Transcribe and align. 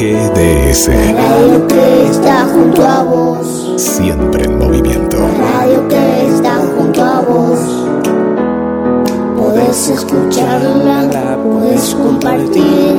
GDS. 0.00 0.88
radio 1.12 1.68
que 1.68 2.06
está 2.10 2.46
junto 2.46 2.82
a 2.82 3.02
vos. 3.02 3.74
Siempre 3.76 4.44
en 4.44 4.58
movimiento. 4.58 5.18
radio 5.18 5.86
que 5.88 6.26
está 6.26 6.56
junto 6.74 7.02
a 7.02 7.20
vos. 7.20 7.58
Podés 9.36 9.88
escucharla, 9.90 11.36
podés 11.42 11.94
compartir. 11.94 12.96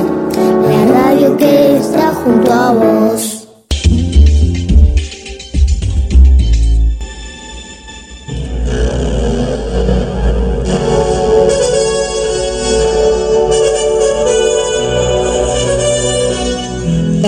La 0.63 1.01
radio 1.01 1.35
que 1.37 1.77
está 1.77 2.13
junto 2.23 2.53
a 2.53 2.71
vos. 2.71 3.40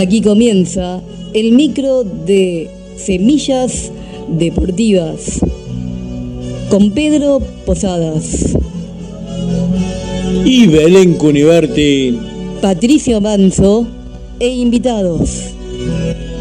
Aquí 0.04 0.20
comienza 0.22 1.02
el 1.34 1.54
micro 1.54 2.04
de 2.04 2.70
Semillas 2.98 3.90
Deportivas 4.28 5.40
con 6.70 6.92
Pedro 6.92 7.42
Posadas, 7.66 8.54
Y 10.44 10.68
Belén 10.68 11.14
Cuniverti 11.14 12.20
Patricio 12.62 13.22
Manso 13.22 13.88
e 14.42 14.50
invitados. 14.50 15.30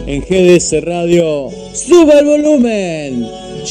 en 0.09 0.23
GDS 0.23 0.83
Radio. 0.83 1.48
¡Suba 1.73 2.19
el 2.19 2.25
volumen! 2.27 3.29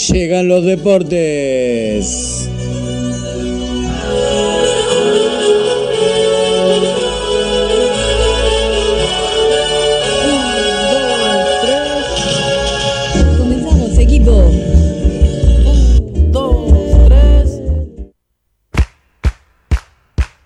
Llegan 0.09 0.47
los 0.47 0.63
deportes. 0.63 2.47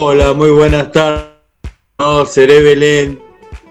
Hola, 0.08 0.34
muy 0.34 0.52
buenas 0.52 0.92
tardes. 0.92 1.32
No 1.98 2.28
seré 2.28 2.62
Belén, 2.62 3.20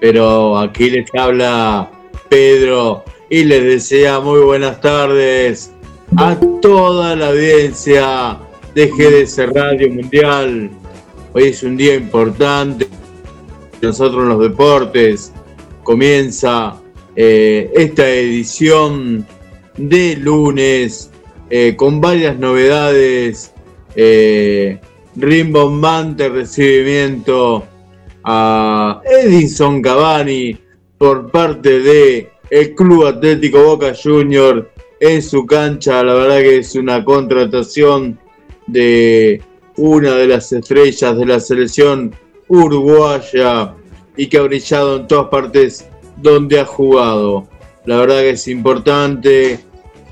pero 0.00 0.58
aquí 0.58 0.90
les 0.90 1.08
habla 1.16 1.88
Pedro 2.28 3.04
y 3.30 3.44
les 3.44 3.62
desea 3.62 4.18
muy 4.18 4.40
buenas 4.40 4.80
tardes 4.80 5.70
a 6.16 6.36
toda 6.60 7.14
la 7.14 7.28
audiencia 7.28 8.36
de 8.74 8.88
GDS 8.88 9.48
Radio 9.54 9.88
Mundial. 9.92 10.70
Hoy 11.34 11.44
es 11.44 11.62
un 11.62 11.76
día 11.76 11.94
importante. 11.94 12.88
Nosotros 13.80 14.24
en 14.24 14.30
los 14.30 14.40
deportes 14.40 15.32
comienza 15.84 16.74
eh, 17.14 17.70
esta 17.76 18.10
edición 18.10 19.24
de 19.76 20.16
lunes 20.16 21.12
eh, 21.48 21.76
con 21.76 22.00
varias 22.00 22.36
novedades. 22.36 23.52
Eh, 23.94 24.80
rimbombante 25.16 26.28
recibimiento 26.28 27.64
a 28.24 29.00
Edinson 29.04 29.82
Cavani 29.82 30.56
por 30.98 31.30
parte 31.30 31.80
de 31.80 32.30
el 32.50 32.74
Club 32.74 33.06
Atlético 33.06 33.62
Boca 33.62 33.92
Junior 34.00 34.70
en 35.00 35.22
su 35.22 35.46
cancha. 35.46 36.02
La 36.02 36.14
verdad 36.14 36.38
que 36.38 36.58
es 36.58 36.74
una 36.74 37.04
contratación 37.04 38.18
de 38.66 39.42
una 39.76 40.14
de 40.14 40.28
las 40.28 40.52
estrellas 40.52 41.16
de 41.16 41.26
la 41.26 41.40
selección 41.40 42.14
uruguaya 42.48 43.74
y 44.16 44.28
que 44.28 44.38
ha 44.38 44.42
brillado 44.42 44.96
en 44.96 45.06
todas 45.06 45.28
partes 45.28 45.88
donde 46.16 46.60
ha 46.60 46.64
jugado. 46.64 47.48
La 47.84 47.98
verdad 47.98 48.20
que 48.20 48.30
es 48.30 48.48
importante 48.48 49.58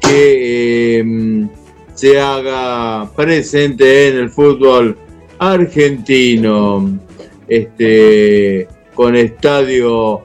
que 0.01 1.01
eh, 1.01 1.49
se 1.95 2.21
haga 2.21 3.11
presente 3.15 4.09
en 4.09 4.17
el 4.17 4.31
fútbol 4.31 4.97
argentino, 5.39 6.99
este, 7.49 8.69
con 8.95 9.17
estadio 9.17 10.25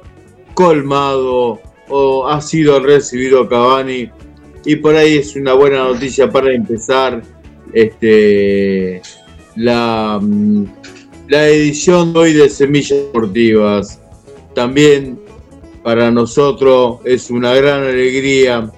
colmado 0.54 1.60
o 1.90 2.28
ha 2.28 2.42
sido 2.42 2.80
recibido 2.80 3.48
Cavani 3.48 4.10
y 4.66 4.76
por 4.76 4.96
ahí 4.96 5.18
es 5.18 5.36
una 5.36 5.54
buena 5.54 5.86
noticia 5.86 6.30
para 6.30 6.54
empezar 6.54 7.22
este, 7.74 9.02
la, 9.56 10.20
mm, 10.22 10.66
la 11.30 11.48
edición 11.48 12.16
hoy 12.16 12.34
de 12.34 12.50
Semillas 12.50 13.00
Deportivas. 13.00 14.02
También 14.54 15.20
para 15.84 16.12
nosotros 16.12 17.00
es 17.06 17.30
una 17.30 17.54
gran 17.54 17.84
alegría 17.84 18.70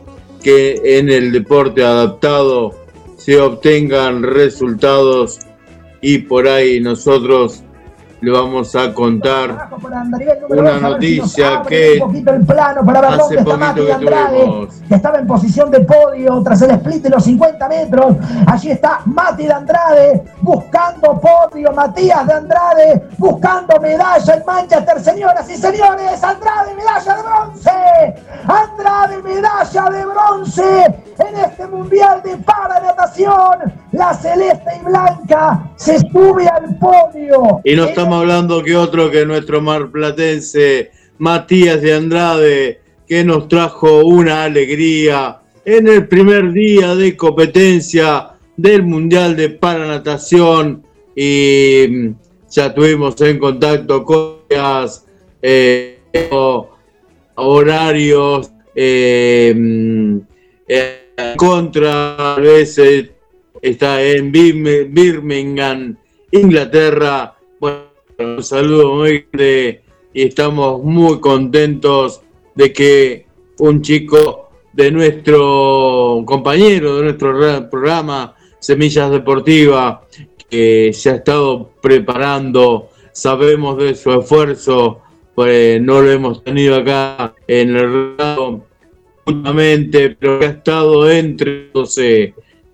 que 0.44 0.80
en 0.84 1.10
el 1.10 1.32
deporte 1.32 1.84
adaptado 1.84 2.79
se 3.30 3.40
obtengan 3.40 4.24
resultados 4.24 5.38
y 6.02 6.18
por 6.18 6.48
ahí 6.48 6.80
nosotros 6.80 7.62
le 8.22 8.32
vamos 8.32 8.76
a 8.76 8.94
contar 8.94 9.70
una 10.50 10.80
noticia 10.80 11.62
que 11.68 11.92
hace 11.92 12.00
poquito 12.00 12.32
que 13.30 13.38
tuvimos. 13.76 14.76
que 14.88 14.96
estaba 14.96 15.20
en 15.20 15.28
posición 15.28 15.72
de 15.72 15.80
podio 15.82 16.42
tras 16.44 16.62
el 16.62 16.72
split 16.72 17.04
de 17.04 17.10
los 17.10 17.24
50 17.24 17.70
metros. 17.70 18.16
Allí 18.48 18.72
está 18.72 19.02
Mati 19.06 19.46
de 19.46 19.54
Andrade 19.54 20.24
buscando 20.42 21.20
podio. 21.20 21.72
Matías 21.72 22.28
de 22.28 22.34
Andrade 22.34 23.04
buscando 23.18 23.80
medalla 23.80 24.34
en 24.34 24.46
Manchester. 24.46 25.00
Señoras 25.02 25.50
y 25.50 25.56
señores, 25.56 26.24
Andrade, 26.24 26.76
medalla 26.76 27.16
de 27.16 27.24
bronce. 27.24 28.16
Andrade, 28.48 29.22
medalla 29.22 29.90
de 29.92 30.06
bronce 30.06 30.86
en 31.20 31.36
este 31.38 31.68
mundial 31.68 32.22
de 32.24 32.38
paranatación. 32.38 33.74
La 33.92 34.14
celeste 34.14 34.70
y 34.80 34.86
blanca 34.86 35.72
se 35.76 36.00
sube 36.00 36.48
al 36.48 36.76
podio. 36.78 37.62
Y 37.64 37.76
no 37.76 37.86
estamos 37.86 38.09
hablando 38.14 38.64
que 38.64 38.76
otro 38.76 39.10
que 39.12 39.26
nuestro 39.26 39.62
marplatense 39.62 40.92
Matías 41.18 41.82
de 41.82 41.94
Andrade, 41.94 42.80
que 43.08 43.24
nos 43.24 43.48
trajo 43.48 44.06
una 44.06 44.44
alegría 44.46 45.40
en 45.66 45.88
el 45.88 46.08
primer 46.08 46.52
día 46.54 46.96
de 46.96 47.16
competencia 47.18 48.30
del 48.56 48.84
Mundial 48.84 49.36
de 49.36 49.50
Paranatación. 49.50 50.84
Y 51.16 51.86
mm, 51.90 52.10
ya 52.50 52.74
tuvimos 52.74 53.20
en 53.22 53.38
contacto 53.40 54.04
con 54.04 54.38
ellas, 54.50 55.06
eh, 55.42 56.00
horarios, 57.36 58.52
eh, 58.76 59.54
mm, 59.56 60.18
eh, 60.68 61.00
contra, 61.36 62.36
a 62.36 62.40
veces 62.40 63.10
está 63.62 64.02
en 64.02 64.32
Birm- 64.32 64.88
Birmingham, 64.90 65.98
Inglaterra. 66.32 67.36
Bueno, 67.60 67.89
un 68.20 68.44
saludo 68.44 68.96
muy 68.96 69.26
grande 69.32 69.82
y 70.14 70.24
estamos 70.24 70.84
muy 70.84 71.20
contentos 71.20 72.22
de 72.56 72.74
que 72.74 73.26
un 73.60 73.82
chico 73.82 74.50
de 74.74 74.92
nuestro 74.92 76.24
compañero, 76.26 76.98
de 76.98 77.04
nuestro 77.04 77.40
ra- 77.40 77.70
programa 77.70 78.36
Semillas 78.60 79.10
Deportivas, 79.12 80.00
que 80.50 80.92
se 80.94 81.12
ha 81.12 81.16
estado 81.16 81.70
preparando, 81.82 82.90
sabemos 83.12 83.78
de 83.78 83.96
su 83.96 84.12
esfuerzo, 84.12 85.00
pues 85.36 85.82
no 85.82 86.02
lo 86.02 86.12
hemos 86.12 86.44
tenido 86.44 86.76
acá 86.76 87.34
en 87.48 87.76
el 87.76 88.18
radio 88.18 88.64
últimamente, 89.26 90.18
pero 90.20 90.40
que 90.40 90.46
ha 90.46 90.50
estado 90.50 91.10
entrenándose. 91.10 92.34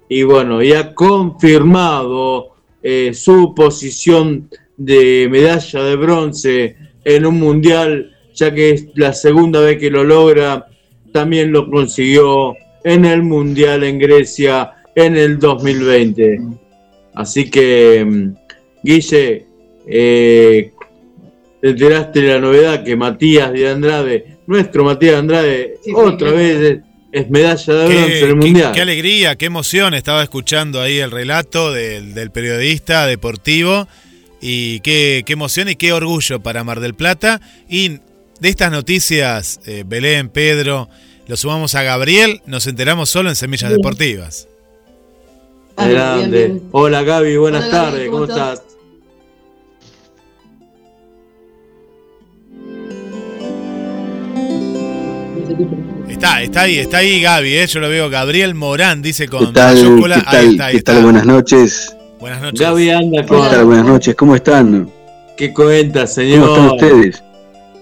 Y 0.10 0.24
bueno, 0.24 0.64
y 0.64 0.74
ha 0.74 0.94
confirmado 0.94 2.54
eh, 2.82 3.12
su 3.14 3.54
posición 3.56 4.50
de 4.78 5.28
medalla 5.30 5.84
de 5.84 5.96
bronce 5.96 6.76
en 7.04 7.26
un 7.26 7.40
mundial, 7.40 8.12
ya 8.34 8.54
que 8.54 8.72
es 8.72 8.88
la 8.96 9.14
segunda 9.14 9.60
vez 9.62 9.78
que 9.78 9.90
lo 9.90 10.04
logra, 10.04 10.68
también 11.14 11.52
lo 11.52 11.70
consiguió 11.70 12.56
en 12.84 13.06
el 13.06 13.24
mundial 13.24 13.84
en 13.84 14.00
Grecia 14.00 14.72
en 14.96 15.16
el 15.16 15.40
2020. 15.40 16.40
Así 17.14 17.50
que, 17.50 18.04
mm, 18.06 18.34
Guille, 18.84 19.46
eh, 19.88 20.72
te 21.62 21.70
enteraste 21.70 22.22
de 22.22 22.34
la 22.34 22.40
novedad 22.40 22.84
que 22.84 22.96
Matías 22.96 23.52
de 23.54 23.70
Andrade, 23.70 24.26
nuestro 24.48 24.84
Matías 24.84 25.14
de 25.14 25.18
Andrade, 25.20 25.74
otra 25.96 26.32
vez 26.32 26.60
es, 26.62 26.80
es 27.24 27.30
medalla 27.30 27.74
de 27.74 27.88
bronce 27.88 27.98
en 27.98 28.04
el 28.04 28.20
Qué, 28.20 28.28
qué- 28.28 28.36
mundial. 28.36 28.72
qué 28.74 28.82
alegría, 28.82 29.36
qué 29.38 29.46
emoción. 29.46 29.94
Estaba 29.94 30.22
escuchando 30.22 30.82
ahí 30.82 31.00
el 31.00 31.12
relato 31.12 31.72
del, 31.72 32.14
del 32.14 32.30
periodista 32.32 33.08
deportivo. 33.08 33.88
Y 34.48 34.80
qué, 34.82 35.24
qué 35.26 35.34
emoción 35.34 35.70
y 35.70 35.76
qué 35.76 35.92
orgullo 35.92 36.40
para 36.40 36.64
Mar 36.64 36.80
del 36.80 36.94
Plata. 36.94 37.42
Y 37.68 37.98
de 38.40 38.50
estas 38.50 38.72
noticias, 38.72 39.60
eh, 39.66 39.84
Belén, 39.88 40.30
Pedro, 40.30 40.88
lo 41.26 41.36
sumamos 41.36 41.74
a 41.74 41.82
Gabriel. 41.82 42.42
Nos 42.46 42.68
enteramos 42.68 43.10
solo 43.10 43.30
en 43.30 43.36
Semillas 43.36 43.72
Bien. 43.72 43.82
Deportivas. 43.82 44.48
Ah, 45.78 45.88
Grande. 45.88 46.28
bien, 46.48 46.58
bien. 46.60 46.70
Hola 46.72 47.02
Gaby, 47.02 47.38
buenas 47.38 47.64
Hola, 47.66 47.74
Gaby, 47.74 47.92
tardes, 47.92 48.10
¿cómo 48.12 48.28
¿cómo 48.28 48.32
estás? 48.34 48.60
estás? 48.60 48.76
Está, 56.10 56.42
está 56.44 56.62
ahí, 56.62 56.78
está 56.78 56.98
ahí 56.98 57.22
Gaby, 57.22 57.56
¿eh? 57.58 57.68
yo 57.68 57.80
lo 57.80 57.90
veo. 57.90 58.10
Gabriel 58.10 58.56
Morán 58.56 59.02
dice 59.02 59.28
con 59.28 59.48
¿Qué 59.48 59.54
tal? 59.54 59.76
mayúscula. 59.76 60.16
¿Qué 60.18 60.24
tal? 60.24 60.36
Ahí 60.36 60.50
está, 60.52 60.66
ahí 60.68 60.72
¿Qué 60.74 60.78
está. 60.78 60.94
tal? 60.94 61.04
Buenas 61.04 61.26
noches. 61.26 61.96
Buenas 62.26 62.42
noches. 62.42 62.60
Gaby 62.60 62.90
anda 62.90 63.22
¿Qué 63.22 63.28
tal? 63.28 63.56
con. 63.60 63.66
Buenas 63.68 63.86
noches. 63.86 64.16
¿Cómo 64.16 64.36
están? 64.36 64.90
¿Qué 65.38 65.54
cuenta, 65.54 66.00
¿Cómo 66.00 66.08
señor? 66.08 66.50
están 66.50 66.66
ustedes? 66.72 67.24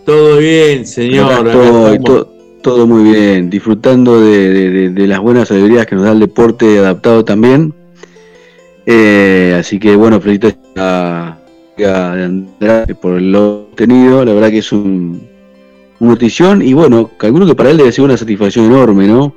Todo 0.05 0.37
bien, 0.37 0.85
señor. 0.85 1.47
Estoy, 1.47 1.99
to- 2.03 2.27
todo 2.61 2.85
muy 2.85 3.09
bien, 3.09 3.49
disfrutando 3.49 4.19
de, 4.19 4.49
de- 4.49 4.69
de- 4.69 4.89
de 4.89 5.07
las 5.07 5.21
buenas 5.21 5.49
alegrías 5.49 5.85
que 5.85 5.95
nos 5.95 6.03
da 6.03 6.11
el 6.11 6.19
deporte 6.19 6.77
adaptado 6.77 7.23
también. 7.23 7.73
Eh, 8.85 9.55
así 9.57 9.79
que 9.79 9.95
bueno, 9.95 10.19
felicito 10.19 10.49
a, 10.75 11.37
a 11.87 12.11
Andrade 12.11 12.95
por 12.95 13.21
lo 13.21 13.67
obtenido, 13.71 14.25
la 14.25 14.33
verdad 14.33 14.49
que 14.49 14.57
es 14.57 14.73
un, 14.73 15.25
una 16.01 16.11
notición 16.11 16.61
y 16.61 16.73
bueno, 16.73 17.11
calculo 17.15 17.45
que 17.45 17.55
para 17.55 17.69
él 17.71 17.77
debe 17.77 17.93
ser 17.93 18.03
una 18.03 18.17
satisfacción 18.17 18.65
enorme, 18.65 19.07
¿no? 19.07 19.33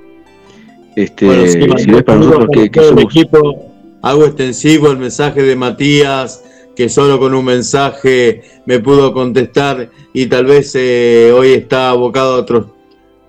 Este, 0.96 1.26
Bueno, 1.26 1.42
sí, 1.46 1.52
si 1.52 1.58
no 1.60 1.66
Matías, 1.68 1.96
es 1.98 2.02
para 2.02 2.18
nosotros 2.18 2.48
que, 2.52 2.62
que 2.62 2.80
todo 2.80 2.88
el 2.90 2.96
somos 2.98 3.04
equipo. 3.16 3.65
Hago 4.06 4.24
extensivo 4.24 4.88
el 4.92 4.98
mensaje 4.98 5.42
de 5.42 5.56
Matías, 5.56 6.40
que 6.76 6.88
solo 6.88 7.18
con 7.18 7.34
un 7.34 7.44
mensaje 7.44 8.40
me 8.64 8.78
pudo 8.78 9.12
contestar 9.12 9.90
y 10.12 10.26
tal 10.26 10.44
vez 10.46 10.76
eh, 10.76 11.32
hoy 11.34 11.54
está 11.54 11.90
abocado 11.90 12.36
a 12.36 12.38
otros, 12.38 12.66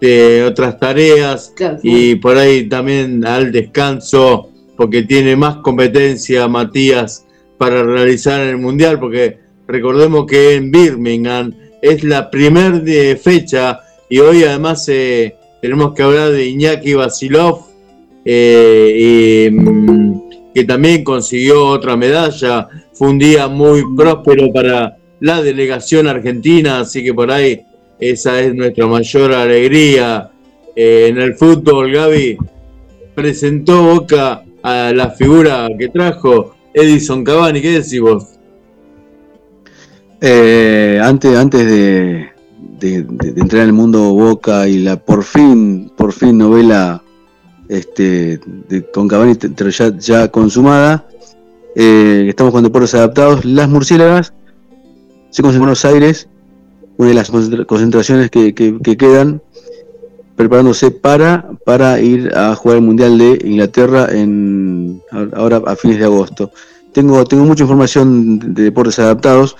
eh, 0.01 0.45
otras 0.47 0.79
tareas 0.79 1.51
y 1.81 2.13
por 2.17 2.37
ahí 2.37 2.69
también 2.69 3.25
al 3.25 3.51
descanso, 3.51 4.51
porque 4.75 5.01
tiene 5.01 5.35
más 5.35 5.55
competencia 5.63 6.47
Matías 6.47 7.25
para 7.57 7.81
realizar 7.81 8.41
el 8.41 8.59
Mundial, 8.59 8.99
porque 8.99 9.39
recordemos 9.67 10.27
que 10.27 10.57
en 10.57 10.69
Birmingham 10.69 11.55
es 11.81 12.03
la 12.03 12.29
primer 12.29 12.83
de 12.83 13.15
fecha 13.15 13.79
y 14.11 14.19
hoy 14.19 14.43
además 14.43 14.87
eh, 14.89 15.37
tenemos 15.59 15.95
que 15.95 16.03
hablar 16.03 16.33
de 16.33 16.45
Iñaki 16.45 16.93
Basilov, 16.93 17.65
eh, 18.29 19.47
y, 19.49 19.51
mm, 19.51 20.06
que 20.57 20.63
también 20.63 21.03
consiguió 21.03 21.67
otra 21.67 21.95
medalla. 21.95 22.67
Fue 22.93 23.09
un 23.09 23.19
día 23.19 23.47
muy 23.47 23.83
próspero 23.95 24.51
para 24.51 24.97
la 25.19 25.39
delegación 25.39 26.07
argentina, 26.07 26.79
así 26.79 27.03
que 27.03 27.13
por 27.13 27.29
ahí 27.29 27.61
esa 27.99 28.39
es 28.41 28.55
nuestra 28.55 28.87
mayor 28.87 29.33
alegría. 29.33 30.31
Eh, 30.75 31.09
en 31.09 31.19
el 31.19 31.35
fútbol, 31.35 31.91
Gaby 31.91 32.39
presentó 33.13 33.83
Boca 33.83 34.41
a 34.63 34.91
la 34.95 35.11
figura 35.11 35.69
que 35.77 35.89
trajo 35.89 36.55
Edison 36.73 37.23
Cavani. 37.23 37.61
¿Qué 37.61 37.73
decís 37.73 38.01
vos? 38.01 38.25
Eh, 40.19 40.99
antes, 41.03 41.37
antes 41.37 41.67
de, 41.67 42.29
de- 42.79 43.05
entrar 43.39 43.61
en 43.61 43.67
el 43.67 43.73
mundo 43.73 43.99
Boca 44.11 44.67
y 44.67 44.79
la 44.79 44.97
por 44.97 45.23
fin, 45.23 45.91
por 45.95 46.13
fin 46.13 46.35
novela 46.39 47.03
este, 47.69 48.39
de- 48.69 48.89
con 48.91 49.07
Cavani 49.07 49.35
ya, 49.99 50.29
consumada, 50.29 51.05
eh, 51.75 52.25
estamos 52.29 52.51
con 52.53 52.63
deportes 52.63 52.93
adaptados, 52.95 53.45
las 53.45 53.69
murciélagas 53.69 54.33
se 55.29 55.41
concentran 55.41 55.55
en 55.55 55.59
Buenos 55.59 55.85
Aires, 55.85 56.27
una 56.97 57.09
de 57.09 57.15
las 57.15 57.29
concentra- 57.29 57.65
concentraciones 57.65 58.29
que, 58.31 58.53
que- 58.55 58.77
que 58.81 58.97
quedan, 58.97 59.41
preparándose 60.35 60.91
para, 60.91 61.49
para 61.65 61.99
ir 61.99 62.31
a 62.35 62.53
jugar 62.55 62.77
el 62.77 62.83
Mundial 62.83 63.17
de 63.17 63.39
Inglaterra 63.43 64.07
en 64.11 65.01
ahora 65.33 65.61
a 65.65 65.75
fines 65.75 65.97
de 65.97 66.05
agosto. 66.05 66.51
Tengo, 66.93 67.23
tengo 67.25 67.43
mucha 67.43 67.63
información 67.63 68.53
de 68.53 68.63
deportes 68.63 68.99
adaptados. 68.99 69.55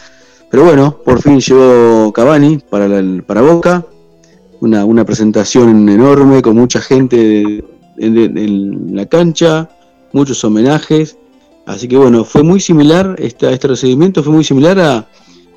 Pero 0.50 0.64
bueno, 0.64 0.98
por 1.04 1.22
fin 1.22 1.40
llegó 1.42 2.14
Cavani 2.14 2.60
para, 2.70 2.88
la- 2.88 3.22
para 3.24 3.42
Boca. 3.42 3.86
Una, 4.62 4.86
una 4.86 5.04
presentación 5.04 5.90
enorme 5.90 6.42
con 6.42 6.56
mucha 6.56 6.80
gente 6.80 7.42
en, 7.42 7.64
en- 7.98 8.96
la 8.96 9.06
cancha, 9.06 9.70
muchos 10.14 10.44
homenajes. 10.44 11.18
Así 11.66 11.88
que 11.88 11.98
bueno, 11.98 12.24
fue 12.24 12.44
muy 12.44 12.60
similar, 12.60 13.16
esta, 13.20 13.52
este 13.52 13.68
recibimiento 13.68 14.24
fue 14.24 14.32
muy 14.34 14.44
similar 14.44 14.80
a, 14.80 15.08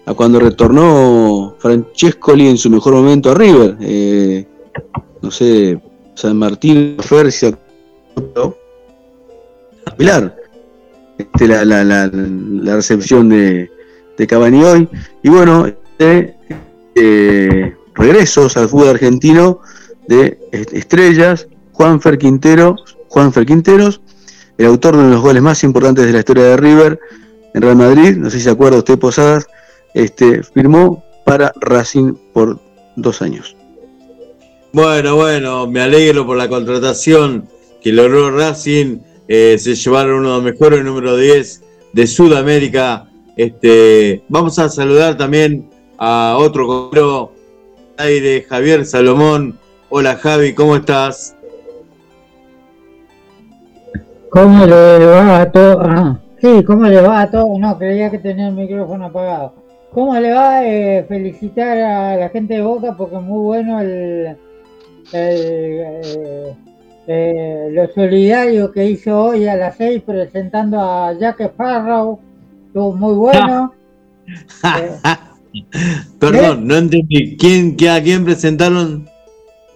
a 0.07 0.15
cuando 0.15 0.41
retornó 0.41 1.55
Francescoli 1.59 2.49
en 2.49 2.59
su 2.59 2.69
mejor 2.71 2.95
momento 2.95 3.31
a 3.31 3.35
River. 3.35 3.77
Eh, 3.81 4.45
no 5.23 5.31
sé, 5.31 5.81
San 6.15 6.37
Martín, 6.37 6.97
Fercia, 6.99 7.57
Pilar. 9.97 10.37
Este, 11.19 11.47
la, 11.49 11.65
la, 11.65 11.85
la, 11.85 12.75
recepción 12.77 13.29
de, 13.29 13.71
de 14.17 14.27
Cavani 14.27 14.63
hoy. 14.65 14.89
Y 15.23 15.29
bueno, 15.29 15.67
este, 15.67 16.35
eh, 16.95 17.75
regresos 17.95 18.57
al 18.57 18.69
fútbol 18.69 18.89
argentino 18.89 19.61
de 20.09 20.39
est- 20.53 20.73
estrellas, 20.73 21.47
Juanfer 21.81 22.19
Quintero, 22.19 22.77
Juanfer 23.09 23.47
Quinteros, 23.47 24.03
el 24.59 24.67
autor 24.67 24.93
de 24.93 24.99
uno 24.99 25.09
de 25.09 25.15
los 25.15 25.23
goles 25.23 25.43
más 25.43 25.65
importantes 25.65 26.05
de 26.05 26.12
la 26.12 26.19
historia 26.19 26.44
de 26.44 26.56
River 26.59 27.00
en 27.55 27.62
Real 27.62 27.77
Madrid, 27.77 28.17
no 28.19 28.29
sé 28.29 28.37
si 28.37 28.44
se 28.44 28.50
acuerda 28.50 28.77
usted 28.77 28.99
Posadas, 28.99 29.47
este, 29.94 30.43
firmó 30.43 31.03
para 31.25 31.55
Racing 31.59 32.12
por 32.35 32.61
dos 32.97 33.23
años. 33.23 33.56
Bueno, 34.75 35.17
bueno, 35.17 35.67
me 35.69 35.81
alegro 35.81 36.27
por 36.27 36.37
la 36.37 36.50
contratación 36.50 37.49
que 37.81 37.93
logró 37.93 38.31
Racing. 38.31 38.99
eh, 39.27 39.56
se 39.59 39.75
llevaron 39.75 40.19
uno 40.19 40.29
de 40.29 40.35
los 40.35 40.44
mejores 40.53 40.85
número 40.85 41.17
10 41.17 41.62
de 41.94 42.06
Sudamérica. 42.06 43.09
Este, 43.38 44.23
vamos 44.29 44.59
a 44.59 44.69
saludar 44.69 45.17
también 45.17 45.71
a 45.97 46.37
otro 46.38 46.67
compañero 46.67 47.32
aire, 47.97 48.44
Javier 48.47 48.85
Salomón. 48.85 49.59
Hola 49.88 50.17
Javi, 50.17 50.53
¿cómo 50.53 50.77
estás? 50.77 51.37
¿Cómo 54.31 54.65
le 54.67 55.06
va 55.06 55.41
a 55.43 55.50
todo? 55.53 55.81
Ah, 55.82 56.19
sí, 56.41 56.62
¿cómo 56.65 56.87
le 56.87 57.00
va 57.00 57.23
a 57.23 57.31
todo? 57.31 57.59
No, 57.59 57.77
creía 57.79 58.11
que 58.11 58.19
tenía 58.19 58.49
el 58.49 58.55
micrófono 58.55 59.06
apagado. 59.06 59.55
¿Cómo 59.93 60.17
le 60.19 60.32
va? 60.32 60.65
Eh, 60.65 61.05
felicitar 61.09 61.77
a 61.79 62.17
la 62.17 62.29
gente 62.29 62.55
de 62.55 62.62
Boca 62.62 62.94
porque 62.97 63.17
muy 63.17 63.41
bueno 63.41 63.81
el, 63.81 63.88
el, 64.29 64.37
eh, 65.12 66.55
eh, 67.09 67.69
lo 67.73 67.88
solidario 67.88 68.71
que 68.71 68.87
hizo 68.87 69.21
hoy 69.21 69.49
a 69.49 69.56
las 69.56 69.77
seis 69.77 70.00
presentando 70.06 70.79
a 70.81 71.12
Jack 71.19 71.41
Sparrow. 71.41 72.21
Estuvo 72.69 72.93
muy 72.93 73.15
bueno. 73.15 73.73
Eh, 75.53 75.59
Perdón, 76.21 76.69
no 76.69 76.77
entendí. 76.77 77.37
¿Quién, 77.37 77.77
qué- 77.77 77.91
¿A 77.91 78.00
quién 78.00 78.25
presentaron? 78.25 79.08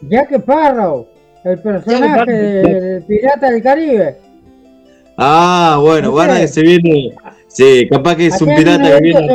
Jack 0.03 0.31
Sparrow, 0.35 1.05
el 1.43 1.59
personaje 1.59 2.31
del 2.31 3.03
Pirata 3.03 3.51
del 3.51 3.61
Caribe. 3.61 4.17
Ah, 5.17 5.79
bueno, 5.81 6.09
¿No 6.09 6.13
guarda 6.13 6.41
que 6.41 6.49
se 6.49 6.63
viene. 6.63 7.13
Sí, 7.49 7.87
capaz 7.89 8.17
que 8.17 8.27
es 8.27 8.41
un 8.43 8.55
pirata 8.55 8.97
que 8.97 9.01
viene. 9.01 9.29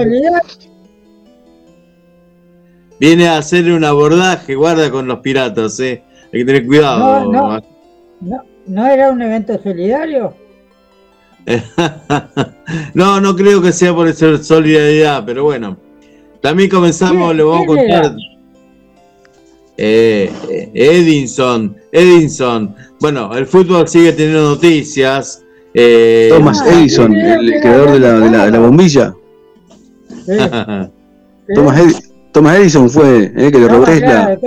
Viene 2.99 3.27
a 3.29 3.37
hacer 3.37 3.71
un 3.71 3.83
abordaje, 3.85 4.55
guarda 4.55 4.91
con 4.91 5.07
los 5.07 5.19
piratas, 5.19 5.79
eh. 5.79 6.03
Hay 6.33 6.39
que 6.41 6.45
tener 6.45 6.65
cuidado. 6.65 7.31
No, 7.31 7.31
no. 7.31 7.61
¿No, 8.19 8.43
¿No 8.67 8.87
era 8.87 9.09
un 9.09 9.21
evento 9.21 9.57
solidario? 9.63 10.33
no, 12.93 13.21
no 13.21 13.35
creo 13.35 13.61
que 13.61 13.71
sea 13.71 13.93
por 13.95 14.13
ser 14.13 14.43
solidaridad, 14.43 15.23
pero 15.25 15.45
bueno. 15.45 15.77
También 16.41 16.69
comenzamos, 16.69 17.27
¿Quién- 17.27 17.37
le 17.37 17.43
vamos 17.43 17.63
a 17.63 17.65
contar. 17.67 18.15
Eh, 19.77 20.29
eh, 20.49 20.71
Edinson, 20.73 21.77
Edinson. 21.93 22.75
Bueno, 22.99 23.33
el 23.35 23.45
fútbol 23.45 23.87
sigue 23.87 24.11
teniendo 24.11 24.49
noticias. 24.49 25.41
Eh, 25.73 26.29
Thomas 26.31 26.61
Ah, 26.61 26.69
Edison, 26.73 27.13
sí, 27.13 27.19
el, 27.19 27.61
creador 27.61 27.91
de 27.91 27.99
la, 27.99 28.13
de 28.19 28.29
la- 28.31 28.45
de 28.45 28.51
la 28.51 28.59
bombilla. 28.59 29.13
Sí, 30.25 30.33
sí. 31.47 31.53
Thomas, 31.55 31.79
Edi- 31.79 32.03
Thomas 32.31 32.57
Edison 32.57 32.89
fue 32.89 33.31
eh, 33.35 33.51
que 33.51 33.59
le 33.59 33.67
robó 33.67 33.85
Tesla 33.85 34.37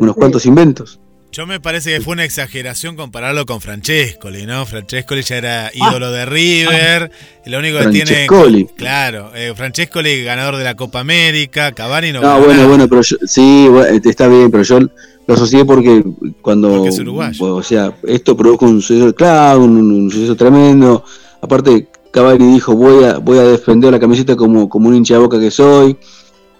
unos 0.00 0.14
sí. 0.14 0.18
cuantos 0.18 0.46
inventos. 0.46 1.00
Yo 1.32 1.48
me 1.48 1.58
parece 1.58 1.90
que 1.92 2.00
fue 2.00 2.12
una 2.12 2.22
exageración 2.24 2.94
compararlo 2.94 3.44
con 3.44 3.60
Francescoli, 3.60 4.46
¿no? 4.46 4.64
Francescoli 4.66 5.22
ya 5.22 5.36
era 5.36 5.70
ídolo 5.74 6.12
de 6.12 6.24
River. 6.26 7.10
lo 7.46 7.58
único 7.58 7.78
que 7.80 7.86
tiene. 7.88 8.06
Francescoli. 8.06 8.66
Claro, 8.76 9.32
eh, 9.34 9.52
Francescoli 9.56 10.22
ganador 10.22 10.56
de 10.56 10.62
la 10.62 10.76
Copa 10.76 11.00
América, 11.00 11.72
Cavani 11.72 12.12
no, 12.12 12.20
No, 12.20 12.28
ganó 12.34 12.44
bueno, 12.44 12.68
bueno, 12.68 12.88
pero 12.88 13.02
yo, 13.02 13.16
sí, 13.26 13.66
bueno, 13.68 14.00
está 14.04 14.28
bien, 14.28 14.48
pero 14.48 14.62
yo 14.62 14.78
lo 15.26 15.34
asocié 15.34 15.64
porque 15.64 16.04
cuando, 16.42 16.68
Porque 16.70 16.88
es 16.90 16.98
uruguayo. 16.98 17.54
o 17.56 17.62
sea, 17.62 17.96
esto 18.04 18.36
produjo 18.36 18.66
un 18.66 18.80
suceso, 18.82 19.14
claro, 19.14 19.64
un, 19.64 19.76
un 19.76 20.10
suceso 20.10 20.36
tremendo. 20.36 21.02
Aparte, 21.40 21.88
Cavani 22.10 22.52
dijo, 22.54 22.74
voy 22.76 23.04
a, 23.04 23.18
voy 23.18 23.38
a 23.38 23.42
defender 23.44 23.90
la 23.92 23.98
camiseta 24.00 24.36
como, 24.36 24.68
como 24.68 24.88
un 24.88 24.94
hincha 24.96 25.14
de 25.14 25.20
boca 25.20 25.40
que 25.40 25.50
soy. 25.50 25.96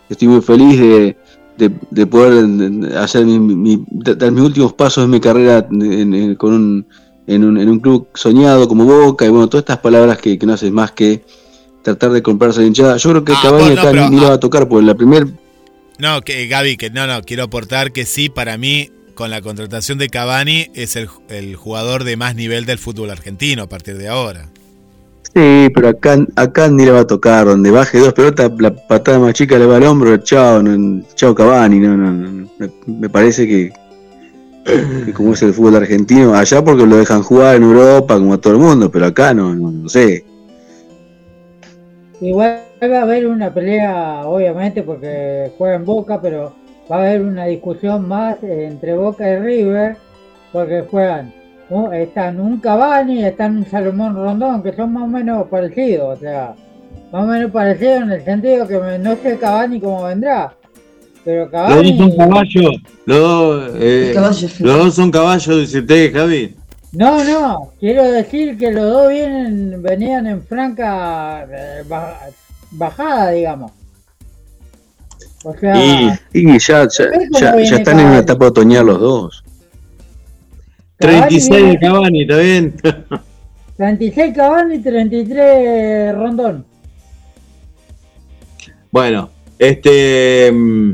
Estoy 0.08 0.28
muy 0.28 0.40
feliz 0.40 0.78
de, 0.80 1.16
de, 1.56 1.70
de 1.90 2.06
poder 2.06 2.44
hacer 2.96 3.24
mi, 3.26 3.38
mi- 3.38 3.84
dar 3.90 4.30
mis 4.32 4.42
últimos 4.42 4.72
pasos 4.72 5.04
en 5.04 5.10
mi 5.10 5.20
carrera 5.20 5.66
en- 5.70 6.14
en- 6.14 6.34
con 6.34 6.52
un, 6.52 6.86
en, 7.26 7.44
un, 7.44 7.56
en 7.58 7.68
un 7.68 7.80
club 7.80 8.06
soñado 8.14 8.66
como 8.68 8.84
Boca 8.84 9.24
y 9.26 9.28
bueno, 9.28 9.48
todas 9.48 9.62
estas 9.62 9.78
palabras 9.78 10.18
que, 10.18 10.38
que 10.38 10.46
no 10.46 10.54
hacen 10.54 10.74
más 10.74 10.92
que 10.92 11.22
tratar 11.82 12.10
de 12.12 12.22
comprarse 12.22 12.60
la 12.60 12.66
hinchada. 12.66 12.96
Yo 12.96 13.10
creo 13.10 13.24
que 13.24 13.32
Ah, 13.32 13.38
Cavani 13.42 13.66
no, 13.74 13.80
acá 13.80 13.90
pero, 13.92 14.10
ni 14.10 14.16
la 14.16 14.26
ah. 14.26 14.28
va 14.30 14.34
a 14.36 14.40
tocar 14.40 14.68
porque 14.68 14.86
la 14.86 14.94
primer 14.94 15.26
No, 15.98 16.22
que 16.22 16.46
Gaby, 16.48 16.76
que 16.76 16.90
no, 16.90 17.06
no, 17.06 17.22
quiero 17.22 17.44
aportar 17.44 17.92
que 17.92 18.04
sí, 18.04 18.28
para 18.28 18.58
mí 18.58 18.90
con 19.14 19.30
la 19.30 19.40
contratación 19.40 19.98
de 19.98 20.08
Cavani 20.08 20.70
es 20.74 20.96
el, 20.96 21.08
el 21.28 21.54
jugador 21.54 22.04
de 22.04 22.16
más 22.16 22.34
nivel 22.34 22.66
del 22.66 22.78
fútbol 22.78 23.10
argentino 23.10 23.62
a 23.62 23.68
partir 23.68 23.96
de 23.96 24.08
ahora. 24.08 24.48
Sí, 25.34 25.68
pero 25.74 25.88
acá, 25.88 26.16
acá 26.36 26.68
ni 26.68 26.84
le 26.84 26.92
va 26.92 27.00
a 27.00 27.06
tocar. 27.06 27.46
Donde 27.46 27.70
baje 27.70 27.98
dos 27.98 28.12
pelotas, 28.12 28.52
la 28.58 28.74
patada 28.74 29.18
más 29.18 29.34
chica 29.34 29.58
le 29.58 29.66
va 29.66 29.76
al 29.76 29.84
hombro. 29.84 30.16
Chao, 30.18 30.62
no, 30.62 31.04
chao 31.14 31.34
Cavani. 31.34 31.80
No, 31.80 31.96
no, 31.96 32.12
no. 32.12 32.48
Me, 32.58 32.70
me 32.86 33.08
parece 33.08 33.46
que, 33.46 33.72
que 35.04 35.12
como 35.12 35.34
es 35.34 35.42
el 35.42 35.52
fútbol 35.52 35.76
argentino, 35.76 36.34
allá 36.34 36.64
porque 36.64 36.86
lo 36.86 36.96
dejan 36.96 37.22
jugar 37.22 37.56
en 37.56 37.64
Europa 37.64 38.14
como 38.14 38.34
a 38.34 38.38
todo 38.38 38.52
el 38.52 38.60
mundo, 38.60 38.90
pero 38.90 39.06
acá 39.06 39.34
no, 39.34 39.54
no, 39.54 39.72
no 39.72 39.88
sé. 39.88 40.24
Igual 42.20 42.60
va 42.88 43.00
a 43.00 43.02
haber 43.02 43.26
una 43.26 43.52
pelea, 43.52 44.22
obviamente, 44.26 44.82
porque 44.82 45.50
juega 45.58 45.76
en 45.76 45.84
Boca, 45.84 46.20
pero 46.20 46.52
va 46.90 46.96
a 46.96 47.00
haber 47.00 47.22
una 47.22 47.46
discusión 47.46 48.06
más 48.08 48.36
entre 48.42 48.94
Boca 48.96 49.28
y 49.28 49.38
River, 49.38 49.96
porque 50.52 50.84
juegan, 50.90 51.32
¿no? 51.70 51.92
están 51.92 52.40
un 52.40 52.58
Cavani 52.60 53.20
y 53.20 53.24
están 53.24 53.56
un 53.58 53.66
Salomón 53.66 54.14
Rondón, 54.14 54.62
que 54.62 54.72
son 54.72 54.92
más 54.92 55.04
o 55.04 55.06
menos 55.08 55.48
parecidos, 55.48 56.18
o 56.18 56.20
sea, 56.20 56.54
más 57.12 57.24
o 57.24 57.26
menos 57.26 57.50
parecidos 57.50 58.02
en 58.02 58.10
el 58.12 58.24
sentido 58.24 58.66
que 58.68 58.78
me- 58.78 58.98
no 58.98 59.16
sé 59.16 59.38
Cavani 59.38 59.80
cómo 59.80 60.04
vendrá, 60.04 60.52
pero 61.24 61.42
Los 61.44 61.50
Cavani... 61.50 61.96
dos 61.98 62.08
son 62.08 62.16
caballos. 62.18 62.76
Los 63.06 63.18
dos, 63.18 63.70
eh, 63.80 64.10
Caballos. 64.14 64.60
los 64.60 64.78
dos 64.78 64.94
son 64.94 65.10
caballos, 65.10 65.58
dice 65.60 65.78
usted, 65.80 66.12
Javi. 66.12 66.54
No, 66.92 67.24
no, 67.24 67.72
quiero 67.80 68.04
decir 68.04 68.56
que 68.56 68.70
los 68.70 68.84
dos 68.88 69.08
vienen, 69.10 69.82
venían 69.82 70.28
en 70.28 70.42
franca 70.42 71.44
eh, 71.50 71.82
bajada, 72.74 73.30
digamos. 73.30 73.72
O 75.44 75.54
sea, 75.58 75.76
Y 75.76 76.10
Y 76.32 76.58
ya, 76.58 76.86
ya, 76.88 77.04
ya, 77.38 77.62
ya 77.62 77.76
están 77.76 78.00
en 78.00 78.06
una 78.06 78.18
etapa 78.18 78.46
otoñal 78.46 78.86
los 78.86 79.00
dos. 79.00 79.44
36 80.98 81.50
de 81.50 81.62
viene- 81.62 81.80
Cavani, 81.80 82.22
¿está 82.22 82.36
bien? 82.38 82.74
36 83.76 84.32
Cavani 84.34 84.74
y 84.76 84.78
33 84.82 86.14
Rondón. 86.14 86.64
Bueno, 88.90 89.30
este 89.58 90.50
mm, 90.52 90.92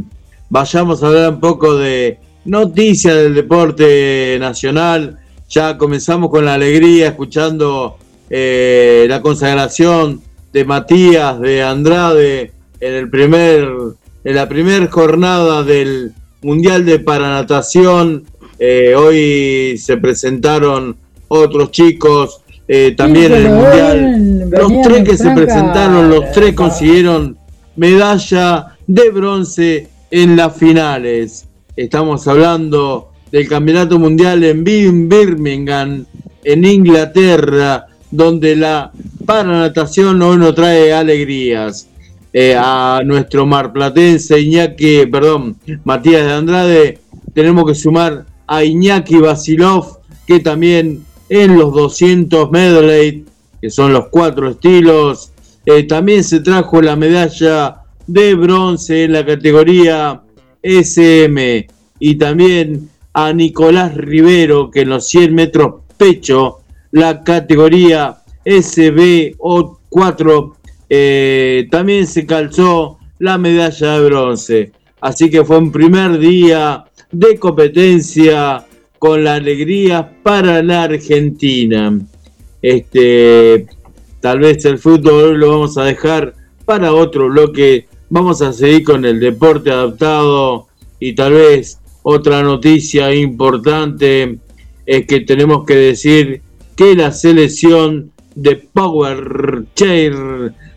vayamos 0.49 1.03
a 1.03 1.07
hablar 1.09 1.31
un 1.35 1.41
poco 1.41 1.77
de 1.77 2.19
noticias 2.47 3.15
del 3.15 3.35
deporte 3.35 4.39
nacional. 4.41 5.19
Ya 5.49 5.77
comenzamos 5.77 6.31
con 6.31 6.45
la 6.45 6.55
alegría 6.55 7.09
escuchando 7.09 7.99
eh, 8.31 9.07
la 9.09 9.21
consagración 9.21 10.23
de 10.53 10.65
Matías 10.65 11.41
de 11.41 11.63
Andrade 11.63 12.53
en 12.81 12.95
el 12.95 13.09
primer 13.11 13.69
en 14.23 14.35
la 14.35 14.49
primera 14.49 14.87
jornada 14.91 15.63
del 15.63 16.13
Mundial 16.43 16.85
de 16.85 16.99
Paranatación. 16.99 18.25
Eh, 18.59 18.95
hoy 18.95 19.79
se 19.79 19.97
presentaron 19.97 20.97
otros 21.29 21.71
chicos 21.71 22.43
eh, 22.69 22.95
también 22.97 23.29
Sí, 23.33 23.39
en 23.39 23.47
el 23.47 23.53
Mundial. 23.53 24.51
Los 24.51 24.83
tres 24.83 25.09
que 25.09 25.17
se 25.17 25.31
presentaron, 25.31 26.11
los 26.11 26.31
tres 26.33 26.55
consiguieron 26.55 27.39
medalla 27.77 28.77
de 28.87 29.11
bronce 29.11 29.89
en 30.11 30.37
las 30.37 30.55
finales. 30.57 31.47
Estamos 31.77 32.27
hablando 32.29 33.11
del 33.33 33.49
Campeonato 33.49 33.99
Mundial 33.99 34.45
en 34.45 34.65
Bir- 34.65 35.09
Birmingham, 35.09 36.05
en 36.45 36.65
Inglaterra, 36.65 37.87
donde 38.11 38.57
la 38.57 38.93
paranatación 39.27 40.21
hoy 40.23 40.37
nos 40.39 40.55
trae 40.55 40.93
alegrías. 40.93 41.89
Eh, 42.33 42.55
a 42.57 43.01
nuestro 43.05 43.45
marplatense 43.45 44.41
Iñaki, 44.41 45.07
perdón, 45.07 45.57
Matías 45.83 46.25
de 46.25 46.33
Andrade, 46.33 46.99
tenemos 47.35 47.67
que 47.67 47.75
sumar 47.75 48.25
a 48.47 48.63
Iñaki 48.63 49.17
Basilov, 49.17 49.99
que 50.27 50.39
también 50.39 51.05
en 51.29 51.59
los 51.59 51.73
200 51.73 52.51
medley, 52.51 53.25
que 53.61 53.71
son 53.71 53.93
los 53.93 54.09
cuatro 54.11 54.51
estilos, 54.51 55.33
eh, 55.67 55.83
también 55.85 56.25
se 56.25 56.41
trajo 56.41 56.81
la 56.81 56.97
medalla 56.97 57.83
de 58.07 58.35
bronce 58.35 59.05
en 59.05 59.13
la 59.13 59.27
categoría 59.27 60.21
SM 60.63 61.69
y 61.99 62.15
también 62.17 62.89
a 63.13 63.33
Nicolás 63.33 63.95
Rivero 63.95 64.71
que 64.71 64.81
en 64.81 64.91
los 64.91 65.09
100 65.09 65.35
metros 65.35 65.83
pecho, 65.97 66.60
la 66.93 67.23
categoría 67.23 68.17
SBO4, 68.45 70.53
eh, 70.89 71.69
también 71.71 72.07
se 72.07 72.27
calzó 72.27 72.99
la 73.19 73.39
medalla 73.39 73.99
de 73.99 74.05
bronce. 74.05 74.73
Así 75.01 75.31
que 75.31 75.45
fue 75.45 75.59
un 75.59 75.73
primer 75.73 76.19
día 76.19 76.85
de 77.13 77.39
competencia 77.39 78.67
con 78.99 79.25
la 79.25 79.35
alegría 79.35 80.11
para 80.23 80.63
la 80.63 80.85
Argentina. 80.85 81.99
Este, 82.61 83.67
tal 84.21 84.41
vez 84.41 84.65
el 84.65 84.79
fútbol 84.79 85.39
lo 85.39 85.51
vamos 85.51 85.79
a 85.79 85.85
dejar 85.85 86.35
para 86.65 86.93
otro 86.93 87.29
bloque. 87.29 87.87
Vamos 88.11 88.43
a 88.43 88.53
seguir 88.53 88.85
con 88.85 89.05
el 89.05 89.21
deporte 89.21 89.71
adaptado 89.71 90.67
y 90.99 91.15
tal 91.15 91.35
vez 91.35 91.79
otra 92.03 92.43
noticia 92.43 93.15
importante 93.15 94.39
es 94.85 95.07
que 95.07 95.21
tenemos 95.21 95.65
que 95.65 95.77
decir 95.77 96.43
que 96.81 96.97
la 96.97 97.13
selección 97.13 98.11
de 98.35 98.57
Power 98.57 99.65
Chair 99.75 100.15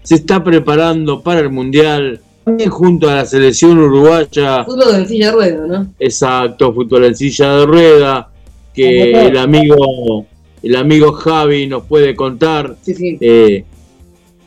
se 0.02 0.16
está 0.16 0.44
preparando 0.44 1.22
para 1.24 1.40
el 1.40 1.50
Mundial 1.50 2.20
también 2.44 2.70
junto 2.72 3.10
a 3.10 3.16
la 3.16 3.26
selección 3.26 3.78
uruguaya. 3.78 4.66
Fútbol 4.66 4.96
en 4.96 5.08
silla 5.08 5.28
de 5.28 5.32
ruedas, 5.32 5.70
¿no? 5.70 5.88
Exacto, 5.98 6.74
fútbol 6.74 7.06
en 7.06 7.16
silla 7.16 7.54
de 7.56 7.66
rueda, 7.66 8.30
que 8.74 9.14
el 9.28 9.38
amigo, 9.38 10.26
el 10.62 10.76
amigo 10.76 11.14
Javi 11.14 11.68
nos 11.68 11.86
puede 11.86 12.18
contar 12.18 12.76
Sí, 12.82 12.94
sí. 12.96 13.18
eh, 13.22 13.64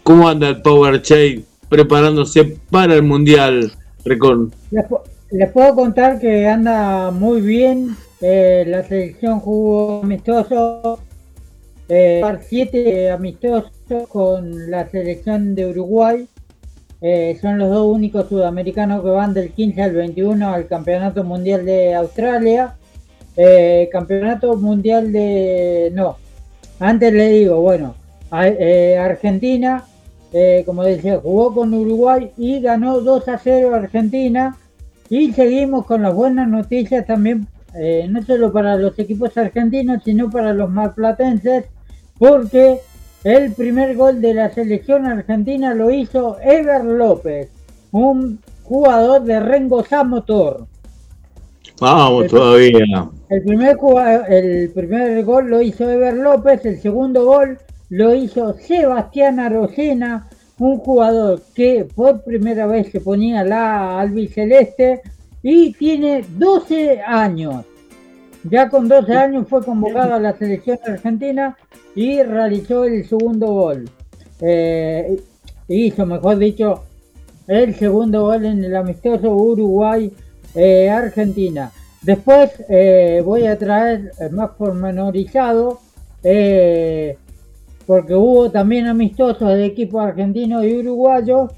cómo 0.02 0.28
anda 0.28 0.50
el 0.50 0.60
Power 0.60 1.00
Chain 1.00 1.42
preparándose 1.70 2.58
para 2.70 2.96
el 2.96 3.02
Mundial. 3.02 3.72
Recon 4.04 4.52
les 5.30 5.50
puedo 5.52 5.74
contar 5.74 6.20
que 6.20 6.46
anda 6.46 7.10
muy 7.12 7.40
bien. 7.40 7.96
eh, 8.20 8.64
la 8.66 8.84
selección 8.84 9.40
jugó 9.40 10.02
amistoso. 10.02 11.00
Eh, 11.88 12.20
siete 12.48 13.10
amistosos 13.10 13.70
con 14.08 14.70
la 14.70 14.88
selección 14.88 15.54
de 15.54 15.66
Uruguay. 15.66 16.28
Eh, 17.00 17.38
son 17.40 17.58
los 17.58 17.70
dos 17.70 17.94
únicos 17.94 18.28
sudamericanos 18.28 19.02
que 19.02 19.10
van 19.10 19.34
del 19.34 19.52
15 19.52 19.82
al 19.82 19.92
21 19.92 20.48
al 20.52 20.66
Campeonato 20.66 21.22
Mundial 21.24 21.64
de 21.64 21.94
Australia. 21.94 22.74
Eh, 23.36 23.88
campeonato 23.92 24.56
Mundial 24.56 25.12
de... 25.12 25.92
No, 25.94 26.16
antes 26.80 27.12
le 27.12 27.28
digo, 27.28 27.60
bueno, 27.60 27.94
eh, 28.32 28.96
Argentina, 28.98 29.84
como 30.64 30.84
decía, 30.84 31.18
jugó 31.18 31.54
con 31.54 31.72
Uruguay 31.72 32.30
y 32.36 32.60
ganó 32.60 33.00
2 33.00 33.28
a 33.28 33.38
0 33.38 33.74
Argentina. 33.74 34.56
Y 35.08 35.32
seguimos 35.32 35.86
con 35.86 36.02
las 36.02 36.14
buenas 36.14 36.48
noticias 36.48 37.06
también, 37.06 37.46
no 38.08 38.22
solo 38.24 38.52
para 38.52 38.76
los 38.76 38.98
equipos 38.98 39.36
argentinos, 39.36 40.02
sino 40.02 40.28
para 40.30 40.52
los 40.52 40.68
marplatenses, 40.68 41.66
porque 42.18 42.80
el 43.24 43.52
primer 43.52 43.96
gol 43.96 44.20
de 44.20 44.34
la 44.34 44.50
selección 44.50 45.06
argentina 45.06 45.74
lo 45.74 45.90
hizo 45.90 46.38
Ever 46.40 46.84
López, 46.84 47.48
un 47.92 48.38
jugador 48.62 49.22
de 49.22 49.40
Rengo 49.40 49.84
Motor. 50.04 50.66
Vamos 51.80 52.28
todavía. 52.28 53.08
El 53.28 53.42
primer, 53.42 53.76
el 54.28 54.70
primer 54.70 55.24
gol 55.24 55.50
lo 55.50 55.60
hizo 55.60 55.90
Ever 55.90 56.14
López, 56.14 56.64
el 56.64 56.80
segundo 56.80 57.24
gol 57.24 57.58
lo 57.90 58.14
hizo 58.14 58.54
Sebastián 58.54 59.40
Arocena, 59.40 60.28
un 60.58 60.78
jugador 60.78 61.42
que 61.54 61.86
por 61.94 62.22
primera 62.22 62.66
vez 62.66 62.90
se 62.90 63.00
ponía 63.00 63.44
la 63.44 64.00
albiceleste 64.00 65.02
y 65.42 65.72
tiene 65.74 66.24
12 66.36 67.00
años. 67.02 67.64
Ya 68.50 68.68
con 68.68 68.88
12 68.88 69.16
años 69.16 69.46
fue 69.48 69.64
convocado 69.64 70.14
a 70.14 70.20
la 70.20 70.36
selección 70.36 70.78
argentina 70.86 71.56
y 71.94 72.22
realizó 72.22 72.84
el 72.84 73.08
segundo 73.08 73.46
gol. 73.48 73.88
Eh, 74.40 75.16
hizo, 75.68 76.06
mejor 76.06 76.38
dicho, 76.38 76.84
el 77.46 77.74
segundo 77.74 78.22
gol 78.22 78.44
en 78.44 78.64
el 78.64 78.74
amistoso 78.76 79.34
Uruguay-Argentina. 79.34 81.72
Después 82.02 82.52
eh, 82.68 83.22
voy 83.24 83.46
a 83.46 83.56
traer 83.58 84.12
eh, 84.20 84.28
más 84.30 84.50
pormenorizado, 84.50 85.80
eh, 86.22 87.16
porque 87.86 88.14
hubo 88.14 88.50
también 88.50 88.86
amistosos 88.86 89.48
de 89.48 89.64
equipos 89.64 90.04
argentinos 90.04 90.62
y 90.64 90.76
uruguayos. 90.76 91.52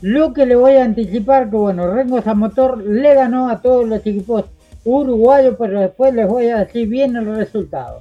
Lo 0.00 0.32
que 0.32 0.46
le 0.46 0.56
voy 0.56 0.72
a 0.72 0.84
anticipar 0.84 1.50
que 1.50 1.56
bueno, 1.56 1.92
Rengo 1.92 2.20
Motor 2.34 2.84
le 2.84 3.14
ganó 3.14 3.48
a 3.48 3.62
todos 3.62 3.88
los 3.88 4.04
equipos 4.04 4.46
uruguayos, 4.84 5.56
pero 5.58 5.80
después 5.80 6.14
les 6.14 6.26
voy 6.28 6.46
a 6.48 6.58
decir 6.64 6.88
bien 6.88 7.16
el 7.16 7.26
resultado. 7.36 8.00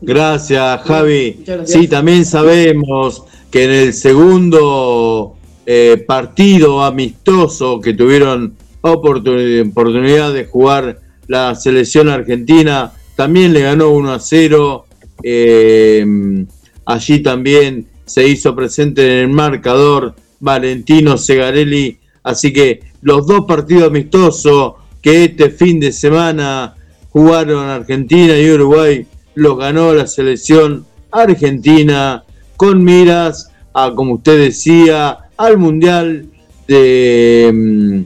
Gracias, 0.00 0.82
Javi. 0.82 1.42
Gracias. 1.46 1.70
Sí, 1.70 1.88
también 1.88 2.24
sabemos 2.24 3.24
que 3.50 3.64
en 3.64 3.70
el 3.70 3.92
segundo 3.94 5.36
eh, 5.66 6.02
partido 6.06 6.82
amistoso 6.82 7.80
que 7.80 7.94
tuvieron 7.94 8.54
oportuni- 8.82 9.68
oportunidad 9.70 10.32
de 10.32 10.44
jugar 10.44 10.98
la 11.26 11.54
selección 11.54 12.08
argentina, 12.08 12.92
también 13.16 13.52
le 13.52 13.60
ganó 13.62 13.90
1 13.90 14.12
a 14.12 14.18
0. 14.20 14.86
Eh, 15.22 16.44
allí 16.84 17.22
también 17.22 17.86
se 18.04 18.28
hizo 18.28 18.54
presente 18.54 19.02
en 19.02 19.18
el 19.20 19.28
marcador 19.28 20.14
Valentino 20.40 21.16
Segarelli. 21.16 21.98
Así 22.22 22.52
que 22.52 22.80
los 23.00 23.26
dos 23.26 23.44
partidos 23.46 23.88
amistosos 23.88 24.74
que 25.04 25.24
este 25.24 25.50
fin 25.50 25.78
de 25.78 25.92
semana 25.92 26.74
jugaron 27.10 27.68
Argentina 27.68 28.38
y 28.38 28.50
Uruguay 28.50 29.06
los 29.34 29.58
ganó 29.58 29.92
la 29.92 30.06
selección 30.06 30.86
argentina 31.10 32.24
con 32.56 32.82
miras 32.82 33.50
a, 33.74 33.92
como 33.94 34.14
usted 34.14 34.38
decía, 34.38 35.18
al 35.36 35.58
Mundial 35.58 36.26
de, 36.66 37.50
mm, 37.52 38.00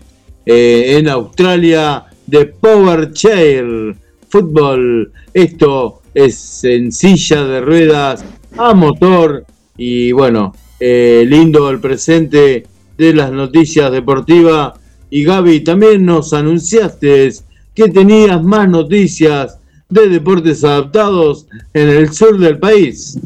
eh, 0.44 0.96
en 0.98 1.08
Australia 1.08 2.04
de 2.26 2.46
Power 2.46 3.12
Chair 3.12 3.94
Fútbol. 4.28 5.12
Esto 5.32 6.02
es 6.12 6.64
en 6.64 6.90
silla 6.90 7.44
de 7.44 7.60
ruedas 7.60 8.24
a 8.56 8.74
motor 8.74 9.44
y 9.76 10.10
bueno, 10.10 10.52
eh, 10.80 11.24
lindo 11.28 11.70
el 11.70 11.78
presente 11.78 12.66
de 12.96 13.14
las 13.14 13.30
noticias 13.30 13.92
deportivas. 13.92 14.72
Y 15.10 15.24
Gaby, 15.24 15.60
también 15.60 16.04
nos 16.04 16.32
anunciaste 16.32 17.32
que 17.74 17.88
tenías 17.88 18.42
más 18.42 18.68
noticias 18.68 19.58
de 19.88 20.08
deportes 20.08 20.64
adaptados 20.64 21.46
en 21.72 21.88
el 21.88 22.12
sur 22.12 22.38
del 22.38 22.58
país. 22.58 23.18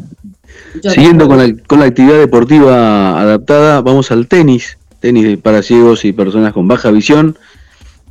Siguiendo 0.83 1.29
con 1.29 1.39
la, 1.39 1.55
con 1.67 1.81
la 1.81 1.87
actividad 1.87 2.19
deportiva 2.19 3.21
adaptada, 3.21 3.81
vamos 3.83 4.11
al 4.11 4.27
tenis, 4.27 4.79
tenis 5.01 5.39
para 5.39 5.63
ciegos 5.63 6.05
y 6.05 6.13
personas 6.13 6.53
con 6.53 6.69
baja 6.69 6.91
visión. 6.91 7.37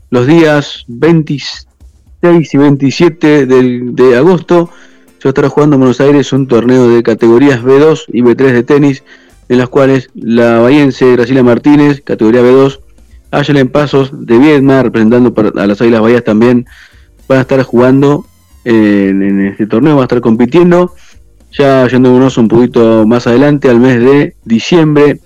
Los 0.09 0.27
días 0.27 0.83
26 0.87 2.53
y 2.53 2.57
27 2.57 3.45
del, 3.45 3.95
de 3.95 4.17
agosto, 4.17 4.69
yo 5.23 5.29
estaré 5.29 5.47
jugando 5.47 5.75
en 5.75 5.81
Buenos 5.81 6.01
Aires 6.01 6.33
un 6.33 6.47
torneo 6.47 6.89
de 6.89 7.01
categorías 7.01 7.63
B2 7.63 8.05
y 8.09 8.21
B3 8.21 8.51
de 8.51 8.63
tenis, 8.63 9.03
en 9.47 9.57
las 9.57 9.69
cuales 9.69 10.09
la 10.13 10.59
bahiense 10.59 11.11
Graciela 11.13 11.43
Martínez, 11.43 12.01
categoría 12.01 12.41
B2, 12.41 12.79
Ayelen 13.31 13.69
Pasos 13.69 14.11
de 14.25 14.37
Viedma, 14.37 14.83
representando 14.83 15.33
a 15.59 15.67
las 15.67 15.81
Águilas 15.81 16.01
Bahías 16.01 16.23
también, 16.23 16.65
van 17.27 17.39
a 17.39 17.41
estar 17.41 17.63
jugando 17.63 18.25
en, 18.63 19.47
este 19.47 19.65
torneo, 19.67 19.95
van 19.95 20.03
a 20.03 20.05
estar 20.05 20.21
compitiendo 20.21 20.93
ya 21.51 21.87
yéndonos 21.87 22.37
un 22.37 22.47
poquito 22.47 23.05
más 23.05 23.27
adelante, 23.27 23.69
al 23.69 23.79
mes 23.79 23.99
de 23.99 24.35
diciembre, 24.45 25.19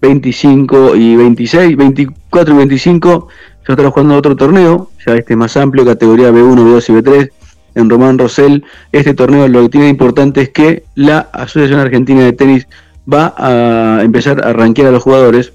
25 0.00 0.96
y 0.96 1.16
26, 1.16 1.76
24 1.76 2.54
y 2.54 2.56
25, 2.56 3.28
ya 3.66 3.72
estará 3.72 3.90
jugando 3.90 4.16
otro 4.16 4.36
torneo, 4.36 4.90
ya 5.04 5.14
este 5.14 5.36
más 5.36 5.56
amplio, 5.56 5.84
categoría 5.84 6.30
B1, 6.30 6.56
B2 6.56 6.88
y 6.88 6.92
B3, 6.92 7.30
en 7.74 7.90
Román 7.90 8.18
Rosell. 8.18 8.64
Este 8.90 9.14
torneo 9.14 9.48
lo 9.48 9.62
que 9.62 9.68
tiene 9.70 9.88
importante 9.88 10.42
es 10.42 10.48
que 10.50 10.84
la 10.94 11.28
Asociación 11.32 11.80
Argentina 11.80 12.22
de 12.22 12.32
Tenis 12.32 12.66
va 13.10 13.34
a 13.36 14.02
empezar 14.02 14.44
a 14.44 14.52
rankear 14.52 14.88
a 14.88 14.92
los 14.92 15.02
jugadores. 15.02 15.52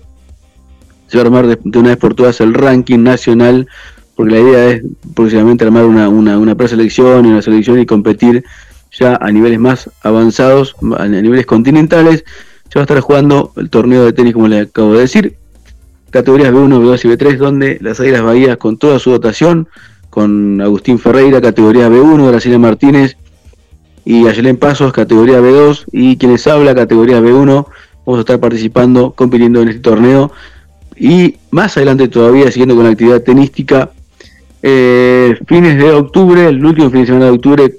Se 1.08 1.18
va 1.18 1.24
a 1.24 1.26
armar 1.26 1.48
de, 1.48 1.80
una 1.80 1.90
vez 1.90 1.98
por 1.98 2.14
todas 2.14 2.42
el 2.42 2.54
ranking 2.54 3.00
nacional, 3.00 3.68
porque 4.16 4.32
la 4.32 4.40
idea 4.40 4.70
es 4.72 4.84
próximamente 5.14 5.64
armar 5.64 5.86
una, 5.86 6.10
una, 6.10 6.56
preselección 6.56 7.26
y 7.26 7.30
una 7.30 7.42
selección 7.42 7.80
y 7.80 7.86
competir 7.86 8.44
ya 8.92 9.16
a 9.16 9.32
niveles 9.32 9.60
más 9.60 9.90
avanzados, 10.02 10.76
a 10.98 11.08
niveles 11.08 11.46
continentales. 11.46 12.26
Se 12.70 12.80
va 12.80 12.82
a 12.82 12.84
estar 12.84 13.00
jugando 13.00 13.54
el 13.56 13.70
torneo 13.70 14.06
de 14.06 14.14
tenis, 14.14 14.34
como 14.34 14.48
les 14.48 14.68
acabo 14.68 14.94
de 14.94 15.02
decir, 15.02 15.38
categorías 16.10 16.52
B1, 16.52 16.82
B2 16.82 17.06
y 17.06 17.08
B3, 17.10 17.38
donde 17.38 17.78
las 17.82 18.00
Águilas 18.00 18.24
Bahías, 18.24 18.58
con 18.58 18.78
toda 18.78 19.00
su 19.00 19.12
dotación, 19.12 19.68
con 20.10 20.62
Agustín 20.62 21.00
Ferreira, 21.00 21.42
categoría 21.42 21.90
B1, 21.90 22.28
Graciela 22.28 22.58
Martínez 22.58 23.18
y 24.04 24.28
Ayelen 24.28 24.58
Pasos, 24.58 24.94
categoría 24.94 25.40
B2, 25.40 25.86
y 25.92 26.18
quienes 26.18 26.48
habla, 26.48 26.74
categoría 26.74 27.20
B1, 27.20 27.68
vamos 28.06 28.18
a 28.18 28.20
estar 28.22 28.40
participando, 28.40 29.12
compitiendo 29.12 29.62
en 29.62 29.70
este 29.70 29.82
torneo. 29.82 30.32
Y 31.00 31.36
más 31.52 31.78
adelante 31.78 32.08
todavía, 32.08 32.50
siguiendo 32.52 32.76
con 32.76 32.86
la 32.86 32.92
actividad 32.92 33.22
tenística, 33.22 33.92
eh, 34.64 35.38
fines 35.48 35.78
de 35.78 35.92
octubre, 35.92 36.48
el 36.48 36.66
último 36.66 36.90
fin 36.90 37.02
de 37.02 37.06
semana 37.06 37.26
de 37.26 37.32
octubre, 37.32 37.78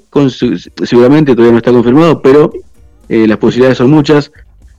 seguramente 0.85 1.33
todavía 1.33 1.51
no 1.51 1.57
está 1.57 1.71
confirmado, 1.71 2.21
pero 2.21 2.51
eh, 3.09 3.27
las 3.27 3.37
posibilidades 3.37 3.77
son 3.77 3.91
muchas. 3.91 4.31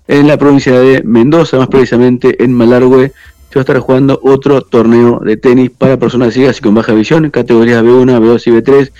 En 0.09 0.27
la 0.27 0.39
provincia 0.39 0.81
de 0.81 1.03
Mendoza, 1.05 1.59
más 1.59 1.69
precisamente 1.69 2.43
en 2.43 2.53
Malargüe, 2.53 3.13
se 3.51 3.59
va 3.59 3.61
a 3.61 3.61
estar 3.61 3.79
jugando 3.79 4.19
otro 4.23 4.61
torneo 4.63 5.21
de 5.21 5.37
tenis 5.37 5.71
para 5.71 5.99
personas 5.99 6.35
ciegas 6.35 6.59
y 6.59 6.63
con 6.63 6.75
baja 6.75 6.95
visión, 6.95 7.31
categorías 7.31 7.83
B1, 7.83 8.19
B2 8.19 8.47
y 8.47 8.51
B3. 8.51 8.93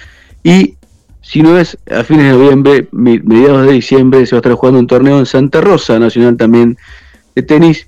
Y 0.43 0.75
si 1.23 1.43
no 1.43 1.59
es 1.59 1.79
a 1.91 2.05
fines 2.05 2.27
de 2.27 2.39
noviembre, 2.39 2.89
mediados 2.93 3.67
de 3.67 3.73
diciembre, 3.73 4.27
se 4.27 4.35
va 4.35 4.39
a 4.39 4.41
estar 4.41 4.53
jugando 4.53 4.81
un 4.81 4.87
torneo 4.87 5.19
en 5.19 5.27
Santa 5.27 5.61
Rosa, 5.61 5.99
nacional 5.99 6.37
también 6.37 6.77
de 7.35 7.43
tenis, 7.43 7.87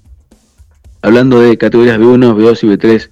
hablando 1.03 1.41
de 1.41 1.59
categorías 1.59 1.99
B1, 1.99 2.35
B2 2.35 2.63
y 2.63 2.67
B3 2.69 3.09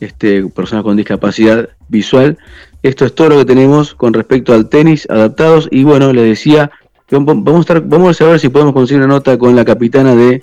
este, 0.00 0.46
personas 0.48 0.84
con 0.84 0.96
discapacidad 0.96 1.70
visual. 1.88 2.38
Esto 2.82 3.04
es 3.04 3.14
todo 3.14 3.30
lo 3.30 3.38
que 3.38 3.44
tenemos 3.44 3.94
con 3.94 4.12
respecto 4.12 4.52
al 4.52 4.68
tenis 4.68 5.08
adaptados. 5.10 5.68
Y 5.70 5.84
bueno, 5.84 6.12
les 6.12 6.24
decía, 6.24 6.70
vamos 7.10 7.56
a, 7.56 7.60
estar, 7.60 7.80
vamos 7.80 8.20
a 8.20 8.24
ver 8.26 8.40
si 8.40 8.48
podemos 8.48 8.74
conseguir 8.74 9.02
una 9.02 9.14
nota 9.14 9.38
con 9.38 9.56
la 9.56 9.64
capitana 9.64 10.14
de 10.14 10.42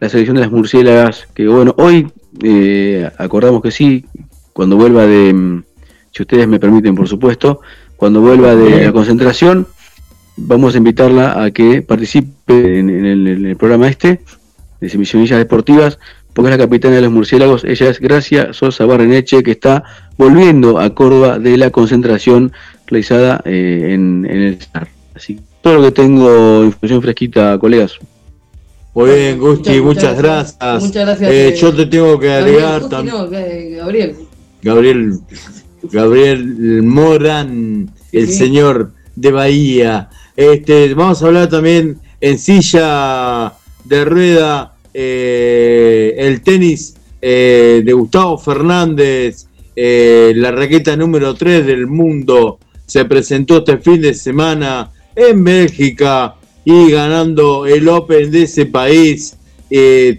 la 0.00 0.08
selección 0.08 0.36
de 0.36 0.42
las 0.42 0.50
murciélagas. 0.50 1.26
Que 1.34 1.48
bueno, 1.48 1.74
hoy 1.78 2.08
eh, 2.42 3.10
acordamos 3.18 3.62
que 3.62 3.70
sí, 3.70 4.04
cuando 4.52 4.76
vuelva 4.76 5.06
de, 5.06 5.62
si 6.10 6.22
ustedes 6.22 6.46
me 6.46 6.60
permiten, 6.60 6.94
por 6.94 7.08
supuesto, 7.08 7.60
cuando 7.96 8.20
vuelva 8.20 8.54
de 8.54 8.86
la 8.86 8.92
concentración, 8.92 9.66
vamos 10.36 10.74
a 10.74 10.78
invitarla 10.78 11.42
a 11.42 11.50
que 11.50 11.82
participe 11.82 12.78
en, 12.78 12.90
el, 12.90 13.26
en 13.26 13.46
el, 13.46 13.56
programa 13.56 13.88
este 13.88 14.20
de 14.80 14.88
Semisionillas 14.88 15.38
Deportivas 15.38 15.98
porque 16.32 16.50
es 16.50 16.58
la 16.58 16.64
capitana 16.64 16.96
de 16.96 17.02
los 17.02 17.12
murciélagos, 17.12 17.64
ella 17.64 17.90
es 17.90 18.00
Gracia 18.00 18.52
Sosa 18.52 18.86
Barreneche, 18.86 19.42
que 19.42 19.50
está 19.50 19.84
volviendo 20.16 20.78
a 20.78 20.94
Córdoba 20.94 21.38
de 21.38 21.56
la 21.56 21.70
concentración 21.70 22.52
realizada 22.86 23.42
eh, 23.44 23.90
en, 23.92 24.26
el 24.26 24.58
SAR. 24.60 24.88
Así 25.14 25.38
todo 25.60 25.74
lo 25.74 25.82
que 25.82 25.92
tengo, 25.92 26.64
información 26.64 27.02
fresquita, 27.02 27.58
colegas. 27.58 27.98
Muy 28.94 29.10
bien, 29.10 29.38
Gusti, 29.38 29.80
muchas, 29.80 30.18
gracias. 30.18 30.82
Muchas 30.82 31.06
gracias. 31.06 31.30
Eh, 31.30 31.48
eh, 31.48 31.56
yo 31.56 31.72
te 31.74 31.86
tengo 31.86 32.18
que 32.18 32.32
agregar 32.32 32.88
también. 32.88 33.16
Gabriel. 33.76 34.16
Gabriel. 34.60 35.18
Gabriel 35.84 36.82
Moran, 36.82 37.90
el 38.12 38.28
señor 38.28 38.92
de 39.16 39.32
Bahía. 39.32 40.10
Este, 40.36 40.94
vamos 40.94 41.22
a 41.22 41.26
hablar 41.26 41.48
también 41.48 41.98
en 42.20 42.38
silla 42.38 43.52
de 43.84 44.04
rueda 44.04 44.71
eh, 44.94 46.14
el 46.18 46.42
tenis 46.42 46.94
eh, 47.20 47.82
de 47.84 47.92
Gustavo 47.92 48.38
Fernández, 48.38 49.46
eh, 49.74 50.32
la 50.36 50.50
raqueta 50.50 50.96
número 50.96 51.34
3 51.34 51.66
del 51.66 51.86
mundo, 51.86 52.58
se 52.86 53.04
presentó 53.04 53.58
este 53.58 53.78
fin 53.78 54.00
de 54.02 54.14
semana 54.14 54.90
en 55.14 55.42
Bélgica 55.44 56.34
y 56.64 56.90
ganando 56.90 57.66
el 57.66 57.88
Open 57.88 58.30
de 58.30 58.42
ese 58.42 58.66
país, 58.66 59.36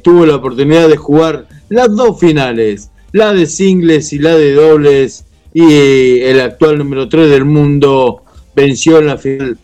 tuvo 0.02 0.26
la 0.26 0.38
oportunidad 0.38 0.90
de 0.90 0.98
jugar 0.98 1.48
las 1.70 1.96
dos 1.96 2.20
finales, 2.20 2.90
la 3.12 3.34
de 3.34 3.46
singles 3.46 4.12
y 4.12 4.20
la 4.20 4.36
de 4.36 4.54
dobles, 4.54 5.26
y 5.54 6.20
el 6.22 6.42
actual 6.42 6.80
número 6.80 7.08
3 7.08 7.30
del 7.30 7.46
mundo 7.46 8.24
venció 8.56 9.00
en 9.00 9.08
la 9.08 9.18
final. 9.18 9.58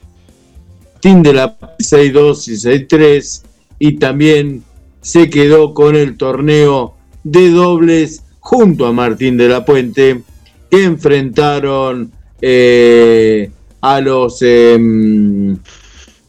De 1.02 1.34
la 1.34 1.58
6-2 1.58 2.48
y 2.50 2.88
6-3 2.88 3.41
y 3.80 3.93
también 3.93 4.63
se 5.02 5.30
quedó 5.30 5.74
con 5.74 5.96
el 5.96 6.18
torneo 6.18 6.96
de 7.24 7.50
dobles 7.50 8.24
junto 8.40 8.86
a 8.86 8.94
Martín 8.94 9.38
de 9.38 9.50
la 9.50 9.66
Puente, 9.66 10.22
que 10.70 10.84
enfrentaron 10.84 12.12
eh, 12.42 13.52
a 13.82 14.02
los, 14.02 14.42
em, 14.42 15.58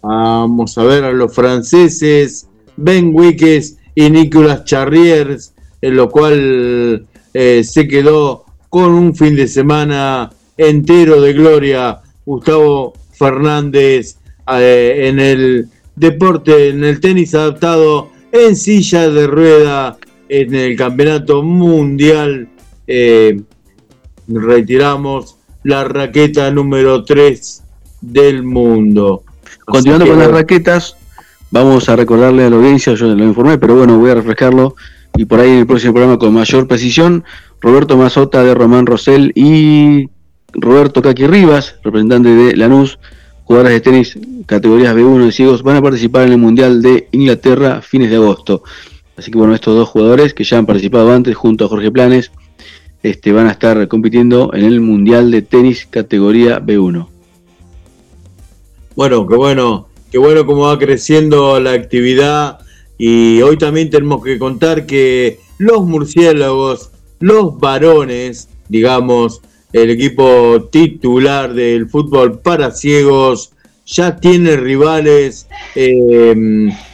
vamos 0.03 0.77
a 0.79 0.85
ver, 0.85 1.05
a 1.05 1.13
los 1.13 1.35
franceses 1.35 2.47
Ben 2.77 3.11
Wickes 3.15 3.77
y 3.95 4.11
Nicolas 4.11 4.65
Charriers, 4.65 5.53
en 5.81 5.97
lo 5.97 6.11
cual 6.11 7.07
eh, 7.35 7.63
se 7.65 7.89
quedó 7.89 8.45
con 8.69 8.93
un 8.93 9.15
fin 9.15 9.37
de 9.37 9.49
semana 9.49 10.31
entero 10.57 11.21
de 11.21 11.33
gloria 11.33 12.01
Gustavo 12.25 12.93
Fernández 13.13 14.17
eh, 14.53 15.09
en 15.09 15.19
el 15.19 15.69
deporte, 15.97 16.69
en 16.69 16.85
el 16.85 17.01
tenis 17.01 17.35
adaptado 17.35 18.11
en 18.33 18.57
silla 18.57 19.09
de 19.11 19.27
rueda 19.27 19.99
en 20.29 20.55
el 20.55 20.77
campeonato 20.77 21.43
mundial. 21.43 22.49
Eh, 22.87 23.41
retiramos 24.29 25.37
la 25.65 25.85
raqueta 25.85 26.51
número 26.51 27.05
3 27.05 27.63
del 28.01 28.43
mundo. 28.43 29.25
Continuando 29.65 30.07
con 30.07 30.19
las 30.19 30.31
raquetas, 30.31 30.97
vamos 31.51 31.89
a 31.89 31.97
recordarle 31.97 32.45
a 32.45 32.51
la 32.51 32.57
audiencia, 32.57 32.95
yo 32.95 33.07
lo 33.07 33.25
informé, 33.25 33.59
pero 33.59 33.77
bueno, 33.77 33.99
voy 33.99 34.11
a 34.11 34.15
refrescarlo 34.15 34.75
y 35.17 35.25
por 35.25 35.41
ahí 35.41 35.51
en 35.51 35.59
el 35.59 35.67
próximo 35.67 35.93
programa 35.93 36.19
con 36.19 36.33
mayor 36.33 36.67
precisión. 36.67 37.25
Roberto 37.61 37.97
Mazota 37.97 38.43
de 38.43 38.55
Román 38.55 38.87
Rosell 38.87 39.33
y 39.35 40.09
Roberto 40.55 41.03
Caqui 41.03 41.27
Rivas, 41.27 41.77
representante 41.83 42.31
de 42.31 42.57
Lanús, 42.57 42.99
jugadores 43.51 43.73
de 43.73 43.81
tenis 43.81 44.19
categorías 44.47 44.95
B1 44.95 45.25
de 45.25 45.33
ciegos, 45.33 45.65
van 45.65 45.79
a 45.79 45.83
participar 45.83 46.25
en 46.25 46.35
el 46.35 46.39
Mundial 46.39 46.81
de 46.83 47.09
Inglaterra 47.11 47.83
fines 47.83 48.09
de 48.09 48.15
agosto. 48.15 48.63
Así 49.17 49.33
que 49.33 49.39
bueno, 49.39 49.57
estos 49.57 49.75
dos 49.75 49.89
jugadores 49.89 50.35
que 50.35 50.45
ya 50.45 50.59
han 50.59 50.67
participado 50.67 51.11
antes 51.11 51.35
junto 51.35 51.65
a 51.65 51.69
Jorge 51.69 51.91
Planes, 51.91 52.31
este, 53.03 53.33
van 53.33 53.49
a 53.49 53.51
estar 53.51 53.89
compitiendo 53.89 54.55
en 54.55 54.67
el 54.67 54.81
Mundial 54.81 55.33
de 55.33 55.43
Tenis 55.43 55.89
categoría 55.91 56.61
B1. 56.61 57.09
Bueno, 58.95 59.27
qué 59.27 59.35
bueno, 59.35 59.89
qué 60.13 60.19
bueno 60.19 60.47
cómo 60.47 60.69
va 60.69 60.79
creciendo 60.79 61.59
la 61.59 61.73
actividad 61.73 62.61
y 62.99 63.43
hoy 63.43 63.59
también 63.59 63.91
tenemos 63.91 64.23
que 64.23 64.39
contar 64.39 64.87
que 64.87 65.41
los 65.59 65.85
murciélagos, 65.85 66.93
los 67.19 67.59
varones, 67.59 68.49
digamos, 68.69 69.43
el 69.73 69.91
equipo 69.91 70.69
titular 70.71 71.53
del 71.55 71.89
fútbol 71.89 72.41
para 72.41 72.71
ciegos, 72.71 73.53
ya 73.91 74.17
tiene 74.17 74.57
rivales, 74.57 75.49
eh, 75.75 76.35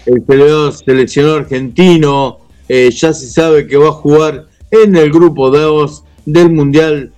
el 0.06 0.72
seleccionado 0.72 1.36
argentino, 1.36 2.38
eh, 2.68 2.90
ya 2.90 3.12
se 3.12 3.28
sabe 3.28 3.66
que 3.66 3.76
va 3.76 3.88
a 3.88 3.92
jugar 3.92 4.46
en 4.70 4.96
el 4.96 5.10
grupo 5.10 5.50
2 5.50 6.04
del 6.24 6.50
Mundial 6.50 7.12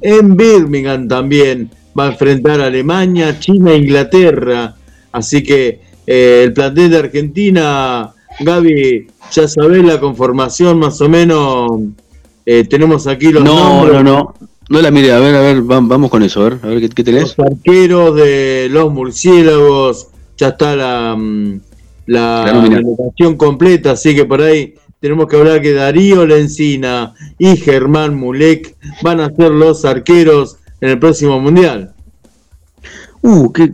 en 0.00 0.36
Birmingham 0.36 1.08
también, 1.08 1.70
va 1.98 2.06
a 2.06 2.12
enfrentar 2.12 2.60
a 2.60 2.66
Alemania, 2.66 3.38
China 3.38 3.72
e 3.72 3.78
Inglaterra, 3.78 4.76
así 5.12 5.42
que 5.42 5.80
eh, 6.06 6.42
el 6.44 6.52
plantel 6.52 6.90
de 6.90 6.98
Argentina, 6.98 8.12
Gaby, 8.40 9.06
ya 9.32 9.48
sabés 9.48 9.84
la 9.84 10.00
conformación 10.00 10.78
más 10.78 11.00
o 11.00 11.08
menos, 11.08 11.70
tenemos 12.68 13.06
aquí 13.06 13.32
los 13.32 13.42
no, 13.42 13.86
No, 13.86 14.02
no, 14.02 14.34
no 14.68 14.80
la 14.80 14.90
mire, 14.90 15.12
a 15.12 15.18
ver, 15.18 15.34
a 15.34 15.40
ver, 15.40 15.62
vamos 15.62 16.10
con 16.10 16.22
eso, 16.22 16.40
a 16.40 16.48
ver, 16.48 16.58
a 16.62 16.66
ver 16.68 16.88
qué, 16.90 17.04
tenés. 17.04 17.36
Los 17.36 17.38
arqueros 17.38 18.16
de 18.16 18.68
los 18.70 18.92
murciélagos, 18.92 20.08
ya 20.36 20.48
está 20.48 20.74
la, 20.74 21.14
mm, 21.16 21.60
la, 22.06 22.80
completa, 23.36 23.92
así 23.92 24.14
que 24.14 24.24
por 24.24 24.40
ahí 24.40 24.74
tenemos 25.00 25.26
que 25.28 25.36
hablar 25.36 25.60
que 25.60 25.72
Darío 25.72 26.26
Lencina 26.26 27.14
y 27.38 27.56
Germán 27.56 28.16
Mulek 28.16 28.74
van 29.02 29.20
a 29.20 29.30
ser 29.34 29.50
los 29.50 29.84
arqueros 29.84 30.56
en 30.80 30.90
el 30.90 30.98
próximo 30.98 31.38
mundial. 31.40 31.92
Uh, 33.20 33.52
que 33.52 33.70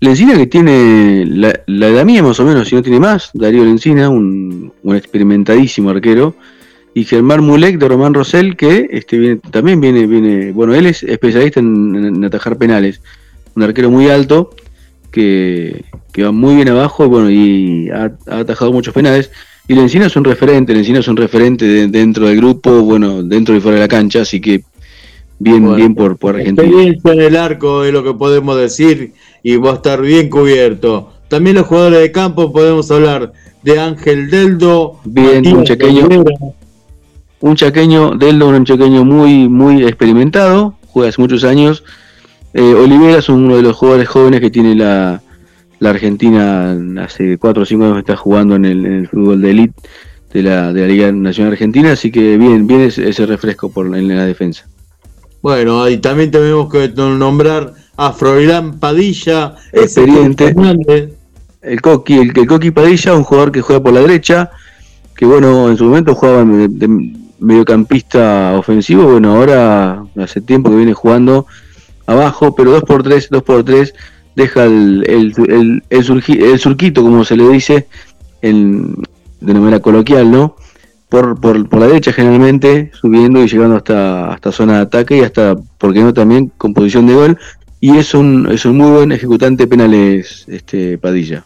Lencina 0.00 0.36
que 0.36 0.46
tiene 0.46 1.24
la, 1.26 1.58
la, 1.66 1.88
edad 1.88 2.04
mía 2.04 2.22
más 2.22 2.38
o 2.38 2.44
menos, 2.44 2.68
si 2.68 2.74
no 2.74 2.82
tiene 2.82 3.00
más, 3.00 3.30
Darío 3.32 3.64
Lencina, 3.64 4.10
un, 4.10 4.72
un 4.82 4.96
experimentadísimo 4.96 5.88
arquero 5.88 6.34
y 6.96 7.04
Germán 7.04 7.44
Mulek 7.44 7.78
de 7.78 7.88
Román 7.88 8.14
Rosell, 8.14 8.56
que 8.56 8.88
este, 8.90 9.18
viene, 9.18 9.36
también 9.50 9.82
viene, 9.82 10.06
viene, 10.06 10.50
bueno, 10.52 10.74
él 10.74 10.86
es 10.86 11.02
especialista 11.02 11.60
en, 11.60 12.24
atajar 12.24 12.56
penales, 12.56 13.02
un 13.54 13.64
arquero 13.64 13.90
muy 13.90 14.08
alto, 14.08 14.48
que, 15.10 15.84
va 16.18 16.32
muy 16.32 16.54
bien 16.54 16.70
abajo, 16.70 17.06
bueno, 17.06 17.30
y 17.30 17.90
ha, 17.90 18.12
atajado 18.30 18.72
muchos 18.72 18.94
penales. 18.94 19.30
Y 19.68 19.74
Lencina 19.74 20.06
es 20.06 20.16
un 20.16 20.24
referente, 20.24 20.72
Lencina 20.72 21.00
es 21.00 21.08
un 21.08 21.18
referente 21.18 21.86
dentro 21.86 22.28
del 22.28 22.38
grupo, 22.38 22.80
bueno, 22.80 23.22
dentro 23.22 23.54
y 23.54 23.60
fuera 23.60 23.74
de 23.74 23.82
la 23.82 23.88
cancha, 23.88 24.22
así 24.22 24.40
que 24.40 24.62
bien, 25.38 25.76
bien 25.76 25.94
por, 25.94 26.16
por 26.16 26.36
Argentina. 26.36 26.66
Experiencia 26.66 27.12
en 27.12 27.20
el 27.20 27.36
arco 27.36 27.84
es 27.84 27.92
lo 27.92 28.04
que 28.04 28.14
podemos 28.14 28.56
decir 28.56 29.12
y 29.42 29.56
va 29.56 29.72
a 29.72 29.74
estar 29.74 30.00
bien 30.00 30.30
cubierto. 30.30 31.12
También 31.28 31.56
los 31.56 31.66
jugadores 31.66 32.00
de 32.00 32.10
campo 32.10 32.54
podemos 32.54 32.90
hablar 32.90 33.34
de 33.62 33.78
Ángel 33.78 34.30
Deldo, 34.30 34.98
bien, 35.04 35.46
un 35.46 35.64
chequeño 35.64 36.08
un 37.40 37.56
chaqueño, 37.56 38.12
Deldo, 38.12 38.48
un 38.48 38.64
chaqueño 38.64 39.04
muy, 39.04 39.48
muy 39.48 39.84
experimentado, 39.84 40.76
juega 40.88 41.10
hace 41.10 41.20
muchos 41.20 41.44
años. 41.44 41.84
Eh, 42.54 42.74
Olivera 42.74 43.18
es 43.18 43.28
uno 43.28 43.56
de 43.56 43.62
los 43.62 43.76
jugadores 43.76 44.08
jóvenes 44.08 44.40
que 44.40 44.50
tiene 44.50 44.74
la, 44.74 45.20
la 45.78 45.90
Argentina, 45.90 46.76
hace 47.02 47.38
4 47.38 47.62
o 47.62 47.66
5 47.66 47.84
años 47.84 47.98
está 47.98 48.16
jugando 48.16 48.56
en 48.56 48.64
el, 48.64 49.08
fútbol 49.08 49.42
de 49.42 49.50
elite 49.50 49.74
de 50.32 50.42
la, 50.42 50.72
de 50.72 50.80
la 50.82 50.86
Liga 50.86 51.12
Nacional 51.12 51.52
Argentina, 51.52 51.92
así 51.92 52.10
que 52.10 52.36
bien, 52.36 52.66
bien 52.66 52.80
ese, 52.82 53.26
refresco 53.26 53.70
por, 53.70 53.94
en 53.96 54.08
la 54.08 54.24
defensa. 54.24 54.66
Bueno, 55.42 55.88
y 55.88 55.98
también 55.98 56.30
tenemos 56.30 56.72
que 56.72 56.88
nombrar 56.88 57.74
a 57.96 58.12
Froilán 58.12 58.78
Padilla, 58.78 59.54
experiente. 59.72 60.54
El 61.62 61.80
Coqui, 61.80 62.14
el, 62.14 62.32
el 62.36 62.46
Coqui 62.46 62.70
Padilla, 62.70 63.14
un 63.14 63.24
jugador 63.24 63.52
que 63.52 63.60
juega 63.60 63.82
por 63.82 63.92
la 63.92 64.00
derecha, 64.00 64.50
que 65.16 65.26
bueno, 65.26 65.68
en 65.70 65.76
su 65.76 65.84
momento 65.84 66.14
jugaba 66.14 66.44
de, 66.44 66.88
mediocampista 67.38 68.54
ofensivo, 68.58 69.04
bueno, 69.04 69.36
ahora 69.36 70.04
hace 70.18 70.40
tiempo 70.40 70.70
que 70.70 70.76
viene 70.76 70.94
jugando 70.94 71.46
abajo, 72.06 72.54
pero 72.54 72.80
2x3, 72.80 73.28
2x3, 73.30 73.92
deja 74.36 74.64
el, 74.64 75.04
el, 75.08 75.82
el, 75.90 76.58
surquito, 76.58 77.02
como 77.02 77.24
se 77.24 77.36
le 77.36 77.48
dice, 77.48 77.86
en, 78.42 78.94
de 79.40 79.54
manera 79.54 79.80
coloquial, 79.80 80.30
¿no? 80.30 80.56
Por, 81.08 81.40
por, 81.40 81.68
por, 81.68 81.80
la 81.80 81.86
derecha 81.86 82.12
generalmente, 82.12 82.90
subiendo 82.92 83.42
y 83.42 83.48
llegando 83.48 83.76
hasta, 83.76 84.32
hasta 84.32 84.52
zona 84.52 84.76
de 84.76 84.80
ataque 84.80 85.18
y 85.18 85.20
hasta, 85.20 85.56
¿por 85.78 85.94
qué 85.94 86.00
no 86.00 86.12
también, 86.12 86.52
con 86.58 86.74
posición 86.74 87.06
de 87.06 87.14
gol? 87.14 87.38
Y 87.80 87.96
es 87.96 88.14
un, 88.14 88.48
es 88.50 88.64
un 88.64 88.76
muy 88.76 88.90
buen 88.90 89.12
ejecutante 89.12 89.66
penales, 89.66 90.44
este 90.48 90.98
Padilla, 90.98 91.44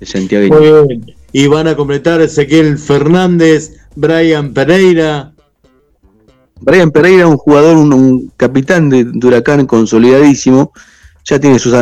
de 0.00 0.06
Santiago. 0.06 0.86
Y 1.32 1.46
van 1.46 1.68
a 1.68 1.76
completar 1.76 2.22
Ezequiel 2.22 2.78
Fernández, 2.78 3.74
Brian 3.94 4.52
Pereira. 4.52 5.32
Brian 6.60 6.90
Pereira, 6.90 7.26
un 7.26 7.36
jugador, 7.36 7.76
un, 7.76 8.32
capitán 8.36 8.90
de, 8.90 9.04
Huracán 9.04 9.66
consolidadísimo. 9.66 10.72
Ya 11.24 11.38
tiene 11.38 11.58
sus, 11.58 11.74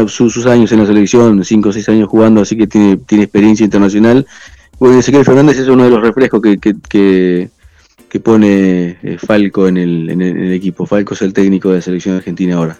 años 0.46 0.72
en 0.72 0.80
la 0.80 0.86
selección, 0.86 1.44
5 1.44 1.68
o 1.68 1.72
6 1.72 1.88
años 1.90 2.08
jugando, 2.08 2.40
así 2.40 2.56
que 2.56 2.66
tiene, 2.66 2.96
tiene 2.96 3.24
experiencia 3.24 3.64
internacional. 3.64 4.26
Bueno, 4.78 4.98
Ezequiel 4.98 5.24
Fernández 5.24 5.58
es 5.58 5.68
uno 5.68 5.84
de 5.84 5.90
los 5.90 6.02
refrescos 6.02 6.42
que, 6.42 6.58
que, 6.58 8.20
pone 8.20 8.98
eh, 9.02 9.18
Falco 9.18 9.68
en 9.68 9.76
el, 9.76 10.10
en 10.10 10.22
el 10.22 10.52
equipo. 10.52 10.86
Falco 10.86 11.14
es 11.14 11.22
el 11.22 11.34
técnico 11.34 11.68
de 11.68 11.76
la 11.76 11.82
selección 11.82 12.16
argentina 12.16 12.56
ahora. 12.56 12.78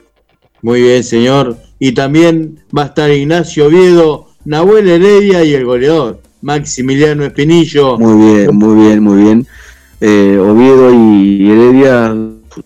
Muy 0.62 0.83
bien, 0.83 1.05
señor. 1.05 1.59
Y 1.79 1.93
también 1.93 2.61
va 2.77 2.85
a 2.85 2.87
estar 2.87 3.11
Ignacio 3.11 3.67
Oviedo, 3.67 4.29
Nahuel 4.45 4.89
Heredia 4.89 5.45
y 5.45 5.55
el 5.55 5.65
goleador. 5.65 6.21
Maximiliano 6.47 7.25
Espinillo. 7.25 7.99
Muy 7.99 8.25
bien, 8.25 8.57
muy 8.57 8.75
bien, 8.77 9.03
muy 9.03 9.23
bien. 9.23 9.47
Eh, 10.01 10.39
Oviedo 10.39 10.95
y 10.95 11.51
Heredia, 11.51 12.15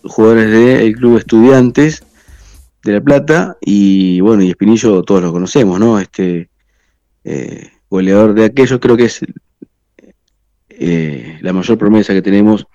jugadores 0.03 0.51
del 0.51 0.95
Club 0.95 1.17
Estudiantes 1.17 2.03
de 2.83 2.93
La 2.93 3.01
Plata, 3.01 3.57
y 3.59 4.21
bueno, 4.21 4.43
y 4.43 4.51
Espinillo 4.51 5.01
todos 5.01 5.23
lo 5.23 5.31
conocemos, 5.31 5.79
¿no? 5.79 5.99
Este 5.99 6.49
eh, 7.23 7.71
goleador 7.89 8.35
de 8.35 8.45
aquellos, 8.45 8.79
creo 8.79 8.95
que 8.95 9.05
es 9.05 9.21
eh, 10.69 11.39
la 11.41 11.51
mayor 11.51 11.79
promesa 11.79 12.13
que 12.13 12.21
tenemos 12.21 12.67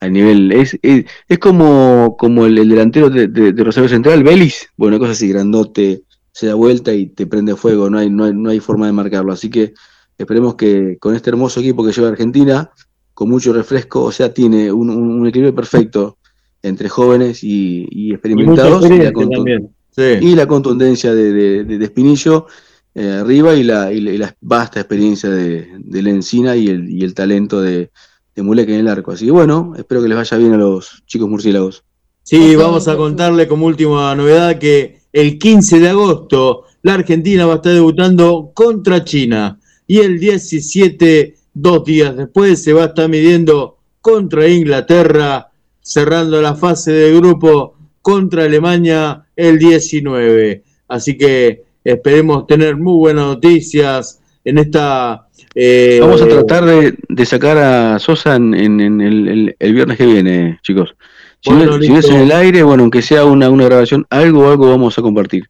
a 0.00 0.08
nivel. 0.08 0.52
Es, 0.52 0.78
es, 0.82 1.38
como, 1.38 2.14
como 2.18 2.44
el, 2.44 2.68
delantero 2.68 3.08
de, 3.08 3.54
Rosario 3.56 3.88
Central, 3.88 4.22
Belis, 4.22 4.68
bueno, 4.76 4.98
cosa 4.98 5.12
así, 5.12 5.28
grandote, 5.28 6.02
se 6.30 6.48
da 6.48 6.54
vuelta 6.54 6.92
y 6.92 7.06
te 7.06 7.26
prende 7.26 7.56
fuego, 7.56 7.88
no 7.88 7.96
hay, 7.96 8.10
no 8.10 8.24
hay, 8.24 8.34
no 8.34 8.50
hay 8.50 8.60
forma 8.60 8.84
de 8.84 8.92
marcarlo. 8.92 9.32
Así 9.32 9.48
que 9.48 9.72
Esperemos 10.18 10.54
que 10.54 10.98
con 10.98 11.14
este 11.14 11.30
hermoso 11.30 11.60
equipo 11.60 11.84
que 11.84 11.92
lleva 11.92 12.08
Argentina, 12.08 12.70
con 13.14 13.28
mucho 13.28 13.52
refresco, 13.52 14.02
o 14.02 14.12
sea, 14.12 14.32
tiene 14.32 14.72
un, 14.72 15.26
equilibrio 15.26 15.54
perfecto 15.54 16.18
entre 16.62 16.88
jóvenes 16.88 17.42
y, 17.42 18.12
experimentados. 18.12 18.84
Y, 18.88 20.34
la, 20.34 20.46
contundencia 20.46 21.14
de, 21.14 21.64
de, 21.64 21.84
Espinillo 21.84 22.46
eh, 22.94 23.18
arriba 23.20 23.54
y 23.54 23.62
la, 23.62 23.90
la, 23.90 24.34
vasta 24.40 24.80
experiencia 24.80 25.28
de, 25.28 25.68
de 25.78 26.02
Lencina 26.02 26.56
y 26.56 26.68
el, 26.68 26.90
y 26.90 27.04
el 27.04 27.14
talento 27.14 27.60
de, 27.60 27.90
de 28.34 28.42
Mulek 28.42 28.68
en 28.70 28.80
el 28.80 28.88
arco. 28.88 29.12
Así 29.12 29.26
que 29.26 29.30
bueno, 29.30 29.74
espero 29.76 30.02
que 30.02 30.08
les 30.08 30.16
vaya 30.16 30.36
bien 30.36 30.52
a 30.52 30.56
los 30.56 31.02
chicos 31.06 31.28
murciélagos. 31.28 31.84
Sí, 32.22 32.54
vamos 32.54 32.86
a 32.88 32.96
contarle 32.96 33.48
como 33.48 33.66
última 33.66 34.14
novedad 34.14 34.58
que 34.58 35.00
el 35.12 35.38
15 35.38 35.80
de 35.80 35.88
agosto 35.88 36.64
la 36.82 36.94
Argentina 36.94 37.46
va 37.46 37.54
a 37.54 37.56
estar 37.56 37.72
debutando 37.72 38.52
contra 38.54 39.04
China 39.04 39.58
y 39.86 39.98
el 39.98 40.18
17, 40.18 41.34
dos 41.54 41.84
días 41.84 42.16
después, 42.16 42.62
se 42.62 42.72
va 42.72 42.84
a 42.84 42.86
estar 42.86 43.08
midiendo 43.08 43.78
contra 44.00 44.48
Inglaterra, 44.48 45.50
cerrando 45.80 46.40
la 46.40 46.54
fase 46.54 46.92
de 46.92 47.14
grupo 47.16 47.76
contra 48.00 48.44
Alemania 48.44 49.24
el 49.36 49.58
19. 49.58 50.62
Así 50.88 51.16
que 51.16 51.62
esperemos 51.84 52.46
tener 52.46 52.76
muy 52.76 52.96
buenas 52.96 53.26
noticias 53.26 54.20
en 54.44 54.58
esta... 54.58 55.28
Eh, 55.54 55.98
Vamos 56.00 56.22
a 56.22 56.28
tratar 56.28 56.64
de, 56.64 57.26
sacar 57.26 57.58
a 57.58 57.98
Sosa 57.98 58.36
en, 58.36 58.54
el, 58.80 59.54
viernes 59.72 59.98
que 59.98 60.06
viene, 60.06 60.58
chicos. 60.62 60.94
Si, 61.40 61.50
no, 61.50 61.76
es 61.76 62.08
en 62.08 62.20
el 62.20 62.32
aire, 62.32 62.62
bueno, 62.62 62.84
aunque 62.84 63.02
sea 63.02 63.24
una, 63.24 63.50
una 63.50 63.64
grabación, 63.64 64.06
algo, 64.10 64.48
algo 64.48 64.70
vamos 64.70 64.96
a 64.98 65.02
compartir. 65.02 65.48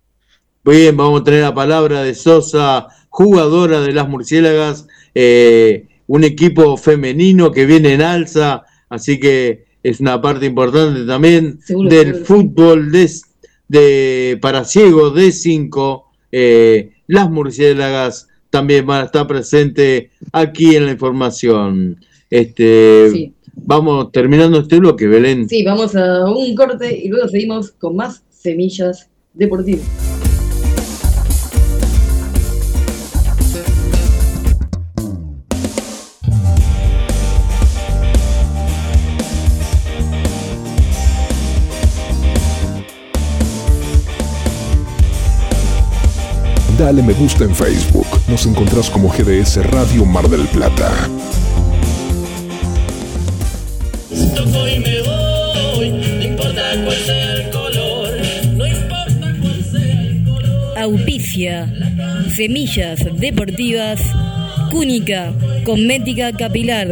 Bien, 0.64 0.96
vamos 0.96 1.20
a 1.20 1.24
tener 1.24 1.42
la 1.42 1.54
palabra 1.54 2.02
de 2.02 2.14
Sosa 2.14 2.88
jugadora 3.12 3.82
de 3.82 3.92
las 3.92 4.08
murciélagas, 4.08 4.86
eh, 5.14 5.86
un 6.06 6.24
equipo 6.24 6.78
femenino 6.78 7.52
que 7.52 7.66
viene 7.66 7.92
en 7.92 8.00
alza, 8.00 8.64
así 8.88 9.20
que 9.20 9.66
es 9.82 10.00
una 10.00 10.20
parte 10.22 10.46
importante 10.46 11.04
también 11.04 11.60
Seguro, 11.62 11.90
del 11.90 12.06
seguro. 12.14 12.24
fútbol 12.24 12.90
de, 12.90 13.10
de 13.68 14.38
para 14.40 14.64
ciegos 14.64 15.14
de 15.14 15.30
5. 15.30 16.04
las 17.08 17.30
murciélagas 17.30 18.28
también 18.48 18.86
van 18.86 19.02
a 19.02 19.04
estar 19.06 19.26
presentes 19.26 20.10
aquí 20.32 20.74
en 20.76 20.86
la 20.86 20.92
información. 20.92 22.00
Este, 22.30 23.10
Sí. 23.12 23.34
Vamos 23.54 24.10
terminando 24.12 24.60
este 24.60 24.78
bloque, 24.78 25.06
Belén. 25.06 25.46
Sí, 25.48 25.62
vamos 25.62 25.94
a 25.94 26.24
un 26.30 26.54
corte 26.54 26.98
y 27.04 27.08
luego 27.08 27.28
seguimos 27.28 27.72
con 27.72 27.96
más 27.96 28.22
semillas 28.30 29.10
deportivas. 29.34 30.11
Dale 46.82 47.00
me 47.00 47.12
gusta 47.12 47.44
en 47.44 47.54
Facebook. 47.54 48.08
Nos 48.26 48.44
encontrás 48.44 48.90
como 48.90 49.08
GDS 49.08 49.64
Radio 49.70 50.04
Mar 50.04 50.28
del 50.28 50.48
Plata. 50.48 50.90
Auspicia, 60.76 61.72
Semillas 62.34 62.98
Deportivas, 63.16 64.00
Cúnica, 64.72 65.32
Cosmética 65.64 66.32
Capilar, 66.32 66.88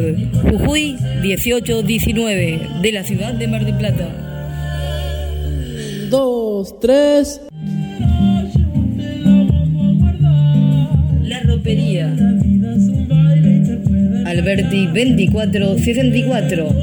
Jujuy 0.48 0.96
1819, 1.20 2.60
de 2.80 2.92
la 2.92 3.02
ciudad 3.02 3.34
de 3.34 3.48
Mar 3.48 3.64
del 3.64 3.76
Plata. 3.76 4.08
Dos, 6.08 6.78
tres. 6.78 7.40
La 11.60 11.66
Ropería. 11.66 12.16
Alberti 14.24 14.86
2464, 14.86 16.74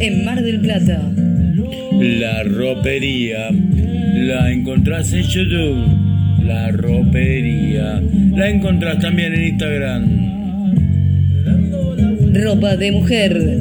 en 0.00 0.24
Mar 0.24 0.42
del 0.42 0.58
Plata. 0.58 1.00
La 2.00 2.42
ropería 2.42 3.50
la 3.52 4.50
encontrás 4.50 5.12
en 5.12 5.22
YouTube. 5.22 5.86
La 6.42 6.72
ropería 6.72 8.02
la 8.34 8.48
encontrás 8.50 8.98
también 8.98 9.34
en 9.34 9.44
Instagram. 9.44 10.24
Ropa 12.34 12.76
de 12.76 12.90
mujer. 12.90 13.60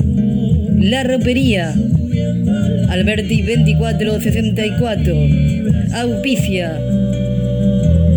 La 0.80 1.04
Ropería. 1.04 1.76
Alberti 2.90 3.44
2464. 3.44 5.16
Auspicia. 5.94 6.80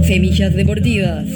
Semillas 0.05 0.55
Deportivas. 0.55 1.27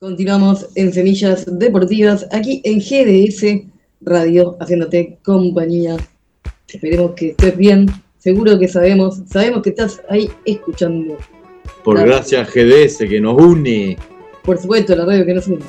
Continuamos 0.00 0.68
en 0.76 0.92
Semillas 0.92 1.44
Deportivas, 1.58 2.24
aquí 2.30 2.60
en 2.62 2.78
GDS 2.78 3.66
Radio, 4.00 4.56
haciéndote 4.60 5.18
compañía. 5.24 5.96
Esperemos 6.68 7.12
que 7.16 7.30
estés 7.30 7.56
bien. 7.56 7.86
Seguro 8.18 8.56
que 8.60 8.68
sabemos, 8.68 9.20
sabemos 9.28 9.60
que 9.62 9.70
estás 9.70 10.00
ahí 10.08 10.30
escuchando. 10.44 11.16
Por 11.82 11.96
Claro. 11.96 12.10
gracias 12.12 12.48
GDS 12.54 13.08
que 13.08 13.20
nos 13.20 13.42
une. 13.42 13.96
Por 14.44 14.58
supuesto, 14.58 14.94
la 14.94 15.04
radio 15.04 15.26
que 15.26 15.34
nos 15.34 15.48
une. 15.48 15.64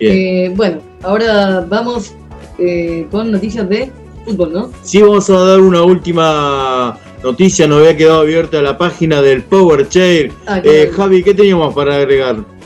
Bien. 0.00 0.12
Eh, 0.12 0.52
bueno, 0.56 0.80
ahora 1.02 1.60
vamos 1.68 2.14
eh, 2.58 3.06
con 3.12 3.30
noticias 3.30 3.68
de 3.68 3.92
fútbol, 4.24 4.52
¿no? 4.54 4.72
Sí, 4.82 5.00
vamos 5.02 5.30
a 5.30 5.34
dar 5.38 5.60
una 5.60 5.84
última 5.84 6.98
noticia. 7.22 7.68
Nos 7.68 7.78
había 7.78 7.96
quedado 7.96 8.22
abierta 8.22 8.60
la 8.60 8.76
página 8.76 9.22
del 9.22 9.44
Power 9.44 9.88
Chair. 9.88 10.32
Ah, 10.48 10.60
Eh. 10.64 10.90
Javi, 10.92 11.22
¿qué 11.22 11.32
teníamos 11.32 11.72
para 11.76 11.94
agregar? 11.94 12.57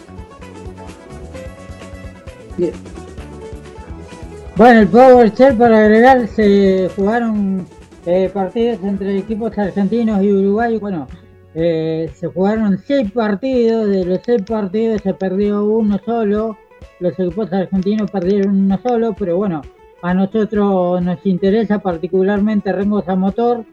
Bueno, 4.57 4.81
el 4.81 4.89
Power 4.89 5.33
Shell 5.33 5.57
para 5.57 5.85
agregar 5.85 6.27
se 6.29 6.91
jugaron 6.95 7.67
eh, 8.05 8.31
partidos 8.33 8.79
entre 8.83 9.19
equipos 9.19 9.57
argentinos 9.57 10.23
y 10.23 10.33
uruguayos. 10.33 10.81
Bueno, 10.81 11.09
eh, 11.55 12.11
se 12.15 12.29
jugaron 12.29 12.79
seis 12.79 13.11
partidos, 13.13 13.89
de 13.89 14.05
los 14.05 14.21
seis 14.25 14.43
partidos 14.43 15.03
se 15.03 15.15
perdió 15.15 15.65
uno 15.65 15.99
solo. 16.05 16.57
Los 17.01 17.19
equipos 17.19 17.53
argentinos 17.53 18.11
perdieron 18.11 18.57
uno 18.57 18.79
solo, 18.83 19.15
pero 19.19 19.37
bueno, 19.37 19.63
a 20.03 20.15
nosotros 20.15 21.01
nos 21.03 21.25
interesa 21.25 21.79
particularmente 21.79 22.73
Rengo 22.73 23.03
Motor, 23.17 23.65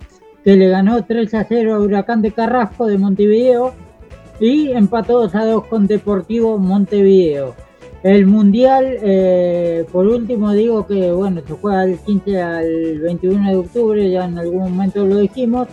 que 0.44 0.56
le 0.56 0.70
ganó 0.70 1.04
3 1.04 1.34
a 1.34 1.44
0 1.44 1.76
a 1.76 1.80
Huracán 1.80 2.22
de 2.22 2.32
Carrasco 2.32 2.86
de 2.88 2.98
Montevideo 2.98 3.74
y 4.40 4.72
empató 4.72 5.22
2 5.22 5.36
a 5.36 5.46
2 5.46 5.66
con 5.68 5.88
Deportivo 5.88 6.58
Montevideo. 6.58 7.56
El 8.02 8.28
mundial, 8.28 8.98
eh, 9.02 9.86
por 9.92 10.08
último, 10.08 10.54
digo 10.54 10.88
que 10.88 11.12
bueno, 11.12 11.42
se 11.46 11.54
juega 11.54 11.86
del 11.86 12.00
15 12.00 12.42
al 12.42 13.00
21 13.00 13.50
de 13.50 13.56
octubre, 13.58 14.10
ya 14.10 14.26
en 14.26 14.38
algún 14.38 14.72
momento 14.72 15.06
lo 15.06 15.18
dijimos. 15.18 15.68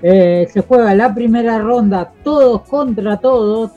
Eh, 0.00 0.46
se 0.52 0.60
juega 0.60 0.94
la 0.94 1.12
primera 1.12 1.58
ronda, 1.58 2.12
todos 2.22 2.62
contra 2.62 3.16
todos. 3.16 3.72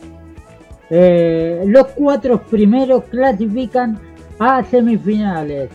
Eh, 0.92 1.64
los 1.66 1.88
cuatro 1.88 2.44
primeros 2.44 3.06
clasifican 3.06 4.00
a 4.38 4.64
semifinales. 4.64 5.72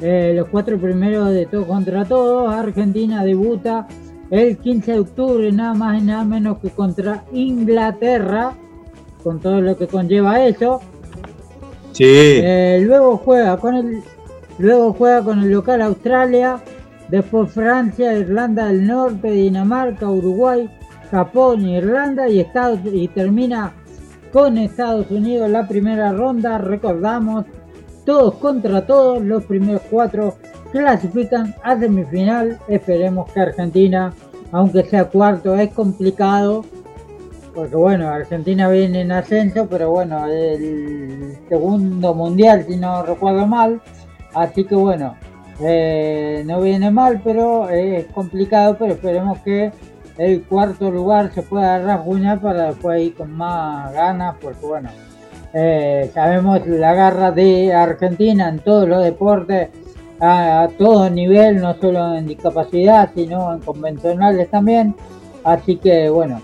Los 0.00 0.48
cuatro 0.48 0.78
primeros 0.78 1.28
de 1.30 1.44
todos 1.44 1.66
contra 1.66 2.06
todos. 2.06 2.50
Argentina 2.50 3.22
debuta 3.22 3.86
el 4.30 4.56
15 4.56 4.92
de 4.92 4.98
octubre, 4.98 5.52
nada 5.52 5.74
más 5.74 6.00
y 6.00 6.06
nada 6.06 6.24
menos 6.24 6.58
que 6.58 6.70
contra 6.70 7.24
Inglaterra, 7.32 8.54
con 9.22 9.40
todo 9.40 9.60
lo 9.60 9.76
que 9.76 9.86
conlleva 9.86 10.42
eso. 10.42 10.80
Eh, 12.42 12.80
luego 12.82 13.16
juega 13.18 13.56
con 13.56 13.76
el 13.76 14.02
luego 14.58 14.92
juega 14.92 15.22
con 15.22 15.40
el 15.40 15.50
local 15.50 15.80
Australia, 15.82 16.60
después 17.08 17.50
Francia, 17.50 18.12
Irlanda 18.12 18.66
del 18.66 18.86
Norte, 18.86 19.30
Dinamarca, 19.30 20.08
Uruguay, 20.10 20.68
Japón, 21.10 21.66
Irlanda 21.66 22.28
y 22.28 22.40
Estados 22.40 22.80
y 22.84 23.08
termina 23.08 23.72
con 24.32 24.58
Estados 24.58 25.10
Unidos 25.10 25.50
la 25.50 25.66
primera 25.66 26.12
ronda. 26.12 26.58
Recordamos 26.58 27.46
todos 28.04 28.34
contra 28.34 28.86
todos, 28.86 29.22
los 29.22 29.44
primeros 29.44 29.82
cuatro 29.90 30.36
clasifican 30.72 31.54
a 31.62 31.78
semifinal. 31.78 32.58
Esperemos 32.68 33.30
que 33.32 33.40
Argentina, 33.40 34.12
aunque 34.52 34.84
sea 34.84 35.06
cuarto, 35.06 35.56
es 35.56 35.72
complicado 35.72 36.64
porque 37.60 37.76
bueno, 37.76 38.08
Argentina 38.08 38.70
viene 38.70 39.02
en 39.02 39.12
ascenso, 39.12 39.68
pero 39.68 39.90
bueno, 39.90 40.26
el 40.26 41.36
segundo 41.46 42.14
mundial, 42.14 42.64
si 42.66 42.78
no 42.78 43.02
recuerdo 43.02 43.46
mal. 43.46 43.82
Así 44.32 44.64
que 44.64 44.74
bueno, 44.74 45.14
eh, 45.60 46.42
no 46.46 46.62
viene 46.62 46.90
mal, 46.90 47.20
pero 47.22 47.68
es 47.68 48.06
complicado, 48.14 48.78
pero 48.78 48.94
esperemos 48.94 49.40
que 49.40 49.70
el 50.16 50.42
cuarto 50.44 50.90
lugar 50.90 51.34
se 51.34 51.42
pueda 51.42 51.80
rasguñar 51.80 52.40
para 52.40 52.68
después 52.68 53.02
ir 53.02 53.14
con 53.14 53.30
más 53.30 53.92
ganas, 53.92 54.36
porque 54.40 54.64
bueno, 54.64 54.88
eh, 55.52 56.10
sabemos 56.14 56.66
la 56.66 56.94
garra 56.94 57.30
de 57.30 57.74
Argentina 57.74 58.48
en 58.48 58.60
todos 58.60 58.88
los 58.88 59.04
deportes, 59.04 59.68
a, 60.18 60.62
a 60.62 60.68
todo 60.68 61.10
nivel, 61.10 61.60
no 61.60 61.74
solo 61.74 62.14
en 62.14 62.26
discapacidad, 62.26 63.10
sino 63.14 63.52
en 63.52 63.60
convencionales 63.60 64.48
también. 64.48 64.94
Así 65.44 65.76
que 65.76 66.08
bueno, 66.08 66.40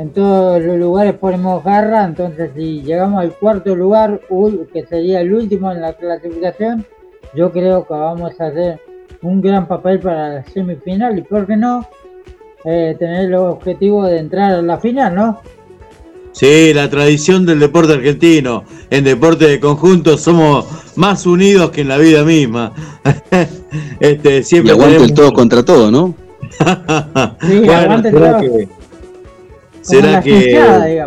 en 0.00 0.10
todos 0.10 0.62
los 0.62 0.76
lugares 0.78 1.14
ponemos 1.14 1.64
garra, 1.64 2.04
entonces 2.04 2.50
si 2.56 2.82
llegamos 2.82 3.20
al 3.20 3.32
cuarto 3.32 3.74
lugar, 3.74 4.20
que 4.72 4.84
sería 4.86 5.20
el 5.20 5.34
último 5.34 5.72
en 5.72 5.80
la 5.80 5.92
clasificación, 5.94 6.86
yo 7.34 7.50
creo 7.50 7.84
que 7.86 7.94
vamos 7.94 8.40
a 8.40 8.46
hacer 8.46 8.80
un 9.22 9.40
gran 9.40 9.66
papel 9.66 9.98
para 9.98 10.28
la 10.34 10.44
semifinal 10.44 11.18
y 11.18 11.22
por 11.22 11.46
qué 11.46 11.56
no 11.56 11.84
eh, 12.64 12.94
tener 12.98 13.26
el 13.26 13.34
objetivo 13.34 14.04
de 14.06 14.18
entrar 14.18 14.52
a 14.52 14.62
la 14.62 14.78
final, 14.78 15.14
¿no? 15.14 15.40
Sí, 16.32 16.72
la 16.72 16.88
tradición 16.88 17.44
del 17.44 17.58
deporte 17.58 17.94
argentino. 17.94 18.62
En 18.90 19.02
deporte 19.02 19.46
de 19.48 19.58
conjunto 19.58 20.16
somos 20.16 20.66
más 20.94 21.26
unidos 21.26 21.70
que 21.70 21.80
en 21.80 21.88
la 21.88 21.98
vida 21.98 22.22
misma. 22.22 22.72
este, 24.00 24.38
Y 24.38 24.42
siempre 24.44 24.72
aguante 24.72 24.96
el 24.96 25.02
tenemos- 25.02 25.14
todo 25.16 25.32
contra 25.32 25.64
todo, 25.64 25.90
¿no? 25.90 26.14
Sí, 27.40 27.58
Bueno, 27.58 27.72
aguante 27.72 28.10
todo. 28.12 28.40
que- 28.40 28.68
será 29.88 30.20
que. 30.20 31.06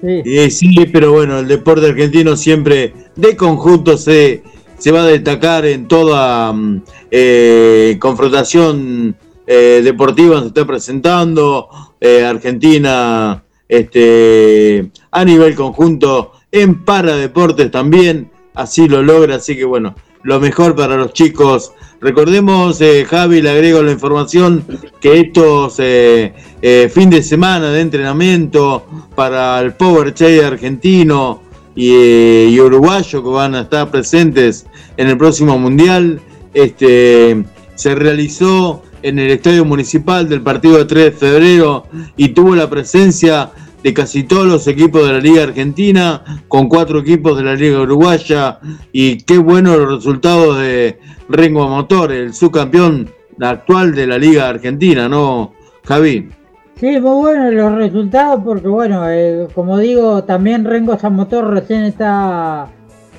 Sí. 0.00 0.22
Eh, 0.24 0.50
sí, 0.50 0.74
pero 0.92 1.12
bueno, 1.12 1.38
el 1.38 1.46
deporte 1.46 1.86
argentino 1.86 2.36
siempre 2.36 2.92
de 3.14 3.36
conjunto 3.36 3.96
se, 3.96 4.42
se 4.76 4.90
va 4.90 5.02
a 5.02 5.06
destacar 5.06 5.64
en 5.64 5.86
toda 5.86 6.52
mm, 6.52 6.82
eh, 7.08 7.96
confrontación 8.00 9.16
eh, 9.46 9.80
deportiva 9.84 10.40
se 10.40 10.48
está 10.48 10.66
presentando. 10.66 11.68
Eh, 12.00 12.24
Argentina 12.24 13.44
este, 13.68 14.90
a 15.10 15.24
nivel 15.24 15.54
conjunto 15.54 16.32
en 16.50 16.84
paradeportes 16.84 17.70
también, 17.70 18.30
así 18.54 18.88
lo 18.88 19.02
logra, 19.02 19.36
así 19.36 19.56
que 19.56 19.64
bueno, 19.64 19.94
lo 20.22 20.40
mejor 20.40 20.74
para 20.74 20.96
los 20.96 21.12
chicos. 21.12 21.72
Recordemos, 22.00 22.80
eh, 22.80 23.04
Javi, 23.08 23.42
le 23.42 23.50
agrego 23.50 23.82
la 23.82 23.92
información 23.92 24.64
que 25.00 25.20
estos 25.20 25.76
eh, 25.78 26.32
eh, 26.60 26.90
fin 26.92 27.10
de 27.10 27.22
semana 27.22 27.70
de 27.70 27.80
entrenamiento 27.80 28.86
para 29.14 29.60
el 29.60 29.74
Power 29.74 30.12
Che 30.14 30.44
argentino 30.44 31.42
y, 31.74 31.90
eh, 31.92 32.48
y 32.50 32.60
uruguayo 32.60 33.22
que 33.22 33.28
van 33.28 33.54
a 33.54 33.60
estar 33.62 33.90
presentes 33.90 34.66
en 34.96 35.08
el 35.08 35.16
próximo 35.16 35.58
mundial, 35.58 36.20
este, 36.54 37.44
se 37.74 37.94
realizó 37.94 38.82
en 39.02 39.18
el 39.18 39.30
Estadio 39.30 39.64
Municipal 39.64 40.28
del 40.28 40.42
partido 40.42 40.78
de 40.78 40.84
3 40.84 41.04
de 41.04 41.12
febrero 41.12 41.86
y 42.16 42.28
tuvo 42.28 42.54
la 42.54 42.68
presencia 42.68 43.50
de 43.82 43.94
casi 43.94 44.22
todos 44.24 44.46
los 44.46 44.66
equipos 44.66 45.06
de 45.06 45.12
la 45.12 45.18
Liga 45.18 45.42
Argentina, 45.42 46.22
con 46.48 46.68
cuatro 46.68 47.00
equipos 47.00 47.36
de 47.36 47.44
la 47.44 47.54
Liga 47.54 47.80
Uruguaya, 47.80 48.58
y 48.92 49.18
qué 49.18 49.38
buenos 49.38 49.76
los 49.76 49.96
resultados 49.96 50.58
de 50.58 50.98
Rengo 51.28 51.68
Motor, 51.68 52.12
el 52.12 52.32
subcampeón 52.32 53.10
actual 53.40 53.94
de 53.94 54.06
la 54.06 54.18
Liga 54.18 54.48
Argentina, 54.48 55.08
¿no, 55.08 55.52
Javi? 55.84 56.28
Sí, 56.76 57.00
muy 57.00 57.16
buenos 57.16 57.54
los 57.54 57.74
resultados 57.74 58.42
porque, 58.44 58.68
bueno, 58.68 59.08
eh, 59.08 59.46
como 59.54 59.78
digo, 59.78 60.24
también 60.24 60.64
Rengo 60.64 60.98
San 60.98 61.14
Motor 61.14 61.52
recién 61.52 61.84
está 61.84 62.68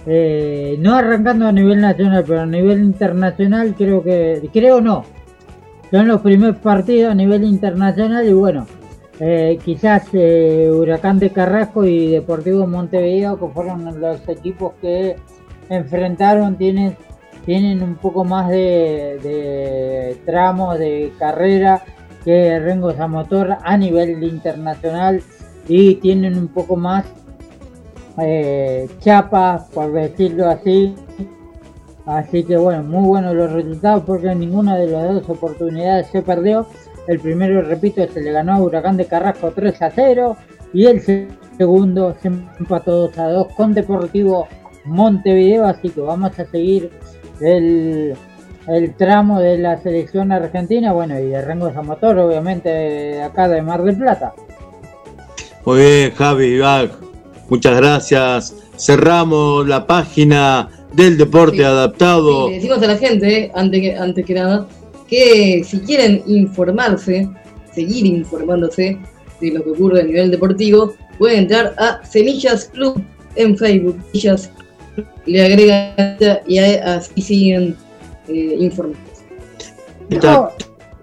eh, 0.05 0.75
no 0.79 0.95
arrancando 0.95 1.47
a 1.47 1.51
nivel 1.51 1.79
nacional, 1.79 2.25
pero 2.27 2.41
a 2.41 2.45
nivel 2.45 2.79
internacional 2.79 3.73
creo 3.77 4.03
que, 4.03 4.49
creo 4.51 4.81
no, 4.81 5.05
son 5.91 6.07
los 6.07 6.21
primeros 6.21 6.57
partidos 6.57 7.11
a 7.11 7.15
nivel 7.15 7.45
internacional 7.45 8.27
y 8.27 8.33
bueno, 8.33 8.67
eh, 9.19 9.59
quizás 9.63 10.07
eh, 10.13 10.69
Huracán 10.71 11.19
de 11.19 11.31
Carrasco 11.31 11.85
y 11.85 12.07
Deportivo 12.07 12.65
Montevideo, 12.65 13.39
que 13.39 13.47
fueron 13.47 13.99
los 14.01 14.27
equipos 14.27 14.73
que 14.81 15.15
enfrentaron, 15.69 16.57
tienen, 16.57 16.97
tienen 17.45 17.83
un 17.83 17.95
poco 17.95 18.23
más 18.23 18.49
de, 18.49 20.17
tramos 20.25 20.79
de 20.79 21.13
carrera 21.19 21.83
que 22.23 22.59
Rengo 22.59 22.93
Motor 23.07 23.57
a 23.61 23.77
nivel 23.77 24.23
internacional 24.23 25.21
y 25.67 25.95
tienen 25.95 26.37
un 26.37 26.47
poco 26.47 26.75
más 26.75 27.05
eh, 28.19 28.89
chapa, 28.99 29.67
por 29.73 29.91
decirlo 29.91 30.49
así. 30.49 30.95
Así 32.05 32.43
que 32.43 32.57
bueno, 32.57 32.83
muy 32.83 33.07
buenos 33.07 33.33
los 33.33 33.51
resultados 33.51 34.03
porque 34.05 34.35
ninguna 34.35 34.77
de 34.77 34.87
las 34.87 35.13
dos 35.13 35.29
oportunidades 35.29 36.07
se 36.07 36.21
perdió. 36.21 36.65
El 37.07 37.19
primero, 37.19 37.61
repito, 37.61 38.05
se 38.13 38.21
le 38.21 38.31
ganó 38.31 38.53
a 38.53 38.61
Huracán 38.61 38.97
de 38.97 39.05
Carrasco 39.05 39.51
3 39.53 39.81
a 39.81 39.91
0 39.91 40.37
y 40.73 40.85
el 40.85 41.01
segundo 41.57 42.15
se 42.21 42.29
empató 42.29 43.07
2 43.07 43.17
a 43.17 43.27
2 43.29 43.47
con 43.55 43.73
Deportivo 43.73 44.47
Montevideo. 44.85 45.65
Así 45.65 45.89
que 45.89 46.01
vamos 46.01 46.37
a 46.39 46.45
seguir 46.45 46.91
el, 47.41 48.13
el 48.67 48.93
tramo 48.95 49.39
de 49.39 49.57
la 49.57 49.81
selección 49.81 50.31
argentina, 50.31 50.93
bueno, 50.93 51.19
y 51.19 51.25
de 51.27 51.41
Rengo 51.41 51.71
Motor, 51.83 52.19
obviamente, 52.19 52.69
de 52.69 53.21
acá 53.23 53.47
de 53.49 53.61
Mar 53.61 53.83
del 53.83 53.97
Plata. 53.97 54.33
Muy 55.65 55.79
bien, 55.79 56.11
Javi, 56.11 56.45
Iván, 56.45 56.91
muchas 57.49 57.75
gracias. 57.77 58.55
Cerramos 58.77 59.67
la 59.67 59.85
página 59.85 60.69
del 60.93 61.17
deporte 61.17 61.57
Sí. 61.57 61.63
adaptado. 61.63 62.45
Sí, 62.45 62.49
le 62.51 62.55
decimos 62.55 62.81
a 62.83 62.87
la 62.87 62.97
gente, 62.97 63.37
eh, 63.45 63.51
antes 63.55 63.81
que, 63.81 63.95
antes 63.97 64.25
que 64.25 64.33
nada, 64.33 64.67
que 65.13 65.63
si 65.63 65.79
quieren 65.81 66.23
informarse, 66.25 67.29
seguir 67.71 68.03
informándose 68.07 68.97
de 69.39 69.51
lo 69.51 69.63
que 69.63 69.69
ocurre 69.69 70.01
a 70.01 70.03
nivel 70.03 70.31
deportivo, 70.31 70.95
pueden 71.19 71.41
entrar 71.41 71.75
a 71.77 72.03
Semillas 72.03 72.71
Club 72.73 72.99
en 73.35 73.55
Facebook. 73.55 73.95
Semillas 74.11 74.49
Club, 74.95 75.05
le 75.27 75.45
agregan 75.45 76.39
y 76.47 76.57
así 76.57 77.21
siguen 77.21 77.75
eh, 78.27 78.55
informados. 78.59 78.97
esta 80.09 80.51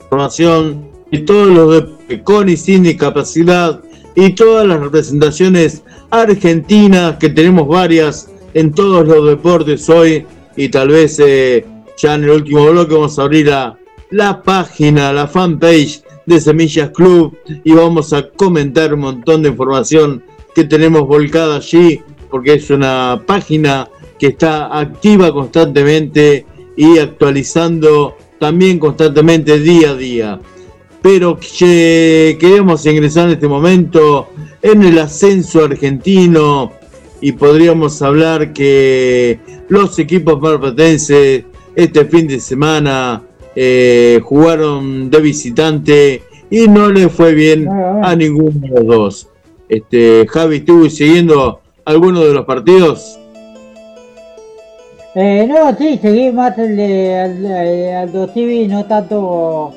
información 0.02 0.88
y 1.12 1.20
todos 1.20 1.48
los 1.48 2.08
de 2.08 2.22
con 2.24 2.48
y 2.48 2.56
sin 2.56 2.82
discapacidad 2.82 3.80
y 4.16 4.30
todas 4.30 4.66
las 4.66 4.80
representaciones 4.80 5.84
argentinas 6.10 7.16
que 7.18 7.28
tenemos 7.28 7.68
varias 7.68 8.28
en 8.54 8.72
todos 8.72 9.06
los 9.06 9.24
deportes 9.24 9.88
hoy 9.88 10.26
y 10.56 10.68
tal 10.68 10.88
vez 10.88 11.20
eh, 11.20 11.64
ya 11.96 12.16
en 12.16 12.24
el 12.24 12.30
último 12.30 12.68
bloque 12.72 12.94
vamos 12.94 13.16
a 13.16 13.22
abrir 13.22 13.52
la, 13.52 13.79
la 14.10 14.42
página, 14.42 15.12
la 15.12 15.26
fanpage 15.26 16.02
de 16.26 16.40
Semillas 16.40 16.90
Club 16.90 17.36
y 17.64 17.72
vamos 17.72 18.12
a 18.12 18.28
comentar 18.28 18.92
un 18.94 19.00
montón 19.00 19.42
de 19.42 19.50
información 19.50 20.22
que 20.54 20.64
tenemos 20.64 21.06
volcada 21.06 21.56
allí 21.56 22.00
porque 22.30 22.54
es 22.54 22.70
una 22.70 23.22
página 23.26 23.88
que 24.18 24.28
está 24.28 24.78
activa 24.78 25.32
constantemente 25.32 26.44
y 26.76 26.98
actualizando 26.98 28.16
también 28.38 28.78
constantemente 28.78 29.58
día 29.58 29.90
a 29.90 29.96
día. 29.96 30.40
Pero 31.02 31.38
que 31.38 32.36
queremos 32.38 32.84
ingresar 32.86 33.26
en 33.26 33.34
este 33.34 33.48
momento 33.48 34.28
en 34.60 34.82
el 34.82 34.98
ascenso 34.98 35.64
argentino 35.64 36.72
y 37.20 37.32
podríamos 37.32 38.02
hablar 38.02 38.52
que 38.52 39.40
los 39.68 39.98
equipos 39.98 40.40
marplatenses 40.40 41.44
este 41.74 42.04
fin 42.04 42.26
de 42.26 42.40
semana 42.40 43.22
eh, 43.56 44.20
jugaron 44.22 45.10
de 45.10 45.20
visitante 45.20 46.22
y 46.50 46.68
no 46.68 46.90
le 46.90 47.08
fue 47.08 47.34
bien 47.34 47.68
a 47.68 48.14
ninguno 48.16 48.52
de 48.60 48.68
los 48.68 48.86
dos. 48.86 49.28
Este, 49.68 50.26
Javi, 50.28 50.56
¿estuvo 50.56 50.88
siguiendo 50.90 51.60
alguno 51.84 52.20
de 52.24 52.34
los 52.34 52.44
partidos? 52.44 53.16
Eh, 55.14 55.46
no, 55.48 55.76
sí, 55.76 55.98
seguí 56.00 56.30
más 56.30 56.56
el 56.58 56.76
de 56.76 57.16
Al- 57.18 57.46
eh, 57.46 57.94
Aldo 57.96 58.28
TV, 58.28 58.68
no 58.68 58.84
tanto, 58.86 59.72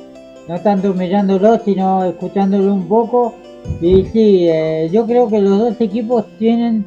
no 0.48 0.62
tanto 0.62 0.92
humillándolo, 0.92 1.60
sino 1.66 2.06
escuchándolo 2.06 2.74
un 2.74 2.88
poco. 2.88 3.34
Y 3.82 4.06
sí, 4.06 4.48
eh, 4.50 4.90
yo 4.92 5.06
creo 5.08 5.28
que 5.30 5.40
los 5.40 5.58
dos 5.58 5.76
equipos 5.82 6.26
tienen, 6.38 6.86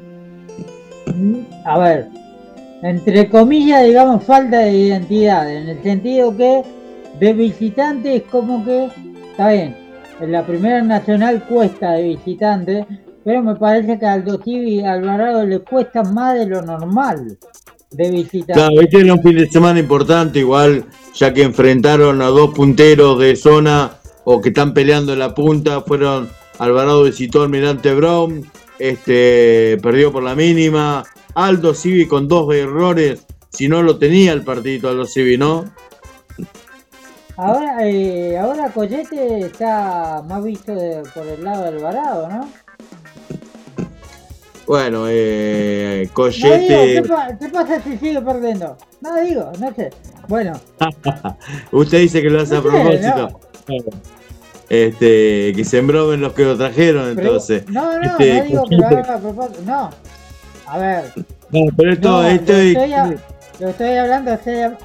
a 1.64 1.78
ver, 1.78 2.08
entre 2.82 3.28
comillas, 3.30 3.84
digamos, 3.84 4.22
falta 4.24 4.58
de 4.58 4.72
identidad, 4.72 5.50
en 5.52 5.68
el 5.68 5.82
sentido 5.82 6.36
que 6.36 6.62
de 7.20 7.32
visitante 7.32 8.16
es 8.16 8.22
como 8.24 8.64
que, 8.64 8.88
está 9.30 9.50
bien, 9.50 9.76
en 10.20 10.32
la 10.32 10.46
primera 10.46 10.82
nacional 10.82 11.44
cuesta 11.44 11.92
de 11.92 12.08
visitante, 12.08 12.86
pero 13.24 13.42
me 13.42 13.54
parece 13.56 13.98
que 13.98 14.06
a 14.06 14.14
Aldo 14.14 14.40
y 14.44 14.84
Alvarado 14.84 15.44
le 15.44 15.58
cuesta 15.60 16.02
más 16.02 16.38
de 16.38 16.46
lo 16.46 16.62
normal 16.62 17.38
de 17.90 18.10
visitante. 18.10 18.52
Claro, 18.52 18.80
este 18.80 19.00
era 19.00 19.14
un 19.14 19.22
fin 19.22 19.36
de 19.36 19.48
semana 19.48 19.80
importante, 19.80 20.38
igual, 20.38 20.84
ya 21.14 21.32
que 21.32 21.42
enfrentaron 21.42 22.22
a 22.22 22.26
dos 22.26 22.54
punteros 22.54 23.18
de 23.18 23.36
zona 23.36 23.92
o 24.24 24.40
que 24.40 24.50
están 24.50 24.74
peleando 24.74 25.12
en 25.12 25.18
la 25.18 25.34
punta, 25.34 25.80
fueron 25.80 26.28
Alvarado 26.58 27.04
visitó 27.04 27.40
al 27.40 27.44
Almirante 27.46 27.94
Brown, 27.94 28.44
este 28.78 29.78
perdió 29.82 30.12
por 30.12 30.22
la 30.22 30.34
mínima, 30.34 31.04
Aldo 31.34 31.74
Civi 31.74 32.06
con 32.06 32.28
dos 32.28 32.54
errores, 32.54 33.26
si 33.50 33.68
no 33.68 33.82
lo 33.82 33.98
tenía 33.98 34.32
el 34.32 34.42
partidito 34.42 34.88
Aldo 34.88 35.06
Civi, 35.06 35.36
¿no? 35.38 35.64
Ahora, 37.36 37.76
eh, 37.86 38.38
ahora 38.38 38.70
Collete 38.70 39.40
está 39.40 40.22
más 40.26 40.42
visto 40.42 40.74
de- 40.74 41.02
por 41.14 41.26
el 41.26 41.44
lado 41.44 41.64
del 41.64 41.76
Alvarado, 41.76 42.28
¿no? 42.28 42.48
Bueno, 44.66 45.04
eh, 45.08 46.08
No 46.16 46.24
digo, 46.24 46.40
Collete, 46.48 46.92
¿qué, 46.94 47.02
pa- 47.08 47.38
qué 47.38 47.48
pasa 47.50 47.80
si 47.82 47.98
sigue 47.98 48.20
perdiendo? 48.22 48.76
No 49.00 49.14
digo, 49.22 49.52
no 49.60 49.74
sé. 49.74 49.90
Bueno, 50.28 50.54
usted 51.72 51.98
dice 52.00 52.20
que 52.22 52.30
lo 52.30 52.40
hace 52.40 52.56
a 52.56 52.62
sé, 52.62 52.68
propósito. 52.68 53.40
Este, 54.68 55.52
que 55.54 55.64
se 55.64 55.78
embromen 55.78 56.20
los 56.20 56.32
que 56.32 56.42
lo 56.44 56.56
trajeron, 56.56 57.14
pero- 57.14 57.28
entonces. 57.28 57.68
no, 57.68 57.96
no, 57.98 58.02
Este, 58.02 58.38
no 58.38 58.44
digo 58.44 58.64
que 58.64 58.76
lo 58.76 58.82
Collete- 58.88 59.00
haga 59.02 59.14
a 59.14 59.18
propósito. 59.20 59.60
No. 59.66 59.90
A 60.66 60.78
ver, 60.78 61.04
No, 61.50 61.60
pero 61.76 61.92
esto, 61.92 62.24
esto 62.24 62.52
lo, 62.52 62.58
es- 62.58 62.72
estoy 62.72 63.16
lo 63.60 63.68
estoy 63.68 63.90
hablando 63.92 64.36
seria- 64.42 64.76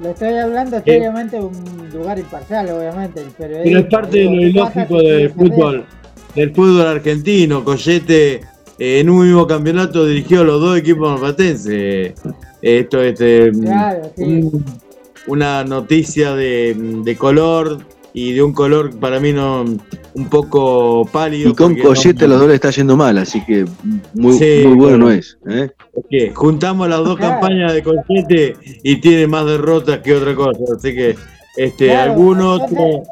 lo 0.00 0.10
estoy 0.10 0.34
hablando 0.34 0.80
seriamente 0.82 1.36
de 1.36 1.42
un 1.44 1.90
lugar 1.92 2.18
imparcial, 2.18 2.68
obviamente. 2.70 3.20
El 3.20 3.30
Pero 3.36 3.56
es 3.58 3.86
parte 3.86 4.18
de 4.18 4.24
lo 4.24 4.30
digo, 4.30 4.52
¿qué 4.52 4.58
pasa 4.60 4.80
ilógico 4.82 5.02
del 5.02 5.30
fútbol, 5.30 5.86
del 6.34 6.54
fútbol 6.54 6.86
argentino. 6.86 7.64
Collete 7.64 8.34
eh, 8.78 9.00
en 9.00 9.10
un 9.10 9.24
mismo 9.24 9.46
campeonato 9.46 10.06
dirigió 10.06 10.42
a 10.42 10.44
los 10.44 10.60
dos 10.60 10.78
equipos 10.78 11.10
marplatenses. 11.10 12.14
Esto 12.62 13.02
es 13.02 13.20
eh, 13.20 13.50
Claro, 13.60 14.10
sí. 14.16 14.22
un- 14.24 14.64
una 15.26 15.62
noticia 15.64 16.34
de, 16.34 16.74
de 17.04 17.16
color 17.16 17.78
y 18.20 18.32
de 18.32 18.42
un 18.42 18.52
color 18.52 18.98
para 18.98 19.20
mí 19.20 19.32
no 19.32 19.64
un 20.14 20.28
poco 20.28 21.06
pálido. 21.12 21.50
Y 21.50 21.54
con 21.54 21.76
no- 21.76 21.82
Collete 21.84 22.24
a 22.24 22.28
los 22.28 22.40
dos 22.40 22.48
le 22.48 22.54
está 22.56 22.70
yendo 22.70 22.96
mal, 22.96 23.16
así 23.18 23.44
que 23.44 23.64
muy, 24.14 24.32
Sí, 24.32 24.62
muy 24.66 24.76
bueno 24.76 24.76
bueno. 24.76 24.98
no 25.06 25.10
es. 25.12 25.38
¿eh? 25.48 25.70
que 26.10 26.32
juntamos 26.34 26.88
las 26.88 26.98
dos 27.00 27.16
Claro. 27.16 27.32
campañas 27.40 27.72
de 27.74 27.82
Collete 27.82 28.56
y 28.82 29.00
tiene 29.00 29.26
más 29.26 29.46
derrotas 29.46 29.98
que 30.00 30.14
otra 30.14 30.34
cosa. 30.34 30.58
Así 30.76 30.94
que 30.94 31.16
este 31.56 31.86
Claro, 31.86 32.12
algún 32.12 32.40
otro 32.40 33.02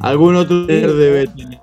algún 0.00 0.36
otro 0.36 0.66
debe 0.66 1.26
tener. 1.28 1.58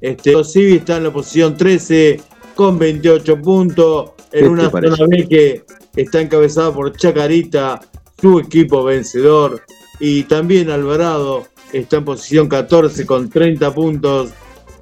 Este 0.00 0.32
Civi 0.44 0.76
está 0.76 0.96
en 0.96 1.04
la 1.04 1.12
posición 1.12 1.56
13 1.56 2.20
con 2.54 2.78
28 2.78 3.40
puntos 3.42 4.10
en 4.32 4.44
¿Qué 4.44 4.48
una 4.48 4.70
parece? 4.70 4.96
zona 4.96 5.08
B 5.16 5.28
que 5.28 5.64
está 5.96 6.20
encabezada 6.20 6.72
por 6.72 6.96
Chacarita, 6.96 7.80
su 8.20 8.38
equipo 8.38 8.84
vencedor 8.84 9.62
y 10.00 10.24
también 10.24 10.70
Alvarado 10.70 11.46
está 11.72 11.98
en 11.98 12.04
posición 12.04 12.48
14 12.48 13.06
con 13.06 13.28
30 13.28 13.72
puntos 13.74 14.30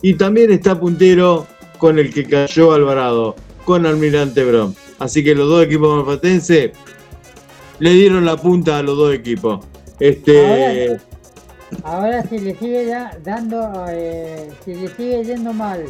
y 0.00 0.14
también 0.14 0.52
está 0.52 0.78
puntero 0.78 1.46
con 1.78 1.98
el 1.98 2.14
que 2.14 2.24
cayó 2.24 2.72
Alvarado, 2.72 3.34
con 3.64 3.84
Almirante 3.84 4.44
Brown. 4.44 4.74
Así 4.98 5.22
que 5.22 5.34
los 5.34 5.48
dos 5.48 5.64
equipos 5.64 5.96
malfatenses 5.96 6.70
le 7.80 7.90
dieron 7.90 8.24
la 8.24 8.36
punta 8.36 8.78
a 8.78 8.82
los 8.82 8.96
dos 8.96 9.12
equipos. 9.12 9.64
Este 9.98 10.98
ahora, 11.82 12.22
si 12.22 12.38
le 12.38 12.54
sigue 12.56 12.86
da, 12.86 13.18
dando 13.22 13.84
eh, 13.90 14.48
si 14.64 14.74
le 14.74 14.88
sigue 14.88 15.24
yendo 15.24 15.52
mal 15.52 15.84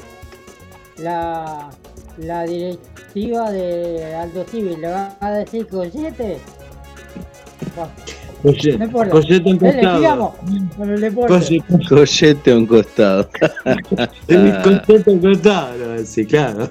la, 0.97 1.71
la 2.17 2.43
directiva 2.45 3.51
de 3.53 4.15
Aldo 4.15 4.45
Civil 4.45 4.81
le 4.81 4.89
va 4.89 5.17
a 5.21 5.31
decir 5.33 5.67
con 5.69 5.91
7 5.91 6.39
Collete, 8.43 8.79
no 8.79 8.85
importa. 8.85 9.11
Collete 9.11 9.49
a 9.49 9.53
un 9.53 9.59
costado. 9.59 10.35
Collete 10.77 12.51
a 12.51 12.57
un 12.57 12.67
costado. 12.67 13.31
Collete 14.27 15.11
a 15.11 15.13
un 15.13 15.19
costado, 15.21 16.05
sí, 16.05 16.27
claro. 16.27 16.71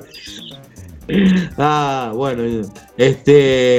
Ah, 1.58 2.12
bueno, 2.14 2.44
este. 2.98 3.78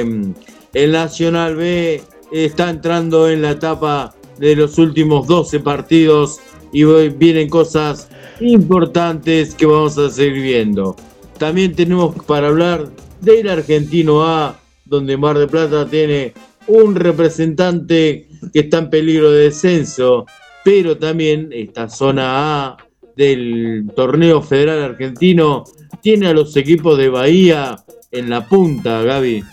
El 0.73 0.91
Nacional 0.91 1.55
B 1.55 2.01
está 2.31 2.69
entrando 2.69 3.29
en 3.29 3.41
la 3.41 3.51
etapa 3.51 4.13
de 4.37 4.55
los 4.55 4.77
últimos 4.77 5.27
12 5.27 5.59
partidos 5.61 6.39
y 6.71 6.83
vienen 6.83 7.49
cosas 7.49 8.09
importantes 8.39 9.55
que 9.55 9.65
vamos 9.65 9.97
a 9.97 10.09
seguir 10.09 10.43
viendo. 10.43 10.95
También 11.37 11.75
tenemos 11.75 12.15
para 12.25 12.47
hablar 12.47 12.89
del 13.21 13.49
Argentino 13.49 14.23
A, 14.23 14.59
donde 14.85 15.17
Mar 15.17 15.37
de 15.37 15.47
Plata 15.47 15.85
tiene 15.87 16.33
un 16.69 16.95
representante 16.95 18.27
que 18.53 18.59
está 18.59 18.77
en 18.77 18.89
peligro 18.89 19.31
de 19.31 19.45
descenso, 19.45 20.25
pero 20.63 20.97
también 20.97 21.49
esta 21.51 21.89
zona 21.89 22.67
A 22.67 22.77
del 23.15 23.85
torneo 23.95 24.41
federal 24.41 24.81
argentino 24.81 25.63
tiene 26.01 26.27
a 26.27 26.33
los 26.33 26.55
equipos 26.55 26.97
de 26.97 27.09
Bahía 27.09 27.75
en 28.11 28.29
la 28.29 28.47
punta, 28.47 29.01
Gaby. 29.01 29.43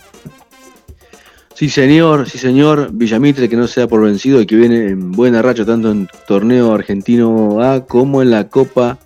Sí, 1.53 1.69
señor, 1.69 2.29
sí, 2.29 2.37
señor. 2.37 2.89
Villamitre 2.93 3.49
que 3.49 3.55
no 3.55 3.67
se 3.67 3.81
da 3.81 3.87
por 3.87 4.03
vencido 4.03 4.39
y 4.39 4.45
que 4.45 4.55
viene 4.55 4.89
en 4.89 5.11
buena 5.11 5.41
racha 5.41 5.65
tanto 5.65 5.91
en 5.91 6.07
torneo 6.27 6.71
argentino 6.71 7.61
A 7.61 7.83
como 7.85 8.21
en 8.21 8.29
la 8.29 8.47
Copa 8.47 8.99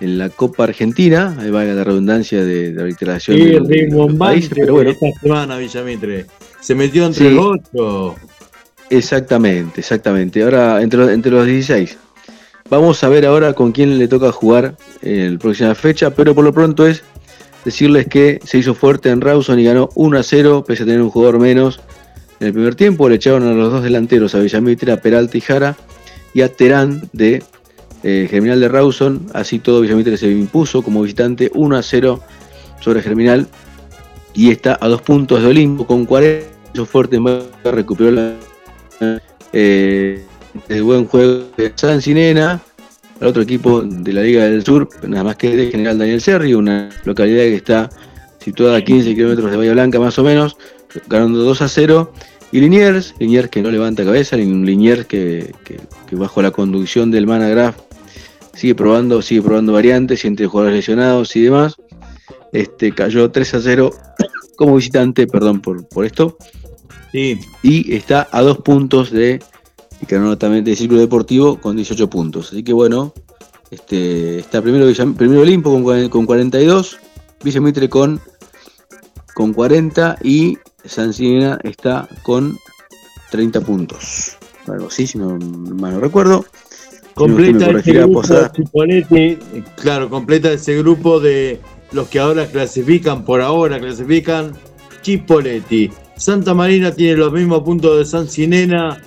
en 0.00 0.18
la 0.18 0.30
Copa 0.30 0.64
Argentina. 0.64 1.36
Ahí 1.38 1.50
va 1.50 1.62
la 1.64 1.84
redundancia 1.84 2.42
de, 2.42 2.72
de 2.72 2.80
la 2.80 2.86
literación 2.86 3.36
Sí, 3.36 3.44
de 3.44 4.14
países, 4.18 4.50
pero 4.54 4.74
bueno. 4.74 4.90
esta 4.90 5.06
semana 5.20 5.58
Villamitre. 5.58 6.26
Se 6.64 6.74
metió 6.74 7.04
entre 7.04 7.28
Sí. 7.28 7.34
los 7.34 7.58
ocho. 7.74 8.14
Exactamente, 8.88 9.80
exactamente. 9.80 10.42
Ahora, 10.42 10.80
entre 10.82 10.98
los, 10.98 11.10
entre 11.10 11.30
los 11.30 11.46
16. 11.46 11.98
Vamos 12.70 13.04
a 13.04 13.08
ver 13.10 13.26
ahora 13.26 13.52
con 13.52 13.72
quién 13.72 13.98
le 13.98 14.08
toca 14.08 14.32
jugar 14.32 14.76
en 15.02 15.34
la 15.34 15.38
próxima 15.38 15.74
fecha, 15.74 16.10
pero 16.10 16.34
por 16.34 16.42
lo 16.44 16.54
pronto 16.54 16.86
es 16.86 17.02
decirles 17.66 18.06
que 18.06 18.40
se 18.44 18.56
hizo 18.58 18.74
fuerte 18.74 19.10
en 19.10 19.20
Rawson 19.20 19.58
y 19.58 19.64
ganó 19.64 19.90
1 19.94 20.18
a 20.18 20.22
0, 20.22 20.64
pese 20.66 20.84
a 20.84 20.86
tener 20.86 21.02
un 21.02 21.10
jugador 21.10 21.38
menos. 21.38 21.80
En 22.40 22.46
el 22.46 22.52
primer 22.54 22.74
tiempo 22.74 23.08
le 23.08 23.16
echaron 23.16 23.46
a 23.46 23.52
los 23.52 23.70
dos 23.70 23.82
delanteros, 23.82 24.34
a 24.34 24.38
Villamitre, 24.38 24.92
a 24.92 25.00
Peralta 25.00 25.36
y 25.36 25.40
Jara, 25.42 25.76
y 26.32 26.40
a 26.40 26.48
Terán 26.48 27.02
de 27.12 27.42
eh, 28.02 28.26
Germinal 28.30 28.60
de 28.60 28.68
Rawson. 28.68 29.26
Así 29.34 29.58
todo 29.58 29.82
Villamitre 29.82 30.16
se 30.16 30.30
impuso 30.30 30.82
como 30.82 31.02
visitante 31.02 31.50
1 31.54 31.76
a 31.76 31.82
0 31.82 32.20
sobre 32.80 33.02
Germinal 33.02 33.46
y 34.34 34.50
está 34.50 34.78
a 34.80 34.88
dos 34.88 35.02
puntos 35.02 35.42
de 35.42 35.48
Olimpo 35.48 35.86
con 35.86 36.06
40. 36.06 36.53
Hizo 36.74 36.86
fuerte 36.86 37.18
Boca, 37.18 37.70
recuperó 37.70 38.10
la 38.10 38.34
eh, 39.52 40.24
el 40.68 40.82
buen 40.82 41.06
juego 41.06 41.44
de 41.56 41.72
San 41.76 42.02
Sinena, 42.02 42.60
el 43.20 43.26
otro 43.28 43.42
equipo 43.42 43.80
de 43.82 44.12
la 44.12 44.22
Liga 44.22 44.44
del 44.44 44.64
Sur, 44.64 44.88
nada 45.06 45.22
más 45.24 45.36
que 45.36 45.54
de 45.56 45.70
General 45.70 45.96
Daniel 45.98 46.20
Serri, 46.20 46.54
una 46.54 46.90
localidad 47.04 47.42
que 47.44 47.54
está 47.56 47.88
situada 48.40 48.78
a 48.78 48.82
15 48.82 49.14
kilómetros 49.14 49.50
de 49.50 49.56
Bahía 49.56 49.72
Blanca 49.72 50.00
más 50.00 50.18
o 50.18 50.24
menos, 50.24 50.56
ganando 51.08 51.38
2 51.40 51.62
a 51.62 51.68
0. 51.68 52.12
Y 52.52 52.60
Liniers, 52.60 53.14
Liniers 53.18 53.48
que 53.50 53.62
no 53.62 53.70
levanta 53.70 54.04
cabeza, 54.04 54.36
Liniers 54.36 55.06
que, 55.06 55.52
que- 55.64 55.80
que 56.08 56.16
bajo 56.16 56.42
la 56.42 56.50
conducción 56.50 57.10
del 57.10 57.26
Managraph 57.26 57.76
sigue 58.52 58.74
probando, 58.76 59.22
sigue 59.22 59.42
probando 59.42 59.72
variantes 59.72 60.24
y 60.24 60.28
entre 60.28 60.46
jugadores 60.46 60.76
lesionados 60.76 61.34
y 61.36 61.42
demás. 61.42 61.74
Este 62.52 62.92
cayó 62.92 63.30
3 63.30 63.54
a 63.54 63.60
0 63.60 63.90
como 64.56 64.76
visitante, 64.76 65.26
perdón 65.26 65.60
por, 65.60 65.88
por 65.88 66.04
esto. 66.04 66.36
Y 67.62 67.94
está 67.94 68.28
a 68.32 68.42
dos 68.42 68.58
puntos 68.58 69.10
de 69.10 69.40
también 70.38 70.64
de 70.64 70.76
Círculo 70.76 71.00
Deportivo 71.00 71.60
con 71.60 71.76
18 71.76 72.10
puntos. 72.10 72.48
Así 72.52 72.62
que 72.62 72.72
bueno, 72.72 73.14
este, 73.70 74.40
está 74.40 74.60
primero, 74.60 74.86
Villa- 74.86 75.14
primero 75.16 75.40
Olimpo 75.42 75.70
con, 75.82 76.08
con 76.08 76.26
42, 76.26 76.98
Villamitre 77.42 77.88
con, 77.88 78.20
con 79.34 79.52
40 79.52 80.18
y 80.22 80.58
San 80.84 81.12
está 81.62 82.08
con 82.22 82.58
30 83.30 83.60
puntos. 83.60 84.36
Algo 84.66 84.88
así, 84.88 85.06
si 85.06 85.18
no 85.18 85.38
mal 85.38 85.94
no 85.94 86.00
recuerdo. 86.00 86.44
Si 87.00 87.14
Completa 87.14 87.58
ese 87.58 87.66
corregirá, 87.66 88.00
grupo. 88.06 88.22
Chipolete, 88.52 89.38
claro, 89.76 90.10
completa 90.10 90.52
ese 90.52 90.76
grupo 90.78 91.20
de 91.20 91.60
los 91.92 92.08
que 92.08 92.18
ahora 92.18 92.46
clasifican, 92.46 93.24
por 93.24 93.40
ahora 93.40 93.78
clasifican, 93.78 94.52
Chipoletti. 95.02 95.90
Santa 96.16 96.54
Marina 96.54 96.92
tiene 96.92 97.16
los 97.16 97.32
mismos 97.32 97.62
puntos 97.62 97.98
de 97.98 98.04
San 98.04 98.28
Sinena, 98.28 99.02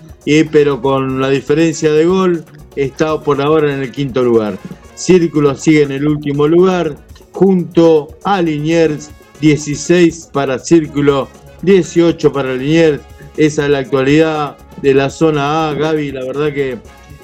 pero 0.52 0.82
con 0.82 1.22
la 1.22 1.30
diferencia 1.30 1.92
de 1.92 2.06
gol, 2.06 2.44
está 2.76 3.20
por 3.22 3.42
ahora 3.42 3.74
en 3.74 3.82
el 3.82 3.92
quinto 3.92 4.24
lugar. 4.24 4.58
Círculo 4.96 5.56
sigue 5.56 5.84
en 5.84 5.92
el 5.92 6.08
último 6.08 6.48
lugar, 6.48 6.98
junto 7.32 8.10
a 8.24 8.42
Liniers, 8.42 9.12
16 9.40 10.30
para 10.34 10.60
Círculo, 10.60 11.30
18 11.62 12.32
para 12.34 12.56
Liniers. 12.56 13.02
Esa 13.38 13.66
es 13.66 13.72
la 13.72 13.80
actualidad 13.80 14.58
de 14.82 14.94
la 14.94 15.10
zona 15.10 15.70
A, 15.70 15.74
Gaby. 15.74 16.12
La 16.12 16.26
verdad 16.26 16.54
que 16.54 16.80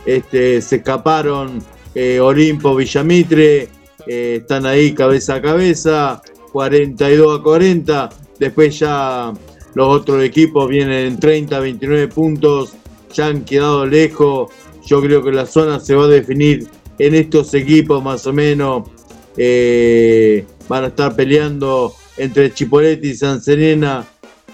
este, 0.05 0.61
se 0.61 0.77
escaparon 0.77 1.63
eh, 1.95 2.19
Olimpo, 2.19 2.75
Villamitre, 2.75 3.69
eh, 4.07 4.37
están 4.41 4.65
ahí 4.65 4.93
cabeza 4.93 5.35
a 5.35 5.41
cabeza, 5.41 6.21
42 6.51 7.39
a 7.39 7.43
40. 7.43 8.09
Después 8.39 8.79
ya 8.79 9.33
los 9.75 9.87
otros 9.87 10.23
equipos 10.23 10.69
vienen 10.69 11.07
en 11.07 11.19
30, 11.19 11.59
29 11.59 12.07
puntos, 12.09 12.73
ya 13.13 13.27
han 13.27 13.43
quedado 13.45 13.85
lejos. 13.85 14.51
Yo 14.85 15.01
creo 15.01 15.23
que 15.23 15.31
la 15.31 15.45
zona 15.45 15.79
se 15.79 15.95
va 15.95 16.05
a 16.05 16.07
definir 16.07 16.67
en 16.99 17.15
estos 17.15 17.53
equipos 17.53 18.03
más 18.03 18.25
o 18.27 18.33
menos. 18.33 18.89
eh, 19.37 20.45
van 20.69 20.83
a 20.83 20.87
estar 20.87 21.15
peleando 21.15 21.93
entre 22.17 22.53
Chipoletti 22.53 23.09
y 23.09 23.15
San 23.15 23.41
Serena. 23.41 24.05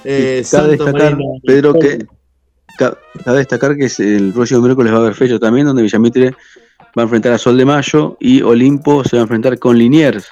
eh, 0.05 0.43
Cabe 0.49 0.77
Santa 0.77 0.85
destacar, 0.85 1.11
Marina. 1.17 1.39
Pedro, 1.43 1.73
que 1.73 2.05
ca- 2.77 2.97
cabe 3.25 3.37
destacar 3.39 3.75
que 3.75 3.85
es 3.85 3.99
el 3.99 4.31
próximo 4.31 4.61
miércoles 4.61 4.93
va 4.93 4.97
a 4.97 5.01
haber 5.01 5.15
fecha 5.15 5.37
también, 5.37 5.67
donde 5.67 5.81
Villamitre 5.83 6.31
va 6.97 7.01
a 7.01 7.03
enfrentar 7.03 7.33
a 7.33 7.37
Sol 7.37 7.57
de 7.57 7.65
Mayo 7.65 8.15
y 8.21 8.41
Olimpo 8.41 9.03
se 9.03 9.17
va 9.17 9.21
a 9.21 9.23
enfrentar 9.23 9.59
con 9.59 9.77
Liniers. 9.77 10.29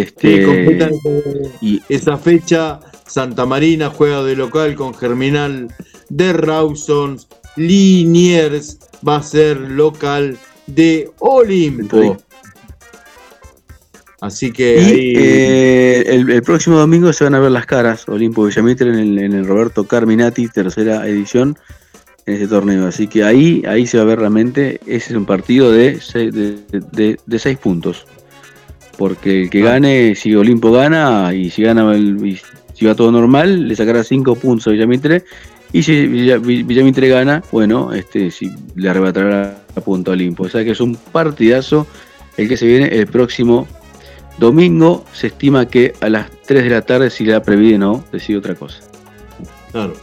Este, 0.00 0.88
Sí, 0.90 1.50
y 1.60 1.82
esa 1.88 2.16
fecha. 2.16 2.80
Santa 3.06 3.44
Marina 3.46 3.90
juega 3.90 4.22
de 4.24 4.34
local 4.34 4.74
con 4.74 4.94
Germinal 4.94 5.68
de 6.08 6.32
Rawson. 6.32 7.18
Liniers 7.56 8.78
va 9.06 9.16
a 9.16 9.22
ser 9.22 9.58
local 9.60 10.36
de 10.66 11.10
Olimpo. 11.18 12.16
Así 14.20 14.50
que 14.52 14.76
y, 14.76 14.78
ahí. 14.78 15.12
eh, 15.16 16.04
el, 16.06 16.30
el 16.30 16.42
próximo 16.42 16.78
domingo 16.78 17.12
se 17.12 17.24
van 17.24 17.34
a 17.34 17.40
ver 17.40 17.50
las 17.50 17.66
caras, 17.66 18.08
Olimpo 18.08 18.44
Villamitre 18.46 18.88
en 18.88 18.94
el, 18.98 19.18
en 19.18 19.32
el 19.34 19.46
Roberto 19.46 19.84
Carminati, 19.86 20.48
tercera 20.48 21.06
edición 21.06 21.58
en 22.24 22.34
este 22.34 22.48
torneo. 22.48 22.86
Así 22.86 23.06
que 23.06 23.22
ahí, 23.22 23.62
ahí 23.68 23.86
se 23.86 23.98
va 23.98 24.04
a 24.04 24.06
ver 24.06 24.20
realmente, 24.20 24.80
ese 24.86 25.10
es 25.12 25.16
un 25.16 25.26
partido 25.26 25.70
de, 25.70 26.00
seis- 26.00 26.32
de, 26.32 26.56
de- 26.92 27.18
de 27.24 27.38
seis 27.38 27.58
puntos. 27.58 28.06
Porque 28.98 29.42
el 29.42 29.50
que 29.50 29.60
gane, 29.60 30.14
si 30.14 30.34
Olimpo 30.34 30.70
gana, 30.72 31.32
y 31.34 31.50
si 31.50 31.62
gana 31.62 31.94
el, 31.94 32.24
y 32.26 32.38
si 32.74 32.86
va 32.86 32.94
todo 32.94 33.10
normal, 33.10 33.68
le 33.68 33.74
sacará 33.76 34.04
cinco 34.04 34.34
puntos 34.36 34.68
a 34.68 34.70
Villamitre. 34.70 35.24
Y 35.72 35.82
si 35.82 36.06
Villa- 36.06 36.38
Villamitre 36.38 37.08
gana, 37.08 37.42
bueno, 37.50 37.92
este 37.92 38.30
si 38.30 38.48
le 38.76 38.88
arrebatará 38.88 39.64
la 39.74 39.82
punta 39.82 40.12
a 40.12 40.14
Olimpo. 40.14 40.44
O 40.44 40.48
sea 40.48 40.64
que 40.64 40.70
es 40.70 40.80
un 40.80 40.94
partidazo 40.94 41.86
el 42.36 42.48
que 42.48 42.56
se 42.56 42.66
viene 42.66 42.86
el 42.96 43.06
próximo 43.08 43.66
domingo. 44.38 45.04
Se 45.12 45.28
estima 45.28 45.66
que 45.68 45.94
a 46.00 46.08
las 46.08 46.30
3 46.46 46.64
de 46.64 46.70
la 46.70 46.82
tarde, 46.82 47.10
si 47.10 47.24
la 47.24 47.42
previde 47.42 47.78
no, 47.78 48.04
decide 48.12 48.38
otra 48.38 48.54
cosa. 48.54 48.78
Claro. 49.72 49.94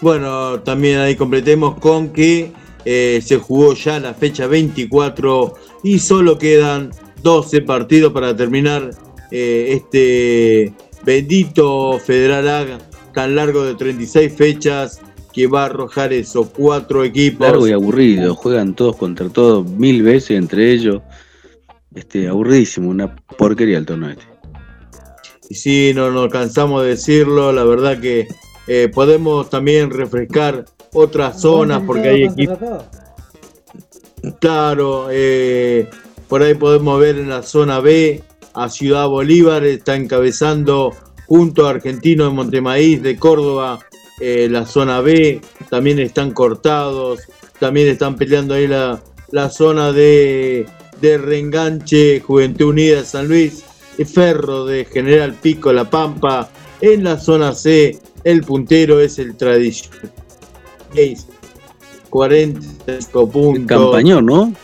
Bueno, 0.00 0.58
también 0.60 0.98
ahí 0.98 1.14
completemos 1.14 1.78
con 1.78 2.08
que 2.08 2.50
eh, 2.84 3.20
se 3.24 3.36
jugó 3.36 3.74
ya 3.74 4.00
la 4.00 4.14
fecha 4.14 4.48
24 4.48 5.54
y 5.84 6.00
solo 6.00 6.38
quedan 6.38 6.90
12 7.22 7.62
partidos 7.62 8.12
para 8.12 8.34
terminar 8.34 8.90
eh, 9.30 9.66
este 9.70 10.72
bendito 11.04 11.98
Federal 11.98 12.48
A 12.48 12.78
tan 13.12 13.34
largo 13.34 13.64
de 13.64 13.74
36 13.74 14.32
fechas 14.34 15.00
que 15.32 15.46
va 15.46 15.62
a 15.62 15.66
arrojar 15.66 16.12
esos 16.12 16.48
cuatro 16.48 17.04
equipos. 17.04 17.46
Largo 17.46 17.68
y 17.68 17.72
aburrido, 17.72 18.34
juegan 18.34 18.74
todos 18.74 18.96
contra 18.96 19.28
todos 19.28 19.66
mil 19.66 20.02
veces 20.02 20.32
entre 20.32 20.72
ellos. 20.72 21.02
Este, 21.94 22.28
aburridísimo, 22.28 22.90
una 22.90 23.14
porquería 23.14 23.78
el 23.78 23.86
torneo 23.86 24.10
este. 24.10 24.24
Y 25.50 25.54
sí, 25.54 25.92
no 25.94 26.10
nos 26.10 26.30
cansamos 26.30 26.82
de 26.82 26.90
decirlo, 26.90 27.52
la 27.52 27.64
verdad 27.64 28.00
que 28.00 28.26
eh, 28.66 28.90
podemos 28.92 29.50
también 29.50 29.90
refrescar 29.90 30.64
otras 30.94 31.40
zonas 31.40 31.82
porque 31.86 32.08
hay 32.08 32.24
equipos. 32.24 32.58
Claro, 34.40 35.08
eh, 35.10 35.88
por 36.32 36.42
ahí 36.42 36.54
podemos 36.54 36.98
ver 36.98 37.18
en 37.18 37.28
la 37.28 37.42
zona 37.42 37.80
B 37.80 38.22
a 38.54 38.70
Ciudad 38.70 39.06
Bolívar, 39.06 39.64
está 39.64 39.96
encabezando 39.96 40.94
junto 41.26 41.66
a 41.66 41.70
Argentino 41.72 42.24
de 42.24 42.30
Montemaíz 42.30 43.02
de 43.02 43.18
Córdoba 43.18 43.80
eh, 44.18 44.48
la 44.50 44.64
zona 44.64 45.02
B, 45.02 45.42
también 45.68 45.98
están 45.98 46.30
cortados, 46.30 47.20
también 47.58 47.86
están 47.88 48.16
peleando 48.16 48.54
ahí 48.54 48.66
la, 48.66 49.02
la 49.30 49.50
zona 49.50 49.92
de, 49.92 50.64
de 51.02 51.18
reenganche 51.18 52.20
Juventud 52.20 52.70
Unida 52.70 53.00
de 53.00 53.04
San 53.04 53.28
Luis, 53.28 53.62
Ferro 54.10 54.64
de 54.64 54.86
General 54.86 55.34
Pico 55.34 55.70
La 55.70 55.90
Pampa, 55.90 56.48
en 56.80 57.04
la 57.04 57.20
zona 57.20 57.52
C 57.52 57.98
el 58.24 58.40
puntero 58.42 59.00
es 59.00 59.18
el 59.18 59.36
tradicional 59.36 60.10
45 62.08 63.28
puntos. 63.28 63.66
Campañón, 63.66 64.24
¿no? 64.24 64.54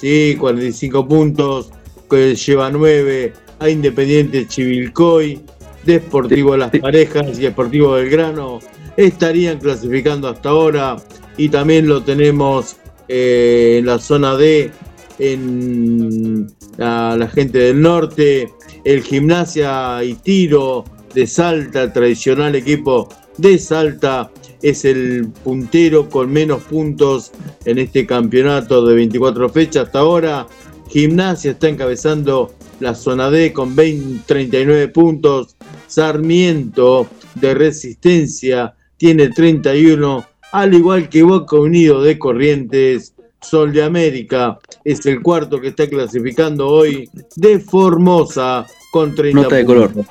Sí, 0.00 0.34
45 0.40 1.06
puntos, 1.06 1.70
que 2.08 2.34
lleva 2.34 2.70
9 2.70 3.34
a 3.58 3.68
Independiente 3.68 4.48
Chivilcoy, 4.48 5.40
Deportivo 5.84 6.56
Las 6.56 6.70
Parejas 6.70 7.38
y 7.38 7.42
Deportivo 7.42 7.92
Belgrano 7.92 8.60
estarían 8.96 9.58
clasificando 9.58 10.28
hasta 10.28 10.48
ahora. 10.48 10.96
Y 11.36 11.50
también 11.50 11.86
lo 11.86 12.02
tenemos 12.02 12.76
eh, 13.08 13.76
en 13.78 13.86
la 13.86 13.98
zona 13.98 14.36
D 14.36 14.70
en 15.18 16.46
la, 16.78 17.14
la 17.18 17.28
gente 17.28 17.58
del 17.58 17.82
norte, 17.82 18.50
el 18.84 19.02
Gimnasia 19.02 20.02
y 20.02 20.14
Tiro 20.14 20.86
de 21.12 21.26
Salta, 21.26 21.82
el 21.82 21.92
tradicional 21.92 22.54
equipo 22.54 23.10
de 23.36 23.58
Salta, 23.58 24.30
es 24.62 24.84
el 24.84 25.28
puntero 25.44 26.08
con 26.08 26.32
menos 26.32 26.62
puntos 26.62 27.32
en 27.64 27.78
este 27.78 28.06
campeonato 28.06 28.84
de 28.86 28.94
24 28.94 29.48
fechas 29.48 29.86
hasta 29.86 30.00
ahora. 30.00 30.46
Gimnasia 30.88 31.52
está 31.52 31.68
encabezando 31.68 32.52
la 32.80 32.94
zona 32.94 33.30
D 33.30 33.52
con 33.52 33.76
20, 33.76 34.24
39 34.26 34.88
puntos. 34.88 35.56
Sarmiento 35.86 37.06
de 37.34 37.54
Resistencia 37.54 38.74
tiene 38.96 39.28
31, 39.28 40.24
al 40.52 40.74
igual 40.74 41.08
que 41.08 41.22
Boca 41.22 41.56
Unido 41.56 42.02
de 42.02 42.18
Corrientes. 42.18 43.14
Sol 43.42 43.72
de 43.72 43.82
América 43.82 44.58
es 44.84 45.06
el 45.06 45.22
cuarto 45.22 45.62
que 45.62 45.68
está 45.68 45.88
clasificando 45.88 46.68
hoy 46.68 47.08
de 47.36 47.58
Formosa 47.58 48.66
con 48.92 49.14
30 49.14 49.40
Nota 49.40 49.56
de 49.56 49.64
puntos. 49.64 49.92
color. 49.92 50.06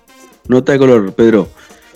Nota 0.47 0.71
de 0.71 0.79
color, 0.79 1.13
Pedro. 1.13 1.49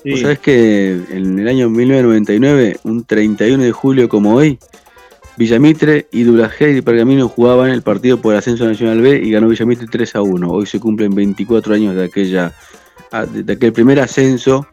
Sí. 0.03 0.11
¿Vos 0.11 0.19
sabés 0.21 0.39
que 0.39 0.99
en 1.09 1.39
el 1.39 1.47
año 1.47 1.69
1999, 1.69 2.79
un 2.83 3.05
31 3.05 3.63
de 3.63 3.71
julio 3.71 4.09
como 4.09 4.35
hoy, 4.35 4.59
Villamitre 5.37 6.07
y 6.11 6.23
Dulajey 6.23 6.73
de 6.73 6.83
Pergamino 6.83 7.27
jugaban 7.27 7.71
el 7.71 7.81
partido 7.81 8.21
por 8.21 8.35
ascenso 8.35 8.65
nacional 8.65 9.01
B 9.01 9.21
y 9.23 9.31
ganó 9.31 9.47
Villamitre 9.47 9.87
3 9.89 10.15
a 10.15 10.21
1. 10.21 10.49
Hoy 10.49 10.65
se 10.65 10.79
cumplen 10.79 11.15
24 11.15 11.73
años 11.73 11.95
de 11.95 12.03
aquella 12.03 12.53
ah, 13.11 13.25
de 13.25 13.53
aquel 13.53 13.73
primer 13.73 13.99
ascenso 13.99 14.67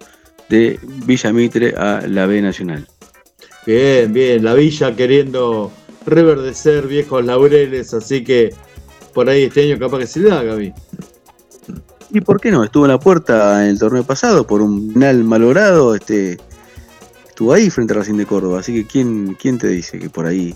de 0.49 0.79
Villamitre 1.07 1.75
a 1.77 2.07
la 2.07 2.27
B 2.27 2.43
nacional. 2.43 2.87
Bien, 3.67 4.13
bien, 4.13 4.45
la 4.45 4.55
villa 4.55 4.95
queriendo 4.97 5.71
reverdecer 6.07 6.87
viejos 6.87 7.25
laureles, 7.25 7.95
así 7.95 8.25
que 8.25 8.51
por 9.15 9.29
ahí 9.29 9.45
este 9.45 9.63
año 9.63 9.79
capaz 9.79 9.99
que 10.01 10.07
se 10.07 10.21
le 10.21 10.31
da, 10.31 10.43
Gaby. 10.43 10.73
¿Y 12.13 12.21
por 12.21 12.41
qué 12.41 12.51
no? 12.51 12.65
Estuvo 12.65 12.85
en 12.87 12.91
la 12.91 12.99
puerta 12.99 13.63
en 13.65 13.71
el 13.71 13.79
torneo 13.79 14.05
pasado 14.05 14.47
por 14.47 14.61
un 14.63 14.93
penal 14.93 15.23
malogrado, 15.25 15.95
este 15.95 16.39
estuvo 17.29 17.53
ahí 17.53 17.71
frente 17.71 17.93
a 17.95 17.97
Racing 17.99 18.17
de 18.17 18.27
Córdoba, 18.27 18.61
así 18.61 18.75
que 18.75 18.87
quién 18.87 19.37
quién 19.41 19.59
te 19.59 19.69
dice 19.69 19.99
que 19.99 20.11
por 20.11 20.27
ahí 20.27 20.55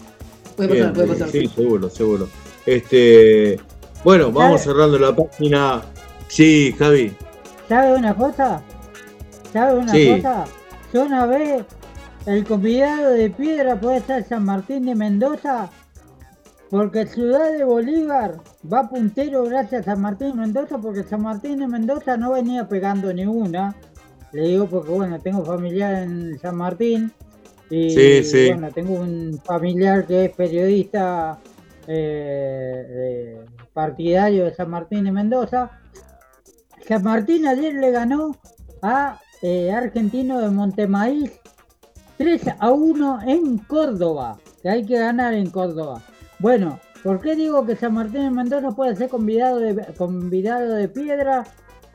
Puede 0.56 0.72
Bien, 0.72 0.90
pasar, 0.92 0.94
puede 0.94 1.08
pasar. 1.08 1.30
Sí, 1.30 1.46
seguro, 1.48 1.90
seguro. 1.90 2.28
Este, 2.64 3.58
bueno, 4.04 4.30
vamos 4.30 4.60
cerrando 4.62 4.96
la 4.98 5.14
página. 5.14 5.82
Sí, 6.28 6.74
Javi. 6.78 7.12
¿Sabe 7.68 7.94
una 7.94 8.14
cosa? 8.14 8.62
¿Sabe 9.52 9.78
una 9.78 9.92
Sí. 9.92 10.14
cosa? 10.16 10.44
Zona 10.92 11.26
B, 11.26 11.64
el 12.26 12.44
convidado 12.44 13.10
de 13.14 13.30
piedra 13.30 13.80
puede 13.80 14.00
ser 14.02 14.24
San 14.28 14.44
Martín 14.44 14.86
de 14.86 14.94
Mendoza, 14.94 15.68
porque 16.74 17.06
Ciudad 17.06 17.52
de 17.52 17.62
Bolívar 17.62 18.40
va 18.66 18.88
puntero 18.88 19.44
gracias 19.44 19.82
a 19.82 19.92
San 19.92 20.00
Martín 20.00 20.36
Mendoza, 20.36 20.76
porque 20.78 21.04
San 21.04 21.22
Martín 21.22 21.60
de 21.60 21.68
Mendoza 21.68 22.16
no 22.16 22.32
venía 22.32 22.66
pegando 22.66 23.14
ni 23.14 23.24
una. 23.24 23.76
Le 24.32 24.48
digo 24.48 24.66
porque, 24.66 24.90
bueno, 24.90 25.20
tengo 25.20 25.44
familiar 25.44 26.02
en 26.02 26.36
San 26.40 26.56
Martín. 26.56 27.12
Y 27.70 27.90
Sí, 27.90 28.24
sí. 28.24 28.48
bueno, 28.48 28.72
tengo 28.72 28.94
un 28.94 29.40
familiar 29.44 30.04
que 30.04 30.24
es 30.24 30.34
periodista 30.34 31.38
eh, 31.86 32.86
eh, 32.88 33.46
partidario 33.72 34.46
de 34.46 34.54
San 34.56 34.68
Martín 34.68 35.04
de 35.04 35.12
Mendoza. 35.12 35.70
San 36.88 37.04
Martín 37.04 37.46
ayer 37.46 37.74
le 37.74 37.92
ganó 37.92 38.36
a 38.82 39.20
eh, 39.42 39.70
Argentino 39.70 40.40
de 40.40 40.50
Montemaíz 40.50 41.40
3 42.18 42.42
a 42.58 42.72
1 42.72 43.20
en 43.28 43.58
Córdoba, 43.58 44.40
que 44.60 44.70
hay 44.70 44.84
que 44.84 44.98
ganar 44.98 45.34
en 45.34 45.50
Córdoba. 45.50 46.02
Bueno, 46.38 46.80
¿por 47.02 47.20
qué 47.20 47.34
digo 47.36 47.64
que 47.66 47.76
San 47.76 47.94
Martín 47.94 48.22
de 48.22 48.30
Mendoza 48.30 48.70
puede 48.72 48.96
ser 48.96 49.08
convidado 49.08 49.58
de, 49.58 49.76
convidado 49.96 50.74
de 50.74 50.88
piedra? 50.88 51.44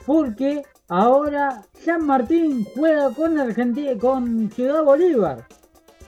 Porque 0.06 0.64
ahora 0.88 1.62
San 1.84 2.06
Martín 2.06 2.66
juega 2.76 3.12
con 3.14 3.38
Argentina, 3.40 3.92
con 4.00 4.50
Ciudad 4.52 4.84
Bolívar. 4.84 5.46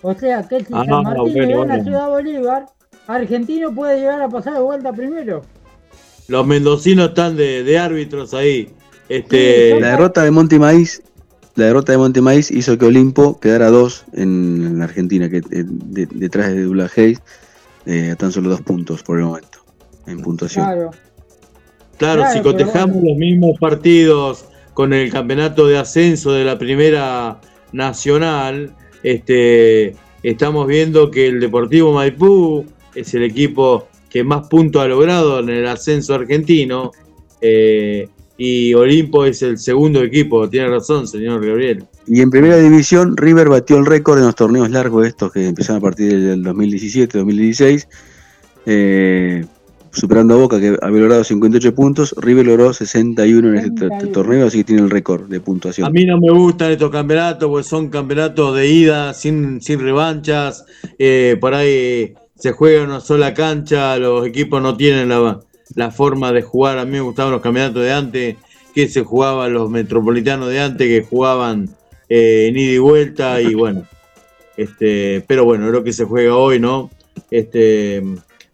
O 0.01 0.13
sea 0.15 0.41
que 0.47 0.59
si 0.61 0.73
Ah, 0.73 0.84
San 0.88 1.03
Martín 1.03 1.34
le 1.34 1.55
gana 1.55 1.75
a. 1.75 1.84
Ciudad 1.84 2.09
Bolívar, 2.09 2.65
Argentino 3.07 3.73
puede 3.73 3.99
llegar 3.99 4.21
a 4.21 4.29
pasar 4.29 4.53
de 4.53 4.59
vuelta 4.61 4.91
primero. 4.93 5.41
Los 6.27 6.47
mendocinos 6.47 7.09
están 7.09 7.36
de, 7.36 7.63
de 7.63 7.77
árbitros 7.77 8.34
ahí. 8.34 8.73
Este, 9.09 9.77
La 9.79 9.89
derrota 9.91 10.23
de 10.23 10.32
Monte 10.32 10.57
Maíz, 10.57 11.03
la 11.55 11.65
derrota 11.65 11.91
de 11.91 11.97
Monte 11.97 12.21
Maíz 12.21 12.49
hizo 12.49 12.77
que 12.77 12.86
Olimpo 12.86 13.39
quedara 13.41 13.69
dos 13.69 14.05
en, 14.13 14.63
en 14.65 14.79
la 14.79 14.86
Argentina, 14.86 15.29
que 15.29 15.38
eh, 15.38 15.43
de- 15.51 16.05
detrás 16.05 16.47
de 16.53 16.61
Dula 16.63 16.89
Hayes, 16.95 17.21
eh, 17.86 18.11
a 18.11 18.15
tan 18.15 18.32
solo 18.32 18.49
dos 18.49 18.61
puntos 18.61 19.03
por 19.03 19.17
el 19.19 19.25
momento 19.25 19.59
en 20.07 20.21
puntuación. 20.21 20.65
Claro. 20.65 20.91
Claro, 21.97 22.21
Claro, 22.21 22.34
si 22.34 22.41
cotejamos 22.41 22.95
bueno. 22.95 23.09
los 23.09 23.17
mismos 23.17 23.59
partidos 23.59 24.45
con 24.73 24.93
el 24.93 25.11
campeonato 25.11 25.67
de 25.67 25.77
ascenso 25.77 26.32
de 26.32 26.43
la 26.45 26.57
primera 26.57 27.39
nacional, 27.71 28.73
este, 29.03 29.95
estamos 30.23 30.67
viendo 30.67 31.11
que 31.11 31.27
el 31.27 31.39
Deportivo 31.39 31.93
Maipú 31.93 32.65
es 32.95 33.13
el 33.13 33.23
equipo 33.23 33.88
que 34.09 34.23
más 34.23 34.47
puntos 34.47 34.82
ha 34.82 34.88
logrado 34.88 35.39
en 35.39 35.49
el 35.49 35.67
ascenso 35.67 36.13
argentino 36.13 36.91
eh, 37.39 38.09
y 38.44 38.74
Olimpo 38.74 39.24
es 39.26 39.44
el 39.44 39.60
segundo 39.60 40.02
equipo, 40.02 40.50
tiene 40.50 40.70
razón, 40.70 41.08
señor 41.08 41.46
Gabriel. 41.46 41.84
Y 42.08 42.22
en 42.22 42.32
primera 42.32 42.58
división, 42.58 43.16
River 43.16 43.50
batió 43.50 43.78
el 43.78 43.86
récord 43.86 44.18
en 44.18 44.26
los 44.26 44.34
torneos 44.36 44.70
largos 44.72 45.06
estos 45.06 45.32
que 45.32 45.46
empezaron 45.48 45.78
a 45.78 45.82
partir 45.82 46.20
del 46.20 46.44
2017-2016, 46.44 47.88
eh, 48.66 49.46
superando 49.92 50.34
a 50.34 50.38
Boca 50.38 50.60
que 50.60 50.76
había 50.82 51.02
logrado 51.02 51.24
58 51.24 51.76
puntos, 51.76 52.16
River 52.18 52.48
logró 52.48 52.74
61 52.74 53.50
en 53.50 53.56
este 53.58 53.70
t- 53.72 53.80
61. 53.89 54.12
torneo, 54.12 54.48
así 54.48 54.58
que 54.60 54.64
tiene 54.64 54.82
el 54.84 54.89
récord 54.89 55.30
de 55.30 55.39
puntuación. 55.39 55.86
A 55.86 55.92
mí 55.92 56.06
no 56.06 56.18
me 56.20 56.32
gustan 56.32 56.72
estos 56.72 56.89
campeonatos, 56.89 57.50
porque 57.50 57.64
son 57.68 57.89
campeonatos 57.89 58.56
de 58.56 58.68
ida, 58.68 59.14
sin, 59.14 59.62
sin 59.62 59.80
revanchas. 59.80 60.66
eh, 60.98 61.38
por 61.39 61.54
ahí 61.54 62.14
se 62.36 62.54
juega 62.54 62.82
en 62.84 62.89
una 62.89 63.02
sola 63.02 63.34
cancha, 63.36 63.98
los 64.00 64.26
equipos 64.26 64.62
no 64.64 64.76
tienen 64.76 65.10
la, 65.10 65.39
la 65.76 65.91
forma 65.91 66.32
de 66.32 66.41
jugar. 66.41 66.78
A 66.80 66.86
mí 66.86 66.91
me 66.91 67.01
gustaban 67.01 67.32
los 67.32 67.41
campeonatos 67.41 67.84
de 67.84 67.91
antes, 67.91 68.36
que 68.74 68.88
se 68.88 69.03
jugaban 69.03 69.53
los 69.53 69.69
metropolitanos 69.69 70.49
de 70.49 70.59
antes, 70.59 70.88
que 70.88 71.05
jugaban 71.07 71.69
eh, 72.09 72.47
en 72.49 72.57
ida 72.57 72.72
y 72.74 72.78
vuelta, 72.78 73.41
y 73.41 73.53
bueno. 73.53 73.84
Este, 74.57 75.24
pero 75.28 75.45
bueno, 75.45 75.67
es 75.67 75.72
lo 75.72 75.84
que 75.84 75.93
se 75.93 76.05
juega 76.05 76.36
hoy, 76.36 76.59
¿no? 76.59 76.89
Este, 77.30 78.03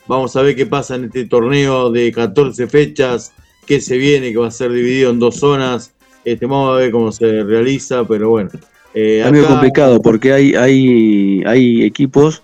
vamos 0.08 0.36
a 0.36 0.42
ver 0.42 0.56
qué 0.56 0.66
pasa 0.66 0.96
en 0.96 1.06
este 1.06 1.26
torneo 1.26 1.92
de 1.92 2.12
14 2.12 2.68
fechas 2.68 3.34
que 3.66 3.82
se 3.82 3.98
viene, 3.98 4.32
que 4.32 4.38
va 4.38 4.48
a 4.48 4.52
ser 4.52 4.72
dividido 4.72 5.12
en 5.12 5.20
dos 5.20 5.36
zonas. 5.36 5.94
Este, 6.24 6.46
vamos 6.46 6.74
a 6.74 6.78
ver 6.78 6.92
cómo 6.92 7.12
se 7.12 7.44
realiza, 7.44 8.06
pero 8.08 8.30
bueno. 8.30 8.50
eh, 8.94 9.22
Es 9.26 9.32
medio 9.32 9.48
complicado 9.48 10.02
porque 10.02 10.32
hay, 10.34 10.54
hay, 10.56 11.44
hay 11.46 11.84
equipos 11.84 12.44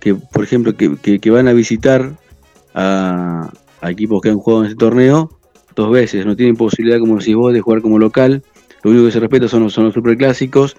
que, 0.00 0.14
por 0.14 0.42
ejemplo, 0.44 0.74
que, 0.76 0.96
que- 0.96 1.18
que 1.20 1.30
van 1.30 1.46
a 1.48 1.52
visitar 1.52 2.12
a, 2.74 3.50
a 3.80 3.90
equipos 3.90 4.20
que 4.20 4.30
han 4.30 4.38
jugado 4.38 4.64
en 4.64 4.70
este 4.70 4.78
torneo 4.78 5.30
dos 5.74 5.90
veces. 5.90 6.26
No 6.26 6.36
tienen 6.36 6.56
posibilidad, 6.56 6.98
como 6.98 7.18
decís 7.18 7.34
vos, 7.34 7.52
de 7.52 7.60
jugar 7.60 7.82
como 7.82 7.98
local 7.98 8.42
Lo 8.82 8.90
único 8.90 9.06
que 9.06 9.12
se 9.12 9.20
respeta 9.20 9.48
son 9.48 9.64
los, 9.64 9.72
son 9.72 9.84
los 9.84 9.94
superclásicos. 9.94 10.76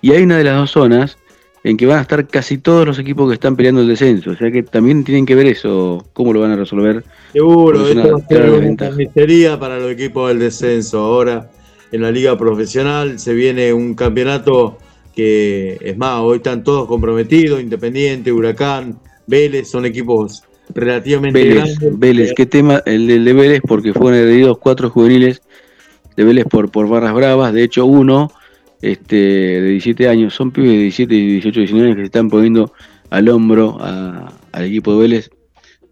Y 0.00 0.12
hay 0.12 0.22
una 0.22 0.38
de 0.38 0.44
las 0.44 0.56
dos 0.56 0.70
zonas 0.70 1.18
en 1.64 1.78
que 1.78 1.86
van 1.86 1.98
a 1.98 2.02
estar 2.02 2.26
casi 2.28 2.58
todos 2.58 2.86
los 2.86 2.98
equipos 2.98 3.26
que 3.28 3.34
están 3.34 3.56
peleando 3.56 3.80
el 3.80 3.88
descenso. 3.88 4.32
O 4.32 4.36
sea 4.36 4.50
que 4.50 4.62
también 4.62 5.02
tienen 5.02 5.24
que 5.24 5.34
ver 5.34 5.46
eso, 5.46 6.04
cómo 6.12 6.32
lo 6.32 6.40
van 6.40 6.50
a 6.50 6.56
resolver. 6.56 7.02
Seguro, 7.32 7.86
esto 7.86 8.00
una 8.00 8.12
va 8.12 8.18
a 8.18 8.28
ser 8.28 8.50
una 8.50 8.76
carnicería 8.76 9.58
para 9.58 9.78
los 9.78 9.90
equipos 9.90 10.28
del 10.28 10.40
descenso. 10.40 10.98
Ahora 10.98 11.50
en 11.90 12.02
la 12.02 12.10
liga 12.10 12.36
profesional 12.36 13.18
se 13.18 13.32
viene 13.32 13.72
un 13.72 13.94
campeonato 13.94 14.78
que, 15.14 15.78
es 15.80 15.96
más, 15.96 16.20
hoy 16.20 16.38
están 16.38 16.64
todos 16.64 16.86
comprometidos, 16.86 17.60
Independiente, 17.60 18.32
Huracán, 18.32 18.98
Vélez, 19.26 19.70
son 19.70 19.86
equipos 19.86 20.42
relativamente 20.74 21.38
Vélez, 21.38 21.54
grandes. 21.78 21.98
Vélez, 21.98 22.32
qué 22.34 22.46
tema 22.46 22.82
el 22.86 23.06
del 23.06 23.24
de 23.24 23.32
Vélez, 23.32 23.60
porque 23.66 23.92
fueron 23.92 24.14
agredidos 24.20 24.58
cuatro 24.58 24.90
juveniles 24.90 25.42
de 26.16 26.24
Vélez 26.24 26.44
por, 26.46 26.70
por 26.70 26.88
barras 26.88 27.14
bravas. 27.14 27.52
De 27.52 27.62
hecho, 27.64 27.86
uno 27.86 28.30
este, 28.82 29.16
de 29.16 29.68
17 29.70 30.08
años, 30.08 30.34
son 30.34 30.50
pibes 30.50 30.70
de 30.70 30.78
17, 30.78 31.14
18, 31.14 31.60
19 31.60 31.86
años 31.86 31.96
que 31.96 32.02
se 32.02 32.06
están 32.06 32.28
poniendo 32.30 32.72
al 33.10 33.28
hombro 33.28 33.78
a- 33.80 34.32
al 34.52 34.64
equipo 34.64 34.92
de 34.94 34.98
Vélez, 35.00 35.30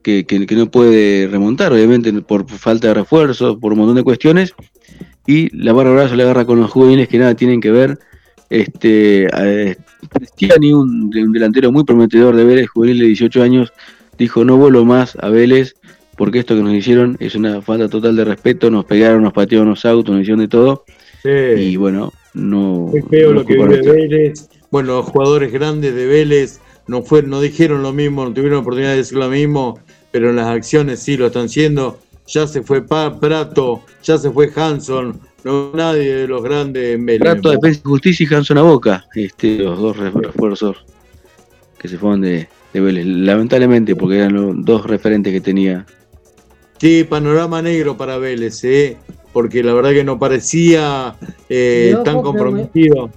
que, 0.03 0.25
que- 0.25 0.47
que 0.47 0.55
no 0.55 0.70
puede 0.70 1.27
remontar, 1.29 1.73
obviamente, 1.73 2.12
por 2.23 2.49
falta 2.49 2.89
de 2.89 2.95
refuerzos, 2.95 3.57
por 3.59 3.73
un 3.73 3.79
montón 3.81 3.97
de 3.97 4.03
cuestiones. 4.03 4.55
Y 5.27 5.57
la 5.57 5.73
barra 5.73 5.93
brava 5.93 6.09
se 6.09 6.16
le 6.16 6.25
agarra 6.25 6.45
con 6.45 6.61
los 6.61 6.70
juveniles 6.70 7.09
que 7.09 7.18
nada 7.18 7.35
tienen 7.35 7.61
que 7.61 7.70
ver. 7.70 7.99
Este, 8.51 9.27
a- 9.33 9.75
Cristiani, 10.11 10.73
un, 10.73 11.11
un 11.16 11.33
delantero 11.33 11.70
muy 11.73 11.85
prometedor 11.85 12.37
de 12.37 12.45
Vélez, 12.45 12.68
juvenil 12.68 12.99
de 12.99 13.07
18 13.07 13.43
años, 13.43 13.73
dijo 14.23 14.45
no 14.45 14.57
vuelo 14.57 14.85
más 14.85 15.16
a 15.20 15.29
Vélez 15.29 15.75
porque 16.16 16.39
esto 16.41 16.55
que 16.55 16.62
nos 16.62 16.75
hicieron 16.75 17.16
es 17.20 17.35
una 17.35 17.62
falta 17.62 17.89
total 17.89 18.16
de 18.16 18.25
respeto, 18.25 18.70
nos 18.70 18.85
pegaron, 18.85 19.23
nos 19.23 19.33
patearon 19.33 19.68
los 19.70 19.85
autos, 19.85 20.12
nos 20.12 20.23
hicieron 20.23 20.41
de 20.41 20.49
todo 20.49 20.85
y 21.25 21.77
bueno, 21.77 22.12
no... 22.35 22.89
Muy 22.91 23.03
feo 23.03 23.29
no 23.29 23.41
lo 23.41 23.47
que 23.47 23.55
vive. 23.55 23.81
Vélez. 23.81 24.49
Bueno, 24.70 24.97
los 24.97 25.07
jugadores 25.07 25.53
grandes 25.53 25.95
de 25.95 26.07
Vélez 26.07 26.61
no, 26.87 27.03
fue, 27.03 27.23
no 27.23 27.41
dijeron 27.41 27.83
lo 27.83 27.93
mismo, 27.93 28.25
no 28.25 28.33
tuvieron 28.33 28.59
oportunidad 28.61 28.91
de 28.91 28.97
decir 28.99 29.18
lo 29.18 29.29
mismo, 29.29 29.79
pero 30.11 30.31
en 30.31 30.37
las 30.37 30.49
acciones 30.49 31.01
sí 31.01 31.16
lo 31.16 31.27
están 31.27 31.47
haciendo. 31.47 31.99
Ya 32.27 32.47
se 32.47 32.62
fue 32.62 32.83
Prato, 32.87 33.83
ya 34.03 34.18
se 34.18 34.31
fue 34.31 34.51
Hanson, 34.55 35.20
no 35.45 35.73
nadie 35.75 36.14
de 36.14 36.29
los 36.29 36.43
grandes 36.43 36.95
en 36.95 37.07
Vélez. 37.07 37.20
Prato, 37.20 37.51
Defensa 37.51 37.81
y 37.85 37.89
Justicia 37.89 38.27
y 38.29 38.35
Hanson 38.35 38.59
a 38.59 38.62
Boca, 38.62 39.05
este, 39.14 39.59
los 39.59 39.79
dos 39.79 39.97
re- 39.97 40.11
refuerzos 40.11 40.85
que 41.79 41.89
se 41.89 41.99
fueron 41.99 42.20
de, 42.23 42.49
de 42.73 42.81
Vélez, 42.81 43.07
lamentablemente 43.07 43.95
porque 43.97 44.18
eran 44.18 44.35
los 44.35 44.64
dos 44.64 44.87
referentes 44.87 45.33
que 45.33 45.41
tenía. 45.41 45.87
Sí, 46.79 47.05
panorama 47.05 47.62
negro 47.62 47.97
para 47.97 48.18
Vélez, 48.18 48.64
¿eh? 48.64 48.97
porque 49.33 49.62
la 49.62 49.73
verdad 49.73 49.91
que 49.93 50.05
no 50.05 50.18
parecía 50.18 51.16
eh, 51.49 51.97
tan 52.05 52.23
comprometido. 52.23 53.11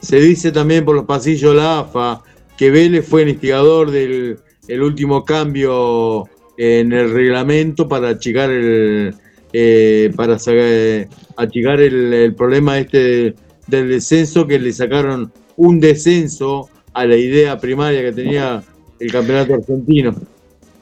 Se 0.00 0.20
dice 0.20 0.52
también 0.52 0.84
por 0.84 0.94
los 0.94 1.04
pasillos 1.04 1.54
de 1.54 1.60
la 1.60 1.80
AFA 1.80 2.22
que 2.56 2.70
Vélez 2.70 3.06
fue 3.06 3.22
el 3.22 3.30
instigador 3.30 3.90
del 3.90 4.38
el 4.68 4.82
último 4.82 5.24
cambio 5.24 6.24
en 6.56 6.92
el 6.92 7.12
reglamento 7.12 7.88
para 7.88 8.10
achicar 8.10 8.50
el 8.50 9.14
eh, 9.52 10.12
para 10.16 10.38
sacar, 10.38 11.08
achicar 11.36 11.80
el, 11.80 12.12
el 12.12 12.34
problema 12.34 12.78
este 12.78 13.34
del 13.66 13.88
descenso 13.88 14.46
que 14.46 14.58
le 14.58 14.72
sacaron 14.72 15.32
un 15.56 15.80
descenso 15.80 16.68
a 16.96 17.04
la 17.06 17.16
idea 17.16 17.58
primaria 17.58 18.00
que 18.00 18.12
tenía 18.12 18.62
el 18.98 19.12
campeonato 19.12 19.52
argentino. 19.54 20.14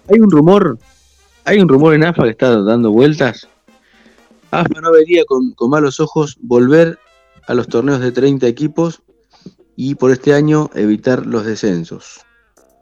Hay 0.09 0.21
un 0.21 0.31
rumor, 0.31 0.79
hay 1.45 1.59
un 1.59 1.69
rumor 1.69 1.93
en 1.95 2.05
AFA 2.05 2.23
que 2.23 2.31
está 2.31 2.61
dando 2.63 2.93
vueltas. 2.93 3.49
AFA 4.53 4.81
no 4.81 4.93
vería 4.93 5.25
con, 5.25 5.51
con 5.55 5.71
malos 5.71 5.99
ojos 5.99 6.37
volver 6.41 6.99
a 7.49 7.55
los 7.55 7.67
torneos 7.67 8.01
de 8.01 8.13
30 8.13 8.47
equipos 8.47 9.03
y 9.75 9.97
por 9.97 10.13
este 10.13 10.33
año 10.35 10.71
evitar 10.75 11.27
los 11.27 11.45
descensos. 11.45 12.21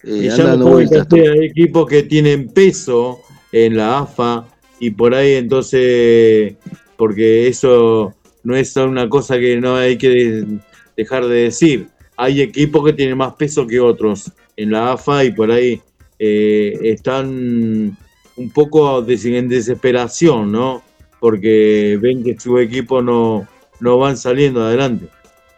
Eh, 0.04 0.24
Y 0.24 0.28
ya 0.28 0.36
dando 0.44 0.68
vueltas. 0.68 1.06
hay 1.10 1.46
equipos 1.46 1.86
que 1.88 2.02
tienen 2.02 2.48
peso 2.48 3.18
en 3.50 3.78
la 3.78 4.00
AFA 4.00 4.44
y 4.78 4.90
por 4.90 5.14
ahí 5.14 5.36
entonces, 5.36 6.54
porque 6.98 7.48
eso 7.48 8.14
no 8.44 8.54
es 8.56 8.76
una 8.76 9.08
cosa 9.08 9.38
que 9.38 9.58
no 9.58 9.76
hay 9.76 9.96
que 9.96 10.08
de- 10.10 10.58
dejar 10.98 11.24
de 11.28 11.36
decir. 11.44 11.86
Hay 12.16 12.40
equipos 12.40 12.84
que 12.84 12.92
tienen 12.92 13.16
más 13.16 13.34
peso 13.34 13.66
que 13.66 13.80
otros 13.80 14.30
en 14.56 14.70
la 14.70 14.92
AFA 14.92 15.24
y 15.24 15.32
por 15.32 15.50
ahí 15.50 15.80
eh, 16.18 16.78
están 16.82 17.96
un 18.36 18.50
poco 18.50 19.04
en 19.06 19.48
desesperación, 19.48 20.52
¿no? 20.52 20.82
Porque 21.20 21.98
ven 22.00 22.24
que 22.24 22.38
su 22.38 22.58
equipo 22.58 23.02
no, 23.02 23.46
no 23.80 23.98
van 23.98 24.16
saliendo 24.16 24.64
adelante. 24.64 25.06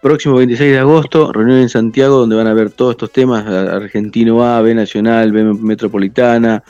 Próximo 0.01 0.37
26 0.37 0.73
de 0.73 0.79
agosto, 0.79 1.33
reunión 1.33 1.61
en 1.61 1.69
Santiago 1.69 2.19
donde 2.19 2.37
van 2.37 2.47
a 2.47 2.53
ver 2.53 2.71
todos 2.71 2.93
estos 2.93 3.11
temas, 3.11 3.47
Argentino 3.47 4.45
A, 4.45 4.61
B 4.61 4.75
Nacional, 4.75 5.33
B 5.33 5.45
Metropolitana 5.55 6.63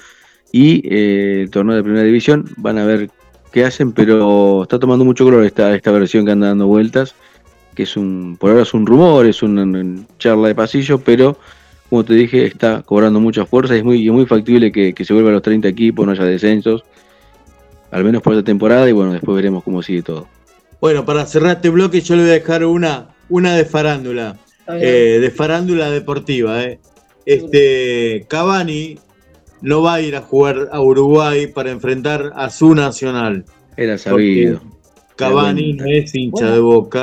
y 0.52 0.82
eh, 0.84 1.48
torneo 1.50 1.74
de 1.74 1.82
Primera 1.82 2.04
División. 2.04 2.48
Van 2.56 2.78
a 2.78 2.84
ver 2.84 3.10
qué 3.52 3.64
hacen, 3.64 3.90
pero 3.90 4.62
está 4.62 4.78
tomando 4.78 5.04
mucho 5.04 5.24
color 5.24 5.44
esta, 5.44 5.74
esta 5.74 5.90
versión 5.90 6.24
que 6.24 6.30
anda 6.30 6.48
dando 6.48 6.68
vueltas, 6.68 7.16
que 7.74 7.82
es 7.84 7.96
un, 7.96 8.36
por 8.38 8.50
ahora 8.50 8.62
es 8.62 8.74
un 8.74 8.86
rumor, 8.86 9.26
es 9.26 9.42
una, 9.42 9.62
una 9.62 10.02
charla 10.18 10.48
de 10.48 10.54
pasillo, 10.54 10.98
pero 10.98 11.38
como 11.90 12.04
te 12.04 12.14
dije, 12.14 12.46
está 12.46 12.82
cobrando 12.82 13.20
mucha 13.20 13.46
fuerza 13.46 13.74
y 13.74 13.78
es 13.78 13.84
muy, 13.84 14.10
muy 14.10 14.26
factible 14.26 14.72
que, 14.72 14.94
que 14.94 15.04
se 15.04 15.12
vuelva 15.12 15.30
a 15.30 15.34
los 15.34 15.42
30 15.42 15.68
equipos, 15.68 16.06
no 16.06 16.12
haya 16.12 16.24
descensos, 16.24 16.84
al 17.90 18.04
menos 18.04 18.22
por 18.22 18.32
esta 18.32 18.44
temporada 18.44 18.88
y 18.88 18.92
bueno, 18.92 19.12
después 19.12 19.36
veremos 19.36 19.62
cómo 19.62 19.82
sigue 19.82 20.02
todo. 20.02 20.26
Bueno, 20.80 21.04
para 21.04 21.24
cerrar 21.26 21.56
este 21.56 21.70
bloque 21.70 22.00
yo 22.00 22.16
le 22.16 22.22
voy 22.22 22.30
a 22.30 22.34
dejar 22.34 22.64
una, 22.64 23.14
una 23.28 23.54
de 23.54 23.64
farándula, 23.64 24.36
eh, 24.68 25.18
de 25.20 25.30
farándula 25.30 25.90
deportiva. 25.90 26.64
eh. 26.64 26.78
Este 27.26 28.26
Cavani 28.28 28.98
no 29.62 29.80
va 29.82 29.94
a 29.94 30.00
ir 30.02 30.16
a 30.16 30.20
jugar 30.20 30.68
a 30.72 30.80
Uruguay 30.80 31.46
para 31.46 31.70
enfrentar 31.70 32.32
a 32.34 32.50
su 32.50 32.74
nacional. 32.74 33.44
Era 33.76 33.96
sabido. 33.96 34.60
Cavani 35.16 35.74
no 35.74 35.86
es 35.86 36.14
hincha 36.14 36.50
de 36.50 36.58
Boca, 36.58 37.02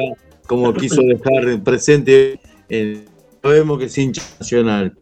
como 0.52 0.74
quiso 0.76 1.02
dejar 1.02 1.64
presente. 1.64 2.40
sabemos 3.42 3.80
que 3.80 3.86
es 3.86 3.98
hincha 3.98 4.22
nacional. 4.40 4.94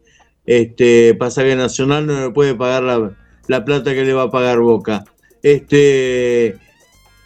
Este 0.46 1.14
pasa 1.14 1.42
que 1.42 1.54
Nacional 1.54 2.06
no 2.06 2.28
le 2.28 2.30
puede 2.30 2.54
pagar 2.54 2.82
la, 2.84 3.12
la 3.46 3.64
plata 3.64 3.92
que 3.92 4.04
le 4.04 4.14
va 4.14 4.22
a 4.24 4.30
pagar 4.30 4.60
Boca. 4.60 5.04
Este 5.42 6.56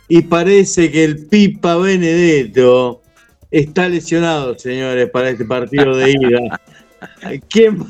y 0.08 0.22
parece 0.22 0.90
que 0.90 1.04
el 1.04 1.26
Pipa 1.26 1.76
Benedetto 1.76 3.02
está 3.50 3.88
lesionado, 3.88 4.58
señores, 4.58 5.08
para 5.10 5.30
este 5.30 5.44
partido 5.44 5.96
de 5.96 6.10
ida. 6.12 6.60
¿Quién? 7.50 7.84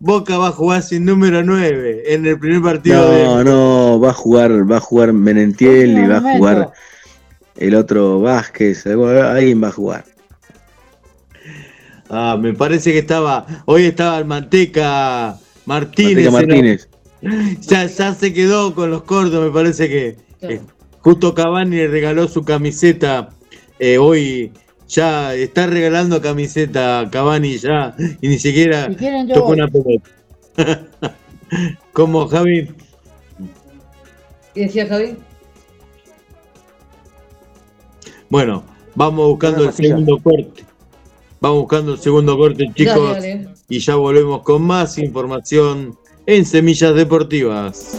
Boca 0.00 0.38
va 0.38 0.48
a 0.48 0.52
jugar 0.52 0.82
sin 0.82 1.04
número 1.04 1.42
9 1.42 2.14
en 2.14 2.26
el 2.26 2.38
primer 2.38 2.62
partido 2.62 3.10
de 3.10 3.24
No, 3.24 3.44
no, 3.44 4.00
va 4.00 4.10
a 4.10 4.14
jugar, 4.14 4.70
va 4.70 4.78
a 4.78 4.80
jugar 4.80 5.12
Menentiel 5.12 5.98
y 5.98 6.06
va 6.06 6.16
a 6.16 6.36
jugar 6.36 6.72
el 7.56 7.74
otro 7.74 8.20
Vázquez, 8.20 8.86
alguien 8.86 9.62
va 9.62 9.68
a 9.68 9.72
jugar. 9.72 10.04
Ah, 12.08 12.36
me 12.40 12.52
parece 12.52 12.92
que 12.92 12.98
estaba. 12.98 13.46
Hoy 13.64 13.84
estaba 13.84 14.18
el 14.18 14.24
Manteca 14.26 15.38
Martínez. 15.66 16.30
Manteca. 16.30 16.86
Ya, 17.60 17.86
ya 17.86 18.14
se 18.14 18.32
quedó 18.32 18.74
con 18.74 18.90
los 18.90 19.02
cortos, 19.04 19.42
me 19.44 19.50
parece 19.50 19.88
que. 19.88 20.16
eh, 20.42 20.60
justo 21.00 21.34
Cavani 21.34 21.76
le 21.76 21.88
regaló 21.88 22.28
su 22.28 22.44
camiseta. 22.44 23.30
eh, 23.78 23.96
hoy 23.98 24.52
ya 24.88 25.34
está 25.34 25.66
regalando 25.66 26.20
camiseta 26.20 27.08
Cavani 27.10 27.56
ya. 27.58 27.94
Y 28.20 28.28
ni 28.28 28.38
siquiera 28.38 28.88
Si 28.88 28.96
quieren, 28.96 29.28
tocó 29.28 29.46
voy. 29.46 29.58
una 29.60 29.68
pelota. 29.68 30.10
¿Cómo, 31.92 32.26
Javi? 32.28 32.70
¿Qué 34.54 34.62
decía 34.62 34.86
Javi? 34.86 35.16
Bueno, 38.32 38.64
vamos 38.94 39.26
buscando 39.26 39.64
el 39.64 39.74
segundo 39.74 40.16
corte. 40.16 40.64
Vamos 41.38 41.58
buscando 41.58 41.92
el 41.92 41.98
segundo 41.98 42.38
corte, 42.38 42.66
chicos. 42.74 43.12
Dale, 43.12 43.28
dale. 43.28 43.48
Y 43.68 43.78
ya 43.78 43.96
volvemos 43.96 44.40
con 44.40 44.62
más 44.62 44.96
información 44.96 45.98
en 46.24 46.46
Semillas 46.46 46.94
Deportivas. 46.94 47.98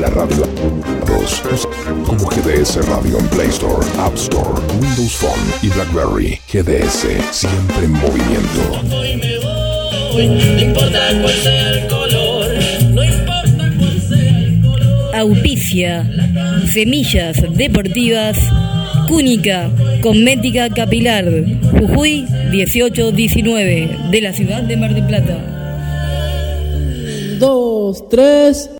La 0.00 0.08
radio 0.08 0.46
2 1.06 1.68
como 2.06 2.26
GDS 2.30 2.88
Radio 2.88 3.18
en 3.18 3.28
Play 3.28 3.48
Store, 3.48 3.86
App 3.98 4.14
Store, 4.14 4.58
Windows 4.80 5.14
Phone 5.14 5.52
y 5.60 5.68
BlackBerry. 5.68 6.40
GDS, 6.50 7.06
siempre 7.32 7.84
en 7.84 7.92
movimiento. 7.92 9.57
No 10.26 10.60
importa 10.60 10.98
cuál 11.22 11.34
sea 11.34 11.70
el 11.70 11.86
color, 11.86 12.46
no 12.92 13.04
importa 13.04 13.72
cuál 13.78 14.00
sea 14.00 14.38
el 14.40 14.60
color. 14.60 15.14
Auspicia. 15.14 16.10
Semillas 16.72 17.36
Deportivas. 17.56 18.36
Cúnica. 19.06 19.70
Cosmética 20.00 20.70
Capilar. 20.70 21.24
Jujuy 21.70 22.26
1819. 22.50 23.90
De 24.10 24.20
la 24.20 24.32
ciudad 24.32 24.62
de 24.64 24.76
Mar 24.76 24.92
del 24.92 25.06
Plata. 25.06 25.38
dos, 27.38 28.08
tres. 28.08 28.70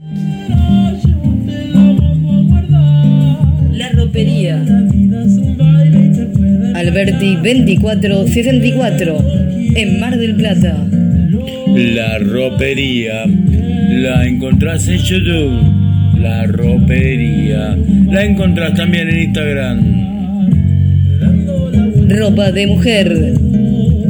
La 3.72 3.90
ropería. 3.90 4.64
Alberti 6.74 7.36
2464 7.36 9.24
en 9.76 10.00
Mar 10.00 10.18
del 10.18 10.34
Plata. 10.34 10.84
La 11.78 12.18
ropería. 12.18 13.24
La 13.26 14.26
encontrás 14.26 14.88
en 14.88 14.98
YouTube. 14.98 16.18
La 16.18 16.42
ropería. 16.46 17.78
La 18.10 18.24
encontrás 18.24 18.74
también 18.74 19.08
en 19.08 19.20
Instagram. 19.20 19.78
Ropa 22.08 22.50
de 22.50 22.66
mujer. 22.66 23.16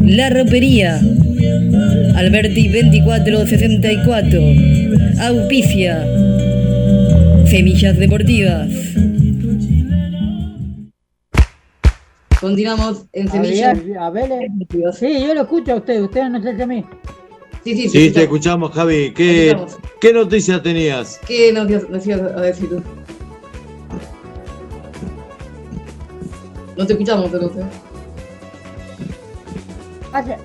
La 0.03 0.31
ropería. 0.31 0.99
Alberti 2.15 2.69
2464. 2.69 4.41
Auspicia. 5.21 6.07
Semillas 7.45 7.99
deportivas. 7.99 8.69
Continuamos 12.41 13.05
en 13.13 13.29
A 13.29 13.33
Semillas. 13.33 13.85
ver, 13.87 13.99
a 13.99 14.09
ver, 14.09 14.33
eh. 14.33 14.49
Sí, 14.95 15.19
yo 15.27 15.35
lo 15.35 15.43
escucho 15.43 15.73
a 15.73 15.77
usted, 15.77 16.01
usted 16.01 16.31
no 16.31 16.41
se 16.43 16.63
a 16.63 16.67
mí. 16.67 16.83
Sí, 17.69 17.77
sí, 17.77 17.89
Sí, 17.91 18.11
te 18.13 18.23
escuchamos, 18.23 18.73
Javi. 18.73 19.13
¿Qué, 19.13 19.55
¿qué 20.01 20.11
noticias 20.15 20.63
tenías? 20.63 21.21
¿Qué 21.27 21.53
nos 21.53 21.69
ibas- 21.69 22.33
a 22.35 22.41
decir 22.41 22.71
tú? 22.71 22.83
No 26.79 26.87
te 26.87 26.93
escuchamos, 26.95 27.29
pero 27.31 27.51
sé. 27.53 27.61
Hace, 30.15 30.37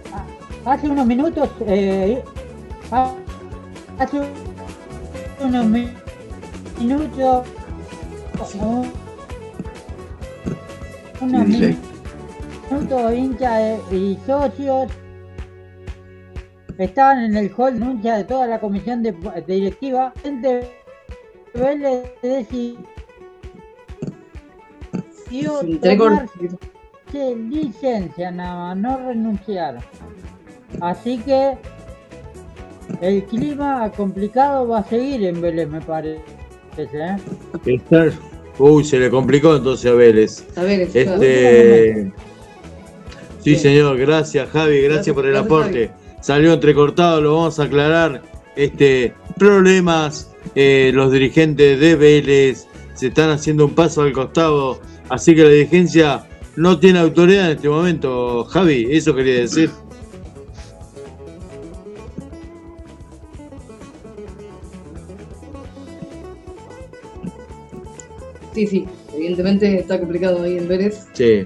hace 0.65 0.89
unos 0.89 1.05
minutos, 1.05 1.47
eh, 1.65 2.21
ha- 2.91 3.13
hace 3.99 4.21
unos 5.41 5.65
mi- 5.65 5.93
minutos, 6.77 7.47
un- 8.59 8.91
unos 11.21 11.47
minutos 11.47 13.13
hinchas 13.15 13.79
y 13.93 14.17
socios 14.27 14.91
estaban 16.85 17.23
en 17.23 17.37
el 17.37 17.51
hall 17.57 17.79
de 17.79 17.85
hinchas 17.85 18.17
de 18.19 18.23
toda 18.23 18.47
la 18.47 18.59
comisión 18.59 19.03
de, 19.03 19.11
de 19.11 19.53
directiva. 19.53 20.13
Gente 20.23 20.69
Vélez 21.53 22.11
decidió 22.21 22.79
licencia 27.49 28.31
nada 28.31 28.75
más, 28.75 28.77
no 28.77 29.07
renunciar. 29.07 29.77
Así 30.81 31.19
que 31.19 31.57
el 33.01 33.23
clima 33.25 33.91
complicado 33.95 34.67
va 34.67 34.79
a 34.79 34.83
seguir 34.83 35.23
en 35.25 35.41
Vélez, 35.41 35.69
me 35.69 35.81
parece. 35.81 36.23
¿eh? 36.77 37.17
Uy, 38.57 38.83
se 38.83 38.99
le 38.99 39.09
complicó 39.09 39.55
entonces 39.55 39.91
a 39.91 39.95
Vélez. 39.95 40.45
A 40.55 40.63
ver, 40.63 40.81
Este. 40.81 42.11
Sí, 43.39 43.57
señor, 43.57 43.97
gracias 43.97 44.49
Javi, 44.49 44.81
gracias, 44.81 45.13
por 45.13 45.25
el 45.25 45.33
gracias, 45.33 45.51
aporte. 45.51 45.91
Salió 46.23 46.53
entrecortado, 46.53 47.19
lo 47.19 47.35
vamos 47.35 47.59
a 47.59 47.63
aclarar. 47.63 48.21
Este, 48.55 49.13
problemas, 49.37 50.31
eh, 50.55 50.89
los 50.93 51.11
dirigentes 51.11 51.77
de 51.81 51.97
Vélez 51.97 52.65
se 52.93 53.07
están 53.07 53.29
haciendo 53.29 53.65
un 53.65 53.75
paso 53.75 54.03
al 54.03 54.13
costado, 54.13 54.79
así 55.09 55.35
que 55.35 55.43
la 55.43 55.49
dirigencia 55.49 56.25
no 56.55 56.79
tiene 56.79 56.99
autoridad 56.99 57.51
en 57.51 57.57
este 57.57 57.67
momento, 57.67 58.45
Javi, 58.45 58.87
eso 58.89 59.13
quería 59.13 59.41
decir. 59.41 59.69
Sí, 68.53 68.65
sí, 68.65 68.85
evidentemente 69.13 69.77
está 69.77 69.99
complicado 69.99 70.41
ahí 70.43 70.57
en 70.57 70.69
Vélez. 70.69 71.05
Sí. 71.11 71.45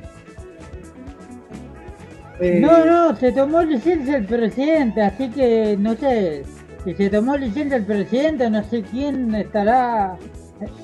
Eh, 2.40 2.60
No, 2.62 2.86
no, 2.86 3.16
se 3.16 3.32
tomó 3.32 3.62
licencia 3.64 4.18
el 4.18 4.26
presidente, 4.26 5.02
así 5.02 5.30
que 5.30 5.76
no 5.80 5.96
sé. 5.96 6.44
Si 6.84 6.94
se 6.94 7.10
tomó 7.10 7.36
licencia 7.36 7.78
el 7.78 7.86
presidente, 7.86 8.50
no 8.50 8.64
sé 8.64 8.84
quién 8.84 9.34
estará. 9.36 10.18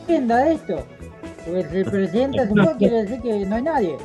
¿Quién 0.05 0.27
da 0.27 0.51
esto? 0.51 0.85
Porque 1.45 1.65
si 1.69 1.77
el 1.77 1.85
presidente 1.85 2.47
se 2.47 2.53
fue, 2.53 2.77
quiere 2.77 3.03
decir 3.03 3.21
que 3.21 3.45
no 3.45 3.55
hay 3.55 3.61
nadie. 3.61 3.97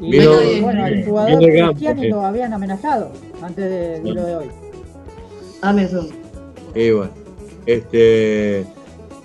Y 0.00 0.60
bueno, 0.60 0.86
el 0.86 1.04
jugador 1.04 1.38
Cristiani 1.38 2.08
lo 2.08 2.20
habían 2.24 2.52
amenazado 2.52 3.12
antes 3.42 3.64
de, 3.64 4.00
de 4.00 4.12
lo 4.12 4.26
de 4.26 4.36
hoy. 4.36 4.46
Amazon. 5.62 6.08
Y 6.74 6.90
bueno, 6.90 7.10
este, 7.64 8.64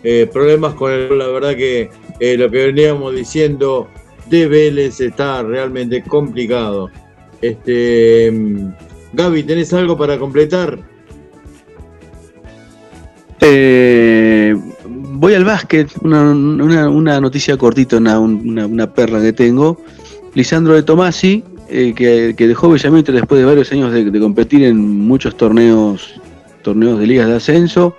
eh, 0.03 0.29
problemas 0.31 0.73
con 0.75 0.91
el, 0.91 1.17
la 1.17 1.27
verdad 1.27 1.55
que 1.55 1.89
eh, 2.19 2.37
lo 2.37 2.49
que 2.49 2.67
veníamos 2.67 3.15
diciendo 3.15 3.87
de 4.27 4.47
Vélez 4.47 5.01
está 5.01 5.43
realmente 5.43 6.01
complicado. 6.03 6.89
Este, 7.41 8.31
mm, 8.31 8.73
Gaby, 9.13 9.43
¿tenés 9.43 9.73
algo 9.73 9.97
para 9.97 10.17
completar? 10.17 10.79
Eh, 13.41 14.55
voy 14.87 15.33
al 15.33 15.43
básquet, 15.43 15.89
una, 16.03 17.19
noticia 17.19 17.57
cortita, 17.57 17.97
una, 17.97 18.19
una- 18.19 18.93
perla 18.93 19.19
que 19.21 19.33
tengo. 19.33 19.81
Lisandro 20.35 20.75
de 20.75 20.83
Tomasi, 20.83 21.43
eh, 21.67 21.93
que, 21.95 22.35
que 22.37 22.47
dejó 22.47 22.69
Villamitre 22.69 23.13
después 23.15 23.39
de 23.39 23.45
varios 23.45 23.71
años 23.71 23.91
de, 23.91 24.19
competir 24.19 24.63
en 24.63 24.77
muchos 24.77 25.35
torneos, 25.35 26.21
torneos 26.61 26.99
de 26.99 27.07
ligas 27.07 27.27
de 27.27 27.35
ascenso, 27.35 27.95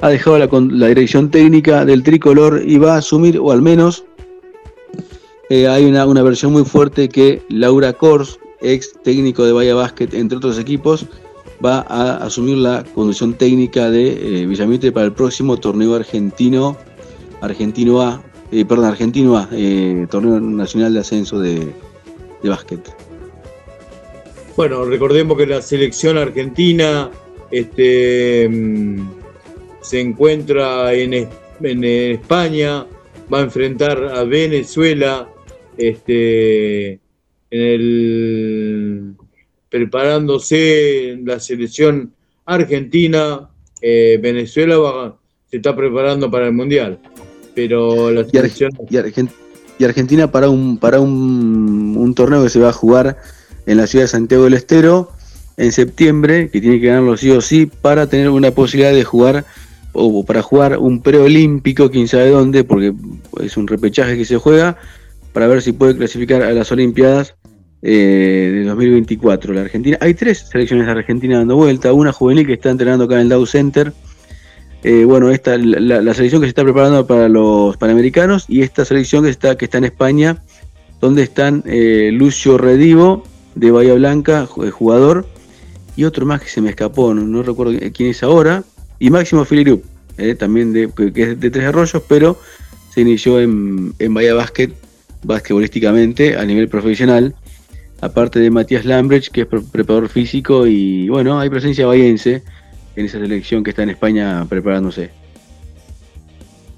ha 0.00 0.08
dejado 0.08 0.38
la 0.38 0.86
dirección 0.88 1.30
técnica 1.30 1.84
del 1.84 2.02
tricolor 2.02 2.62
y 2.66 2.78
va 2.78 2.94
a 2.94 2.98
asumir, 2.98 3.38
o 3.38 3.52
al 3.52 3.62
menos 3.62 4.04
eh, 5.50 5.68
hay 5.68 5.84
una, 5.84 6.06
una 6.06 6.22
versión 6.22 6.52
muy 6.52 6.64
fuerte 6.64 7.08
que 7.08 7.42
Laura 7.48 7.92
Kors, 7.92 8.38
ex 8.62 8.92
técnico 9.02 9.44
de 9.44 9.52
Bahía 9.52 9.74
Básquet, 9.74 10.12
entre 10.14 10.38
otros 10.38 10.58
equipos, 10.58 11.06
va 11.64 11.80
a 11.88 12.16
asumir 12.24 12.56
la 12.58 12.84
conducción 12.94 13.34
técnica 13.34 13.90
de 13.90 14.44
eh, 14.44 14.92
para 14.92 15.06
el 15.06 15.12
próximo 15.12 15.56
torneo 15.56 15.94
argentino, 15.94 16.76
Argentino 17.40 18.02
A, 18.02 18.22
eh, 18.52 18.64
perdón, 18.64 18.86
Argentino 18.86 19.36
A, 19.36 19.48
eh, 19.52 20.06
torneo 20.10 20.40
nacional 20.40 20.94
de 20.94 21.00
ascenso 21.00 21.38
de, 21.38 21.72
de 22.42 22.48
básquet. 22.48 22.80
Bueno, 24.56 24.84
recordemos 24.84 25.36
que 25.36 25.46
la 25.46 25.62
selección 25.62 26.18
argentina 26.18 27.10
este, 27.50 28.48
mm, 28.48 29.10
se 29.80 30.00
encuentra 30.00 30.92
en, 30.92 31.28
en 31.62 31.84
España, 31.84 32.86
va 33.32 33.38
a 33.38 33.42
enfrentar 33.42 34.02
a 34.04 34.24
Venezuela 34.24 35.28
este, 35.76 37.00
en 37.50 37.60
el, 37.60 39.14
preparándose 39.68 41.10
en 41.10 41.24
la 41.26 41.40
selección 41.40 42.12
argentina. 42.44 43.48
eh, 43.82 44.18
Venezuela 44.22 44.76
va- 44.78 45.16
se 45.50 45.56
está 45.56 45.74
preparando 45.74 46.30
para 46.30 46.46
el 46.46 46.52
Mundial, 46.52 46.98
pero 47.54 48.10
la 48.10 48.24
selección... 48.24 48.70
y 48.88 48.96
Argen- 48.96 49.30
y 49.78 49.84
Argentina 49.84 50.30
para 50.30 50.50
un 50.50 50.76
para 50.78 51.00
un, 51.00 51.94
un 51.96 52.14
torneo 52.14 52.42
que 52.42 52.50
se 52.50 52.60
va 52.60 52.68
a 52.68 52.72
jugar 52.72 53.16
en 53.66 53.78
la 53.78 53.86
ciudad 53.86 54.04
de 54.04 54.08
Santiago 54.08 54.44
del 54.44 54.54
Estero 54.54 55.10
en 55.56 55.72
septiembre, 55.72 56.50
que 56.50 56.60
tiene 56.60 56.78
que 56.80 56.86
ganarlo 56.88 57.16
sí 57.16 57.30
o 57.30 57.40
sí, 57.40 57.66
para 57.66 58.06
tener 58.06 58.28
una 58.28 58.50
posibilidad 58.50 58.92
de 58.92 59.04
jugar 59.04 59.44
o 59.92 60.24
para 60.24 60.42
jugar 60.42 60.78
un 60.78 61.02
preolímpico, 61.02 61.90
quién 61.90 62.06
sabe 62.06 62.28
dónde, 62.30 62.62
porque 62.64 62.92
es 63.42 63.56
un 63.56 63.66
repechaje 63.66 64.16
que 64.16 64.24
se 64.24 64.36
juega, 64.36 64.76
para 65.32 65.46
ver 65.48 65.62
si 65.62 65.72
puede 65.72 65.96
clasificar 65.96 66.42
a 66.42 66.52
las 66.52 66.70
Olimpiadas 66.70 67.34
eh, 67.82 68.50
de 68.52 68.64
2024. 68.64 69.54
La 69.54 69.62
Argentina, 69.62 69.98
hay 70.00 70.14
tres 70.14 70.46
selecciones 70.50 70.86
de 70.86 70.92
Argentina 70.92 71.38
dando 71.38 71.56
vuelta, 71.56 71.92
una 71.92 72.12
juvenil 72.12 72.46
que 72.46 72.54
está 72.54 72.70
entrenando 72.70 73.04
acá 73.04 73.16
en 73.16 73.22
el 73.22 73.28
Dow 73.28 73.46
Center, 73.46 73.92
eh, 74.82 75.04
bueno, 75.04 75.30
esta, 75.30 75.58
la, 75.58 76.00
la 76.00 76.14
selección 76.14 76.40
que 76.40 76.46
se 76.46 76.50
está 76.50 76.62
preparando 76.62 77.06
para 77.06 77.28
los 77.28 77.76
Panamericanos 77.76 78.46
y 78.48 78.62
esta 78.62 78.84
selección 78.84 79.24
que 79.24 79.30
está, 79.30 79.56
que 79.56 79.66
está 79.66 79.78
en 79.78 79.84
España, 79.84 80.42
donde 81.00 81.22
están 81.22 81.62
eh, 81.66 82.10
Lucio 82.12 82.56
Redivo, 82.56 83.24
de 83.54 83.70
Bahía 83.70 83.94
Blanca, 83.94 84.48
eh, 84.64 84.70
jugador, 84.70 85.26
y 85.96 86.04
otro 86.04 86.24
más 86.24 86.40
que 86.40 86.48
se 86.48 86.62
me 86.62 86.70
escapó, 86.70 87.12
no, 87.12 87.42
recuerdo 87.42 87.78
quién 87.92 88.10
es 88.10 88.22
ahora, 88.22 88.64
y 88.98 89.10
Máximo 89.10 89.44
Filirup, 89.44 89.84
también 90.38 90.72
de, 90.72 90.90
que 91.12 91.22
es 91.22 91.40
de 91.40 91.50
Tres 91.50 91.66
Arroyos, 91.66 92.02
pero 92.08 92.38
se 92.94 93.02
inició 93.02 93.40
en, 93.40 93.92
en 93.98 94.14
Bahía 94.14 94.34
Básquet, 94.34 94.72
basquetbolísticamente, 95.24 96.36
a 96.36 96.44
nivel 96.44 96.68
profesional, 96.68 97.34
aparte 98.00 98.40
de 98.40 98.50
Matías 98.50 98.84
Lambrecht, 98.84 99.32
que 99.32 99.42
es 99.42 99.46
pre- 99.46 99.60
preparador 99.60 100.08
físico, 100.08 100.66
y 100.66 101.08
bueno, 101.08 101.38
hay 101.38 101.50
presencia 101.50 101.86
bahiense 101.86 102.42
en 102.96 103.06
esa 103.06 103.18
selección 103.18 103.62
que 103.62 103.70
está 103.70 103.82
en 103.82 103.90
España 103.90 104.46
preparándose. 104.48 105.10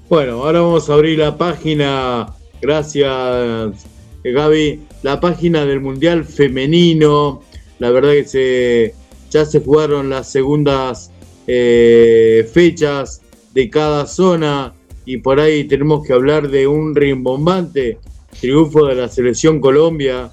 Bueno, 0.09 0.43
ahora 0.43 0.61
vamos 0.61 0.89
a 0.89 0.93
abrir 0.93 1.19
la 1.19 1.37
página, 1.37 2.27
gracias 2.61 3.85
Gaby, 4.23 4.79
la 5.01 5.19
página 5.19 5.65
del 5.65 5.79
Mundial 5.79 6.23
Femenino. 6.23 7.41
La 7.79 7.89
verdad 7.89 8.11
que 8.11 8.25
se, 8.25 8.95
ya 9.31 9.43
se 9.45 9.59
jugaron 9.59 10.09
las 10.09 10.31
segundas 10.31 11.11
eh, 11.47 12.47
fechas 12.53 13.21
de 13.53 13.69
cada 13.69 14.05
zona 14.05 14.73
y 15.05 15.17
por 15.17 15.39
ahí 15.39 15.65
tenemos 15.65 16.05
que 16.05 16.13
hablar 16.13 16.49
de 16.49 16.67
un 16.67 16.95
rimbombante 16.95 17.97
triunfo 18.39 18.85
de 18.85 18.95
la 18.95 19.09
selección 19.09 19.59
Colombia 19.59 20.29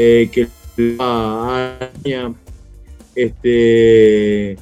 eh, 0.00 0.30
que 0.30 0.46
a 1.00 1.76
Alemania, 2.04 2.32
este 3.16 4.52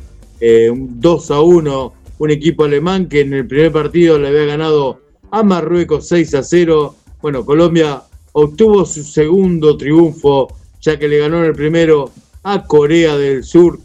eh, 0.40 0.70
un 0.70 0.98
2 0.98 1.30
a 1.30 1.40
1 1.42 1.92
un 2.18 2.30
equipo 2.30 2.64
alemán 2.64 3.06
que 3.06 3.20
en 3.20 3.34
el 3.34 3.46
primer 3.46 3.70
partido 3.70 4.18
le 4.18 4.28
había 4.28 4.46
ganado 4.46 5.02
a 5.30 5.42
Marruecos 5.42 6.08
6 6.08 6.34
a 6.36 6.42
0 6.42 6.94
bueno 7.20 7.44
Colombia 7.44 8.02
obtuvo 8.32 8.86
su 8.86 9.04
segundo 9.04 9.76
triunfo 9.76 10.48
ya 10.80 10.98
que 10.98 11.06
le 11.06 11.18
ganó 11.18 11.40
en 11.40 11.44
el 11.44 11.54
primero 11.54 12.10
a 12.42 12.64
Corea 12.64 13.18
del 13.18 13.44
Sur 13.44 13.78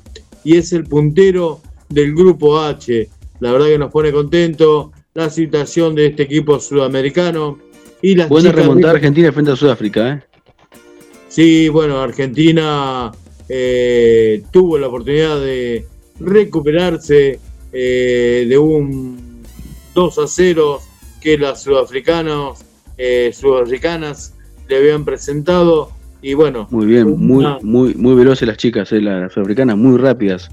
y 0.45 0.55
es 0.55 0.71
el 0.71 0.85
puntero 0.85 1.59
del 1.89 2.15
grupo 2.15 2.61
H. 2.61 3.09
La 3.41 3.51
verdad 3.51 3.67
que 3.67 3.77
nos 3.77 3.91
pone 3.91 4.13
contento 4.13 4.93
la 5.13 5.29
situación 5.29 5.95
de 5.95 6.07
este 6.07 6.23
equipo 6.23 6.59
sudamericano 6.59 7.59
y 8.01 8.15
las 8.15 8.29
Buena 8.29 8.51
remontada 8.51 8.93
Argentina 8.93 9.31
frente 9.33 9.51
a 9.51 9.55
Sudáfrica, 9.55 10.13
¿eh? 10.13 10.30
Sí, 11.31 11.69
bueno, 11.69 12.01
Argentina 12.01 13.11
eh, 13.47 14.43
tuvo 14.51 14.77
la 14.77 14.87
oportunidad 14.87 15.39
de 15.39 15.85
recuperarse 16.19 17.39
eh, 17.71 18.45
de 18.49 18.57
un 18.57 19.41
2 19.95 20.19
a 20.19 20.27
0 20.27 20.79
que 21.21 21.37
las 21.37 21.63
sudafricanos, 21.63 22.59
eh, 22.97 23.31
sudafricanas 23.33 24.33
le 24.67 24.77
habían 24.77 25.05
presentado 25.05 25.91
y 26.21 26.33
bueno, 26.33 26.67
Muy 26.69 26.85
bien, 26.85 27.07
muy, 27.17 27.37
una- 27.45 27.59
muy, 27.61 27.95
muy 27.95 28.13
veloces 28.13 28.45
las 28.47 28.57
chicas, 28.57 28.91
eh, 28.91 28.99
las 29.01 29.31
sudafricanas, 29.33 29.77
muy 29.77 29.97
rápidas. 29.97 30.49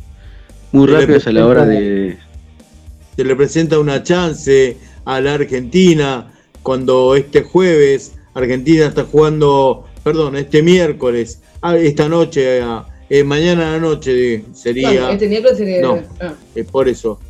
Muy 0.71 0.87
Se 0.87 0.95
rápidas 0.95 1.27
a 1.27 1.33
la 1.33 1.47
hora 1.47 1.67
de. 1.67 2.19
se 3.17 3.25
le 3.25 3.35
presenta 3.35 3.79
una 3.81 4.03
chance 4.05 4.77
a 5.05 5.21
la 5.21 5.35
Argentina 5.35 6.31
cuando 6.63 7.17
este 7.17 7.43
jueves 7.43 8.15
Argentina 8.35 8.87
está 8.87 9.05
jugando, 9.05 9.87
perdón, 10.09 10.37
este 10.37 10.63
miércoles, 10.63 11.39
ah, 11.61 11.77
esta 11.77 12.09
noche, 12.09 12.63
ah, 12.63 12.87
eh, 13.11 13.23
mañana 13.23 13.69
a 13.69 13.73
la 13.73 13.79
noche 13.79 14.43
sería... 14.55 15.11
Este 15.11 15.29
miércoles 15.29 15.59
sería. 15.59 15.83
No. 15.83 16.03
ah. 16.23 16.33
Eh, 16.55 16.65
por 16.65 16.89
eso. 16.89 17.21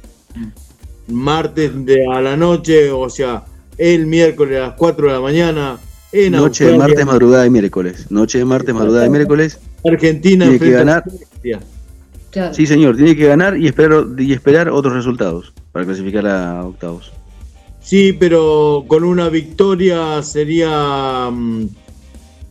Martes 1.08 1.72
de 1.84 2.06
a 2.06 2.20
la 2.20 2.36
noche, 2.36 2.92
o 2.92 3.10
sea, 3.10 3.44
el 3.76 4.06
miércoles 4.06 4.58
a 4.58 4.68
las 4.68 4.74
4 4.74 5.08
de 5.08 5.12
la 5.12 5.20
mañana 5.20 5.78
en 6.12 6.32
Noche 6.34 6.66
de 6.66 6.78
martes, 6.78 7.04
madrugada 7.04 7.42
de 7.42 7.50
miércoles. 7.50 8.06
Noche 8.10 8.38
de 8.38 8.44
martes, 8.44 8.72
madrugada 8.72 9.02
de 9.02 9.10
miércoles. 9.10 9.58
Argentina 9.84 10.44
Tiene 10.44 10.60
que 10.60 10.70
ganar. 10.70 11.02
Claro. 12.30 12.54
Sí, 12.54 12.64
señor, 12.64 12.96
tiene 12.96 13.16
que 13.16 13.26
ganar 13.26 13.56
y 13.56 13.66
esperar, 13.66 14.04
y 14.18 14.32
esperar 14.32 14.68
otros 14.68 14.94
resultados 14.94 15.52
para 15.72 15.84
clasificar 15.84 16.28
a 16.28 16.64
octavos. 16.64 17.10
Sí, 17.80 18.12
pero 18.12 18.84
con 18.86 19.02
una 19.02 19.30
victoria 19.30 20.22
sería 20.22 21.28
mm, 21.28 21.66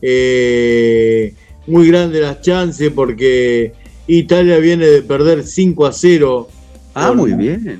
eh, 0.02 1.34
muy 1.66 1.86
grande 1.88 2.20
las 2.20 2.40
chances 2.40 2.90
porque 2.94 3.72
Italia 4.06 4.58
viene 4.58 4.86
de 4.86 5.02
perder 5.02 5.44
5 5.44 5.86
a 5.86 5.92
0 5.92 6.48
Ah, 6.94 7.12
muy 7.12 7.32
bien. 7.34 7.78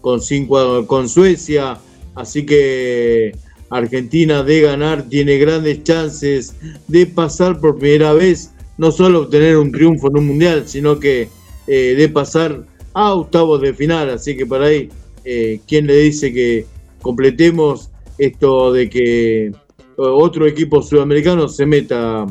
con, 0.00 0.20
a- 0.20 0.86
con 0.86 1.08
Suecia, 1.08 1.78
así 2.14 2.46
que 2.46 3.32
Argentina 3.68 4.42
de 4.42 4.60
ganar 4.60 5.08
tiene 5.08 5.36
grandes 5.38 5.82
chances 5.82 6.54
de 6.86 7.06
pasar 7.06 7.60
por 7.60 7.78
primera 7.78 8.12
vez, 8.14 8.52
no 8.78 8.92
solo 8.92 9.22
obtener 9.22 9.56
un 9.58 9.72
triunfo 9.72 10.08
en 10.08 10.18
un 10.18 10.26
mundial, 10.28 10.62
sino 10.66 10.98
que 11.00 11.28
eh, 11.66 11.94
de 11.96 12.08
pasar 12.08 12.64
a 12.94 13.12
octavos 13.12 13.60
de 13.60 13.74
final, 13.74 14.08
así 14.10 14.36
que 14.36 14.46
por 14.46 14.62
ahí, 14.62 14.88
eh, 15.24 15.60
¿quién 15.66 15.86
le 15.88 15.96
dice 15.98 16.32
que 16.32 16.64
completemos 17.02 17.90
esto 18.16 18.72
de 18.72 18.88
que 18.88 19.52
otro 19.96 20.46
equipo 20.46 20.82
sudamericano 20.82 21.48
se 21.48 21.66
meta 21.66 22.26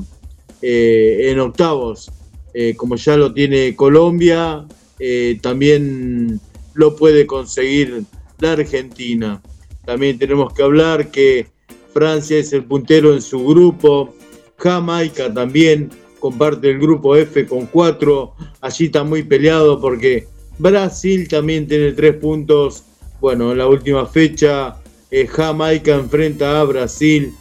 eh, 0.61 1.31
en 1.31 1.39
octavos, 1.39 2.11
eh, 2.53 2.75
como 2.75 2.95
ya 2.95 3.17
lo 3.17 3.33
tiene 3.33 3.75
Colombia, 3.75 4.65
eh, 4.99 5.37
también 5.41 6.39
lo 6.73 6.95
puede 6.95 7.25
conseguir 7.25 8.03
la 8.39 8.53
Argentina. 8.53 9.41
También 9.85 10.17
tenemos 10.17 10.53
que 10.53 10.63
hablar 10.63 11.11
que 11.11 11.47
Francia 11.93 12.37
es 12.37 12.53
el 12.53 12.63
puntero 12.63 13.13
en 13.13 13.21
su 13.21 13.45
grupo, 13.45 14.15
Jamaica 14.57 15.33
también 15.33 15.89
comparte 16.19 16.71
el 16.71 16.79
grupo 16.79 17.15
F 17.15 17.45
con 17.45 17.67
cuatro, 17.67 18.33
allí 18.61 18.85
está 18.85 19.03
muy 19.03 19.23
peleado 19.23 19.79
porque 19.79 20.27
Brasil 20.57 21.27
también 21.27 21.67
tiene 21.67 21.91
tres 21.91 22.15
puntos. 22.15 22.83
Bueno, 23.21 23.51
en 23.51 23.57
la 23.57 23.67
última 23.67 24.05
fecha 24.05 24.77
eh, 25.11 25.27
Jamaica 25.27 25.95
enfrenta 25.95 26.59
a 26.59 26.63
Brasil, 26.63 27.33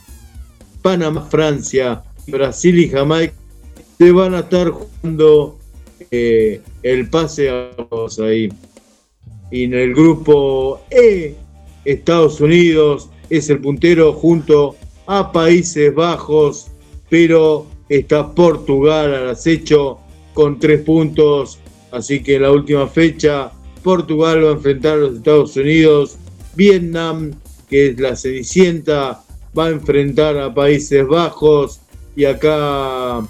Panamá, 0.84 1.22
Francia, 1.30 2.02
Brasil 2.26 2.78
y 2.78 2.90
Jamaica 2.90 3.32
se 3.96 4.12
van 4.12 4.34
a 4.34 4.40
estar 4.40 4.68
jugando 4.68 5.58
eh, 6.10 6.60
el 6.82 7.08
pase 7.08 7.48
a 7.48 7.70
los 7.90 8.18
ahí. 8.18 8.50
Y 9.50 9.64
en 9.64 9.72
el 9.72 9.94
grupo 9.94 10.82
E, 10.90 11.36
Estados 11.86 12.38
Unidos 12.42 13.08
es 13.30 13.48
el 13.48 13.60
puntero 13.60 14.12
junto 14.12 14.76
a 15.06 15.32
Países 15.32 15.94
Bajos, 15.94 16.66
pero 17.08 17.66
está 17.88 18.34
Portugal 18.34 19.14
al 19.14 19.30
acecho 19.30 20.00
con 20.34 20.58
tres 20.58 20.82
puntos. 20.82 21.60
Así 21.92 22.22
que 22.22 22.36
en 22.36 22.42
la 22.42 22.52
última 22.52 22.88
fecha, 22.88 23.50
Portugal 23.82 24.44
va 24.44 24.50
a 24.50 24.52
enfrentar 24.52 24.98
a 24.98 25.00
los 25.00 25.16
Estados 25.16 25.56
Unidos. 25.56 26.18
Vietnam, 26.54 27.30
que 27.70 27.86
es 27.86 27.98
la 27.98 28.14
Cenicienta, 28.16 29.24
va 29.56 29.66
a 29.66 29.70
enfrentar 29.70 30.36
a 30.38 30.52
Países 30.52 31.06
Bajos. 31.06 31.80
Y 32.16 32.24
acá 32.24 33.26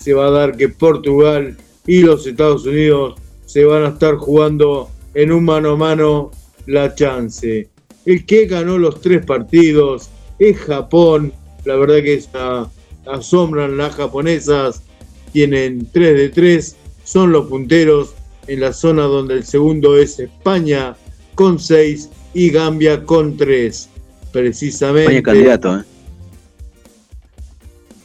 se 0.00 0.14
va 0.14 0.28
a 0.28 0.30
dar 0.30 0.56
que 0.56 0.68
Portugal 0.68 1.56
y 1.86 2.02
los 2.02 2.26
Estados 2.26 2.66
Unidos 2.66 3.14
se 3.46 3.64
van 3.64 3.84
a 3.84 3.88
estar 3.88 4.16
jugando 4.16 4.90
en 5.14 5.32
un 5.32 5.44
mano 5.44 5.70
a 5.72 5.76
mano 5.76 6.30
la 6.66 6.94
chance. 6.94 7.68
El 8.04 8.24
que 8.26 8.46
ganó 8.46 8.78
los 8.78 9.00
tres 9.00 9.24
partidos 9.24 10.08
es 10.38 10.56
Japón. 10.58 11.32
La 11.64 11.76
verdad 11.76 11.96
que 11.96 12.22
asombran 13.06 13.76
las 13.76 13.94
japonesas. 13.94 14.82
Tienen 15.32 15.88
3 15.92 16.16
de 16.16 16.28
3. 16.28 16.76
Son 17.04 17.32
los 17.32 17.46
punteros 17.46 18.14
en 18.46 18.60
la 18.60 18.72
zona 18.72 19.04
donde 19.04 19.34
el 19.34 19.44
segundo 19.44 19.96
es 19.96 20.18
España 20.18 20.96
con 21.34 21.58
6 21.58 22.10
y 22.34 22.50
Gambia 22.50 23.04
con 23.04 23.36
3. 23.36 23.88
Precisamente. 24.38 25.16
España 25.16 25.22
candidato, 25.22 25.78
¿eh? 25.80 25.82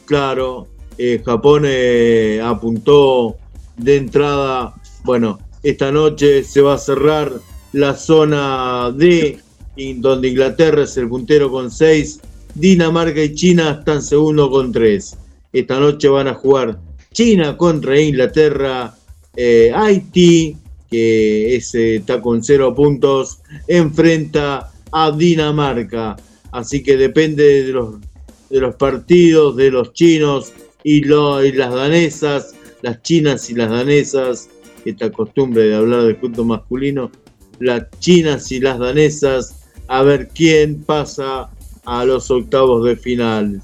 Claro, 0.04 0.66
eh, 0.98 1.22
Japón 1.24 1.62
eh, 1.64 2.40
apuntó 2.42 3.36
de 3.76 3.96
entrada, 3.98 4.74
bueno, 5.04 5.38
esta 5.62 5.92
noche 5.92 6.42
se 6.42 6.60
va 6.60 6.74
a 6.74 6.78
cerrar 6.78 7.32
la 7.72 7.94
zona 7.94 8.92
D, 8.96 9.38
donde 9.98 10.28
Inglaterra 10.28 10.82
es 10.82 10.96
el 10.96 11.08
puntero 11.08 11.52
con 11.52 11.70
6, 11.70 12.20
Dinamarca 12.56 13.22
y 13.22 13.34
China 13.34 13.78
están 13.78 14.02
segundo 14.02 14.50
con 14.50 14.72
3. 14.72 15.16
Esta 15.52 15.78
noche 15.78 16.08
van 16.08 16.26
a 16.26 16.34
jugar 16.34 16.80
China 17.12 17.56
contra 17.56 17.98
Inglaterra, 17.98 18.92
eh, 19.36 19.72
Haití, 19.72 20.56
que 20.90 21.54
es, 21.54 21.74
está 21.76 22.20
con 22.20 22.42
0 22.42 22.74
puntos, 22.74 23.38
enfrenta 23.68 24.72
a 24.96 25.10
Dinamarca. 25.10 26.16
Así 26.52 26.82
que 26.82 26.96
depende 26.96 27.64
de 27.64 27.72
los 27.72 27.96
de 28.50 28.60
los 28.60 28.76
partidos 28.76 29.56
de 29.56 29.70
los 29.70 29.92
chinos 29.94 30.52
y, 30.84 31.00
lo- 31.02 31.44
y 31.44 31.50
las 31.52 31.74
danesas, 31.74 32.54
las 32.82 33.02
chinas 33.02 33.50
y 33.50 33.54
las 33.54 33.68
danesas, 33.70 34.48
esta 34.84 35.10
costumbre 35.10 35.64
de 35.64 35.74
hablar 35.74 36.02
del 36.04 36.16
punto 36.16 36.44
masculino, 36.44 37.10
las 37.58 37.86
chinas 37.98 38.52
y 38.52 38.60
las 38.60 38.78
danesas, 38.78 39.56
a 39.88 40.02
ver 40.02 40.28
quién 40.32 40.84
pasa 40.84 41.50
a 41.84 42.04
los 42.04 42.30
octavos 42.30 42.84
de 42.84 42.94
final. 42.96 43.60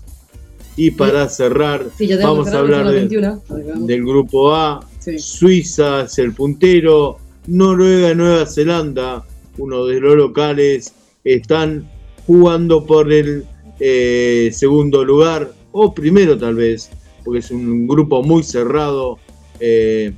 Y 0.76 0.90
para 0.92 1.28
cerrar, 1.28 1.86
Sí, 1.96 2.08
vamos 2.20 2.48
a 2.48 2.58
hablar 2.58 2.78
son 2.80 2.84
las 2.86 2.94
de- 2.94 3.00
21. 3.00 3.42
Para 3.46 3.62
que 3.62 3.70
vamos. 3.70 3.86
del 3.86 4.02
grupo 4.04 4.54
A. 4.54 4.80
Sí. 4.98 5.18
Suiza 5.18 6.02
es 6.02 6.18
el 6.18 6.32
puntero, 6.32 7.18
Noruega 7.46 8.10
y 8.10 8.14
Nueva 8.16 8.46
Zelanda, 8.46 9.24
uno 9.58 9.84
de 9.86 10.00
los 10.00 10.16
locales, 10.16 10.94
están 11.24 11.88
jugando 12.26 12.84
por 12.86 13.12
el 13.12 13.44
eh, 13.78 14.50
segundo 14.52 15.04
lugar, 15.04 15.52
o 15.72 15.94
primero 15.94 16.36
tal 16.38 16.54
vez, 16.56 16.90
porque 17.24 17.40
es 17.40 17.50
un 17.50 17.86
grupo 17.86 18.22
muy 18.22 18.42
cerrado. 18.42 19.18
Eh, 19.60 20.12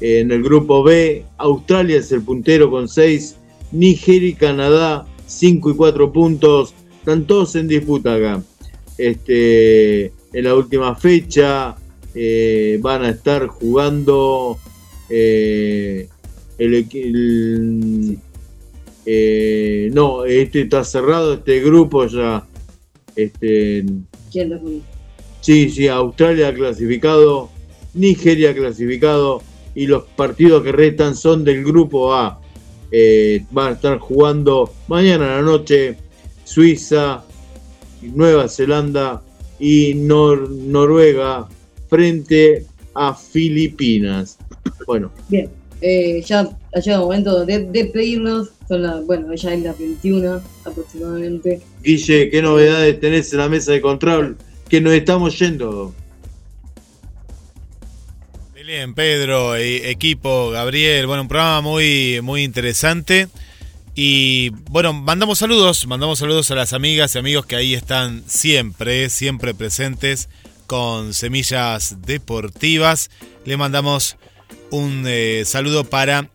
en 0.00 0.32
el 0.32 0.42
grupo 0.42 0.82
B, 0.82 1.24
Australia 1.38 1.98
es 1.98 2.10
el 2.10 2.22
puntero 2.22 2.70
con 2.70 2.88
6, 2.88 3.36
Nigeria 3.70 4.30
y 4.30 4.34
Canadá 4.34 5.06
5 5.26 5.70
y 5.70 5.74
4 5.76 6.12
puntos, 6.12 6.74
están 6.98 7.26
todos 7.26 7.54
en 7.54 7.68
disputa 7.68 8.14
acá. 8.14 8.42
Este, 8.98 10.06
en 10.06 10.44
la 10.44 10.54
última 10.54 10.94
fecha 10.96 11.76
eh, 12.14 12.78
van 12.82 13.04
a 13.04 13.10
estar 13.10 13.46
jugando 13.46 14.58
el, 15.08 16.08
el- 16.58 18.18
eh, 19.06 19.90
no, 19.92 20.24
este 20.24 20.62
está 20.62 20.84
cerrado, 20.84 21.34
este 21.34 21.60
grupo 21.60 22.06
ya. 22.06 22.46
Este, 23.16 23.84
¿Quién 24.30 24.50
lo 24.50 24.60
sí, 25.40 25.68
sí, 25.70 25.88
Australia 25.88 26.48
ha 26.48 26.54
clasificado, 26.54 27.50
Nigeria 27.94 28.50
ha 28.50 28.54
clasificado 28.54 29.42
y 29.74 29.86
los 29.86 30.04
partidos 30.04 30.62
que 30.62 30.72
restan 30.72 31.14
son 31.16 31.44
del 31.44 31.64
grupo 31.64 32.14
A. 32.14 32.40
Eh, 32.90 33.44
van 33.50 33.68
a 33.68 33.72
estar 33.72 33.98
jugando 33.98 34.72
mañana 34.86 35.32
a 35.32 35.36
la 35.36 35.42
noche 35.42 35.96
Suiza, 36.44 37.24
Nueva 38.02 38.48
Zelanda 38.48 39.22
y 39.58 39.94
Nor- 39.94 40.48
Noruega 40.50 41.48
frente 41.88 42.66
a 42.94 43.14
Filipinas. 43.14 44.38
Bueno, 44.86 45.10
Bien, 45.28 45.48
eh, 45.82 46.22
ya 46.24 46.48
ha 46.74 46.80
llegado 46.80 47.02
el 47.02 47.06
momento 47.06 47.44
de 47.44 47.66
despedirnos. 47.66 48.50
Son 48.68 48.82
las, 48.82 49.04
bueno, 49.04 49.34
ya 49.34 49.52
es 49.52 49.62
las 49.62 49.78
21 49.78 50.40
aproximadamente. 50.64 51.60
Guille, 51.82 52.30
¿qué 52.30 52.40
novedades 52.40 53.00
tenés 53.00 53.32
en 53.32 53.38
la 53.40 53.48
mesa 53.48 53.72
de 53.72 53.80
control? 53.80 54.36
Que 54.68 54.80
nos 54.80 54.92
estamos 54.94 55.38
yendo. 55.38 55.92
Bien, 58.72 58.94
Pedro, 58.94 59.54
e- 59.54 59.90
equipo, 59.90 60.48
Gabriel, 60.48 61.06
bueno, 61.06 61.22
un 61.22 61.28
programa 61.28 61.60
muy, 61.60 62.20
muy 62.22 62.42
interesante. 62.42 63.28
Y 63.94 64.48
bueno, 64.70 64.94
mandamos 64.94 65.40
saludos, 65.40 65.86
mandamos 65.86 66.20
saludos 66.20 66.50
a 66.50 66.54
las 66.54 66.72
amigas 66.72 67.14
y 67.14 67.18
amigos 67.18 67.44
que 67.44 67.56
ahí 67.56 67.74
están 67.74 68.24
siempre, 68.26 69.10
siempre 69.10 69.52
presentes 69.52 70.30
con 70.66 71.12
semillas 71.12 71.98
deportivas. 72.06 73.10
Le 73.44 73.58
mandamos 73.58 74.16
un 74.72 75.04
eh, 75.06 75.42
saludo 75.46 75.84
para 75.84 76.28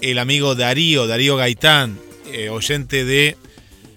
el 0.00 0.18
amigo 0.18 0.54
Darío, 0.54 1.06
Darío 1.06 1.36
Gaitán, 1.36 1.98
eh, 2.32 2.48
oyente 2.48 3.04
de 3.04 3.36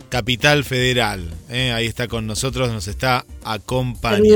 Capital 0.09 0.63
Federal. 0.63 1.29
eh, 1.49 1.71
ahí 1.71 1.85
está 1.85 2.07
con 2.07 2.27
nosotros, 2.27 2.71
nos 2.71 2.88
está 2.88 3.25
acompañando. 3.43 4.27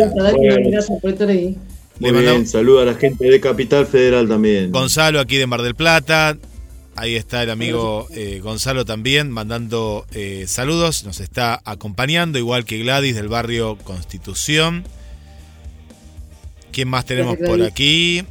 Le 2.00 2.12
bien, 2.12 2.16
mandamos- 2.16 2.50
saluda 2.50 2.82
a 2.82 2.86
la 2.86 2.94
gente 2.96 3.26
de 3.30 3.40
Capital 3.40 3.86
Federal 3.86 4.28
también. 4.28 4.72
Gonzalo 4.72 5.20
aquí 5.20 5.38
de 5.38 5.46
Mar 5.48 5.62
del 5.62 5.76
Plata. 5.76 6.38
Ahí 6.96 7.16
está 7.16 7.44
el 7.44 7.50
amigo 7.52 8.08
eh, 8.12 8.40
Gonzalo 8.44 8.86
también 8.86 9.30
mandando 9.32 10.06
eh, 10.14 10.46
saludos. 10.48 11.04
Nos 11.06 11.20
está 11.20 11.62
acompañando, 11.64 12.38
igual 12.40 12.66
que 12.66 12.80
Gladys 12.80 13.16
del 13.16 13.28
barrio 13.28 13.78
Constitución. 13.84 14.84
¿Quién 16.72 16.88
más 16.88 17.06
tenemos 17.06 17.38
por 17.38 17.62
aquí? 17.62 18.24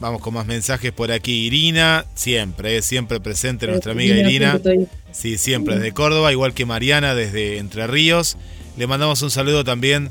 Vamos 0.00 0.20
con 0.22 0.34
más 0.34 0.46
mensajes 0.46 0.92
por 0.92 1.10
aquí. 1.10 1.46
Irina, 1.46 2.04
siempre, 2.14 2.76
eh, 2.76 2.82
siempre 2.82 3.18
presente 3.20 3.66
nuestra 3.66 3.92
amiga 3.92 4.16
Irina. 4.16 4.60
Sí, 5.10 5.38
siempre 5.38 5.76
desde 5.76 5.92
Córdoba, 5.92 6.30
igual 6.30 6.54
que 6.54 6.64
Mariana 6.66 7.14
desde 7.16 7.58
Entre 7.58 7.86
Ríos. 7.88 8.36
Le 8.76 8.86
mandamos 8.86 9.20
un 9.22 9.30
saludo 9.32 9.64
también 9.64 10.10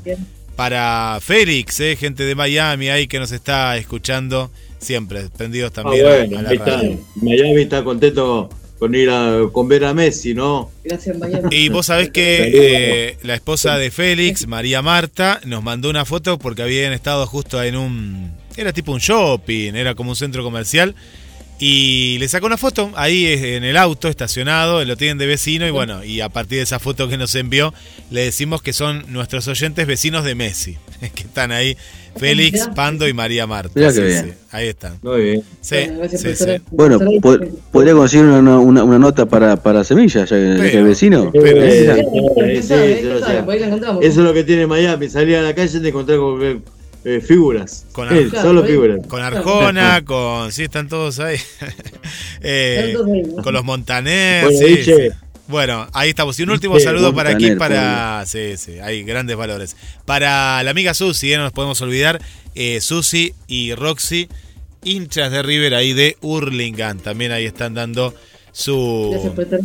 para 0.56 1.18
Félix, 1.22 1.80
eh, 1.80 1.96
gente 1.96 2.24
de 2.24 2.34
Miami 2.34 2.88
ahí 2.90 3.06
que 3.06 3.18
nos 3.18 3.32
está 3.32 3.76
escuchando. 3.78 4.50
Siempre, 4.78 5.28
prendidos 5.36 5.70
Ah, 5.70 5.82
también 5.82 6.04
a- 6.06 6.08
bueno, 6.10 6.38
a 6.38 6.42
la 6.42 6.50
ahí 6.50 6.56
está. 6.56 6.76
radio. 6.76 7.00
Miami 7.16 7.62
está 7.62 7.82
contento 7.82 8.50
con 8.78 8.94
ir 8.94 9.08
a, 9.10 9.40
con 9.52 9.68
ver 9.68 9.84
a 9.86 9.94
Messi, 9.94 10.34
¿no? 10.34 10.70
Gracias, 10.84 11.16
Miami. 11.18 11.48
Y 11.50 11.68
vos 11.70 11.86
sabés 11.86 12.10
que 12.10 12.52
eh, 13.10 13.16
la 13.22 13.34
esposa 13.34 13.78
de 13.78 13.90
Félix, 13.90 14.46
María 14.46 14.82
Marta, 14.82 15.40
nos 15.46 15.62
mandó 15.62 15.88
una 15.88 16.04
foto 16.04 16.38
porque 16.38 16.62
habían 16.62 16.92
estado 16.92 17.26
justo 17.26 17.62
en 17.62 17.76
un... 17.76 18.32
Era 18.58 18.72
tipo 18.72 18.90
un 18.92 18.98
shopping, 18.98 19.74
era 19.74 19.94
como 19.94 20.10
un 20.10 20.16
centro 20.16 20.42
comercial. 20.42 20.94
Y 21.60 22.18
le 22.20 22.28
sacó 22.28 22.46
una 22.46 22.56
foto 22.56 22.92
ahí 22.94 23.26
eh, 23.26 23.56
en 23.56 23.64
el 23.64 23.76
auto 23.76 24.06
estacionado, 24.06 24.84
lo 24.84 24.96
tienen 24.96 25.18
de 25.18 25.26
vecino 25.26 25.66
y 25.66 25.70
bueno, 25.72 26.04
y 26.04 26.20
a 26.20 26.28
partir 26.28 26.58
de 26.58 26.62
esa 26.62 26.78
foto 26.78 27.08
que 27.08 27.16
nos 27.16 27.34
envió, 27.34 27.74
le 28.12 28.20
decimos 28.22 28.62
que 28.62 28.72
son 28.72 29.04
nuestros 29.08 29.48
oyentes 29.48 29.84
vecinos 29.84 30.24
de 30.24 30.36
Messi, 30.36 30.76
que 31.16 31.22
están 31.24 31.50
ahí, 31.50 31.76
Félix. 32.16 32.68
Pando 32.76 33.08
y 33.08 33.12
María 33.12 33.48
Marta. 33.48 33.72
Mirá 33.74 33.90
Sí, 33.90 34.00
qué 34.00 34.06
sí, 34.18 34.22
bien. 34.24 34.34
ahí 34.52 34.68
están. 34.68 34.98
Muy 35.02 35.20
bien. 35.20 35.42
Sí, 35.60 35.76
Bueno, 36.70 37.00
podría 37.72 37.94
conseguir 37.94 38.26
una, 38.26 38.58
una, 38.60 38.84
una 38.84 38.98
nota 39.00 39.26
para, 39.26 39.56
para 39.60 39.82
Semillas, 39.82 40.30
ya 40.30 40.36
que, 40.36 40.56
Pero- 40.60 40.78
el 40.78 40.84
vecino. 40.84 41.30
pero- 41.32 41.64
Eh. 41.64 42.58
Eso 42.58 42.76
es 44.00 44.16
lo 44.16 44.32
que 44.32 44.44
tiene 44.44 44.66
Miami, 44.68 45.08
salir 45.08 45.36
a 45.36 45.42
la 45.42 45.54
calle 45.56 45.76
y 45.76 45.80
te 45.82 45.88
encontrar 45.88 46.18
con 46.18 46.62
eh, 47.16 47.20
figuras. 47.20 47.86
Con 47.92 48.08
Claro, 48.08 48.30
solo 48.42 48.64
figuras. 48.64 49.00
Con 49.06 49.22
Arjona, 49.22 50.04
con... 50.04 50.52
Sí, 50.52 50.64
están 50.64 50.88
todos 50.88 51.18
ahí. 51.20 51.38
Eh, 52.40 52.94
con 53.42 53.52
los 53.52 53.64
Montaner. 53.64 54.44
Bueno, 54.44 54.58
sí, 54.58 54.64
Guille. 54.66 55.10
sí. 55.10 55.16
Bueno, 55.48 55.88
ahí 55.94 56.10
estamos. 56.10 56.38
Y 56.38 56.42
un 56.42 56.50
último 56.50 56.78
saludo 56.78 57.14
para 57.14 57.30
aquí, 57.30 57.52
para... 57.56 58.24
Sí, 58.26 58.56
sí, 58.58 58.78
hay 58.80 59.02
grandes 59.02 59.36
valores. 59.36 59.76
Para 60.04 60.62
la 60.62 60.70
amiga 60.70 60.92
Susi, 60.94 61.32
eh, 61.32 61.36
no 61.38 61.44
nos 61.44 61.52
podemos 61.52 61.80
olvidar. 61.80 62.20
Eh, 62.54 62.80
Susi 62.82 63.32
y 63.46 63.74
Roxy, 63.74 64.28
hinchas 64.84 65.32
de 65.32 65.42
River 65.42 65.74
ahí 65.74 65.94
de 65.94 66.16
Hurlingham. 66.20 66.98
También 66.98 67.32
ahí 67.32 67.46
están 67.46 67.74
dando 67.74 68.14
su, 68.52 69.08
Gracias 69.12 69.32
por 69.32 69.44
estar. 69.44 69.60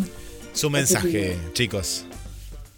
su 0.54 0.70
mensaje, 0.70 1.38
chicos. 1.54 2.06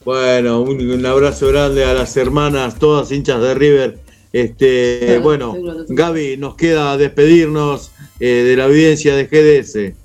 Bueno, 0.04 0.62
un, 0.62 0.90
un 0.90 1.06
abrazo 1.06 1.48
grande 1.48 1.86
a 1.86 1.94
las 1.94 2.18
hermanas, 2.18 2.80
todas 2.80 3.12
hinchas 3.12 3.40
de 3.42 3.54
River. 3.54 4.00
Este, 4.36 5.00
Claro, 5.06 5.22
bueno. 5.22 5.56
Gaby, 5.88 6.36
nos 6.36 6.56
queda 6.56 6.98
despedirnos 6.98 7.92
eh, 8.20 8.44
de 8.46 8.58
la 8.58 8.66
audiencia 8.66 9.16
de 9.16 9.28
GDS. 9.28 9.96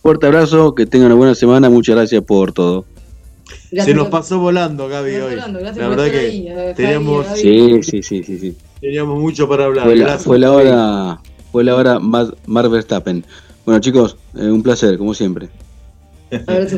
Fuerte 0.00 0.26
abrazo, 0.26 0.76
que 0.76 0.86
tengan 0.86 1.06
una 1.06 1.16
buena 1.16 1.34
semana, 1.34 1.68
muchas 1.68 1.96
gracias 1.96 2.22
por 2.22 2.52
todo. 2.52 2.84
Gracias 3.72 3.86
Se 3.86 3.94
nos 3.94 4.06
pasó 4.10 4.38
volando, 4.38 4.86
Gaby, 4.86 5.16
hoy. 5.16 5.34
gracias 5.34 5.76
La 5.76 5.88
por 5.88 5.96
verdad 5.96 6.06
estar 6.06 6.10
que 6.12 6.18
ahí, 6.18 6.74
teníamos. 6.76 7.26
Sí, 7.34 7.82
sí, 7.82 8.00
sí, 8.00 8.22
sí, 8.22 8.38
sí. 8.38 8.56
teníamos 8.80 9.18
mucho 9.18 9.48
para 9.48 9.64
hablar. 9.64 9.86
Fue 9.86 9.96
la, 9.96 10.04
Gracias. 10.04 10.24
fue 10.24 10.38
la 10.38 10.52
hora, 10.52 11.20
fue 11.50 11.64
la 11.64 11.74
hora 11.74 11.98
más 11.98 12.28
Mar 12.46 12.68
Verstappen. 12.68 13.24
Bueno 13.64 13.80
chicos, 13.80 14.16
eh, 14.36 14.48
un 14.48 14.62
placer, 14.62 14.96
como 14.98 15.14
siempre. 15.14 15.48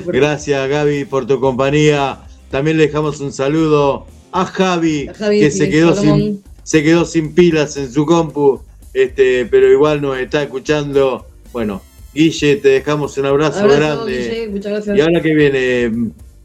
Gracias, 0.07 0.67
Gaby, 0.67 1.05
por 1.05 1.27
tu 1.27 1.39
compañía. 1.41 2.21
También 2.51 2.79
le 2.79 2.87
dejamos 2.87 3.21
un 3.21 3.33
saludo 3.35 4.07
a 4.33 4.45
Javi, 4.45 5.09
A 5.09 5.15
Javi, 5.15 5.41
que 5.41 5.51
se 5.51 5.69
quedó 5.69 5.95
Salomón. 5.95 6.21
sin 6.21 6.43
se 6.63 6.83
quedó 6.83 7.05
sin 7.07 7.35
pilas 7.35 7.77
en 7.79 7.91
su 7.91 8.05
compu, 8.05 8.61
este, 8.93 9.47
pero 9.47 9.71
igual 9.73 10.03
nos 10.03 10.19
está 10.19 10.43
escuchando. 10.43 11.27
Bueno, 11.53 11.83
Guille, 12.15 12.57
te 12.57 12.69
dejamos 12.69 13.17
un 13.19 13.27
abrazo, 13.27 13.61
Abrazo, 13.61 14.05
grande. 14.05 14.19
Guille, 14.19 14.49
muchas 14.49 14.73
gracias. 14.73 14.99
Y 14.99 15.01
ahora 15.01 15.21
que 15.23 15.35
viene 15.35 15.91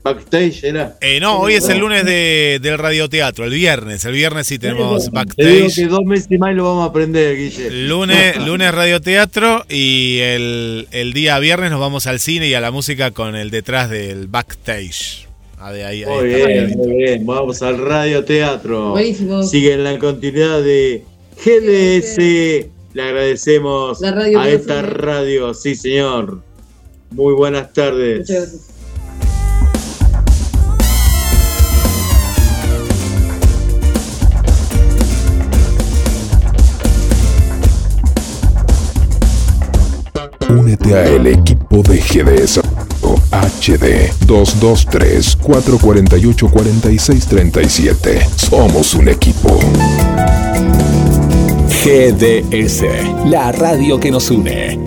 backstage, 0.02 0.64
¿era? 0.66 0.96
Eh, 1.02 1.20
no, 1.22 1.40
hoy 1.40 1.54
es 1.56 1.68
el 1.70 1.80
lunes 1.80 2.06
de, 2.06 2.60
del 2.62 2.78
radioteatro, 2.78 3.46
el 3.46 3.54
viernes. 3.54 4.04
El 4.06 4.14
viernes 4.14 4.48
sí 4.48 4.60
tenemos 4.60 5.06
Te 5.06 5.10
digo 5.10 5.14
backstage. 5.14 5.76
que 5.76 5.88
dos 5.88 6.06
meses 6.06 6.40
más 6.40 6.54
lo 6.56 6.66
vamos 6.66 6.84
a 6.84 6.90
aprender, 6.90 7.36
Guille. 7.38 7.70
Lunes, 7.88 8.38
lunes 8.46 8.74
radioteatro 8.74 9.66
y 9.70 10.20
el, 10.20 10.88
el 10.92 11.14
día 11.14 11.38
viernes 11.40 11.72
nos 11.72 11.80
vamos 11.80 12.08
al 12.08 12.20
cine 12.20 12.48
y 12.48 12.54
a 12.54 12.62
la 12.62 12.72
música 12.72 13.12
con 13.12 13.36
el 13.36 13.50
detrás 13.50 13.90
del 13.90 14.28
backstage. 14.28 15.23
Ah, 15.66 15.72
de 15.72 15.86
ahí, 15.86 16.04
ahí 16.04 16.10
Muy 16.10 16.34
está. 16.34 16.48
bien, 16.48 16.78
muy 16.78 16.94
bien. 16.98 17.26
Vamos 17.26 17.62
al 17.62 17.78
radio 17.78 18.26
teatro. 18.26 18.90
Buenísimo. 18.90 19.44
Sigue 19.44 19.72
en 19.72 19.86
la 19.86 19.98
continuidad 19.98 20.62
de 20.62 21.06
GDS. 21.38 22.18
Le 22.94 23.02
agradecemos 23.02 24.02
La 24.02 24.12
radio 24.12 24.42
a 24.42 24.50
esta 24.50 24.82
radio. 24.82 25.54
Sí, 25.54 25.74
señor. 25.76 26.42
Muy 27.12 27.34
buenas 27.34 27.72
tardes. 27.72 28.20
Muchas 28.30 28.36
gracias. 28.36 28.70
Únete 40.50 40.94
a 40.94 41.06
el 41.08 41.28
equipo 41.28 41.82
de 41.84 42.02
GDS 42.02 42.73
HD 43.32 44.12
223 44.26 45.38
448 45.42 46.50
4637. 46.50 48.28
Somos 48.36 48.94
un 48.94 49.10
equipo. 49.10 49.60
GDS, 51.84 52.84
la 53.26 53.52
radio 53.52 54.00
que 54.00 54.12
nos 54.12 54.32
une. 54.32 54.80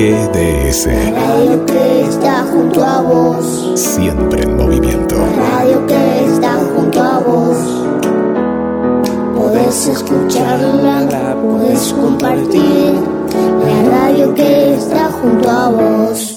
GDS. 0.00 0.86
Radio 0.86 1.66
que 1.66 2.00
está 2.08 2.42
junto 2.50 2.82
a 2.82 3.02
vos. 3.02 3.72
Siempre 3.74 4.44
en 4.44 4.56
movimiento. 4.56 5.14
Radio 5.36 5.86
que 5.86 6.24
está 6.24 6.58
junto 6.74 7.02
a 7.02 7.18
vos. 7.18 7.58
Podés 9.36 9.88
escucharla 9.88 11.29
podés 11.40 11.92
compartir. 11.92 12.94
La 13.64 13.90
radio 13.90 14.34
que 14.34 14.74
está 14.74 15.10
junto 15.12 15.48
a 15.48 15.68
vos. 15.70 16.29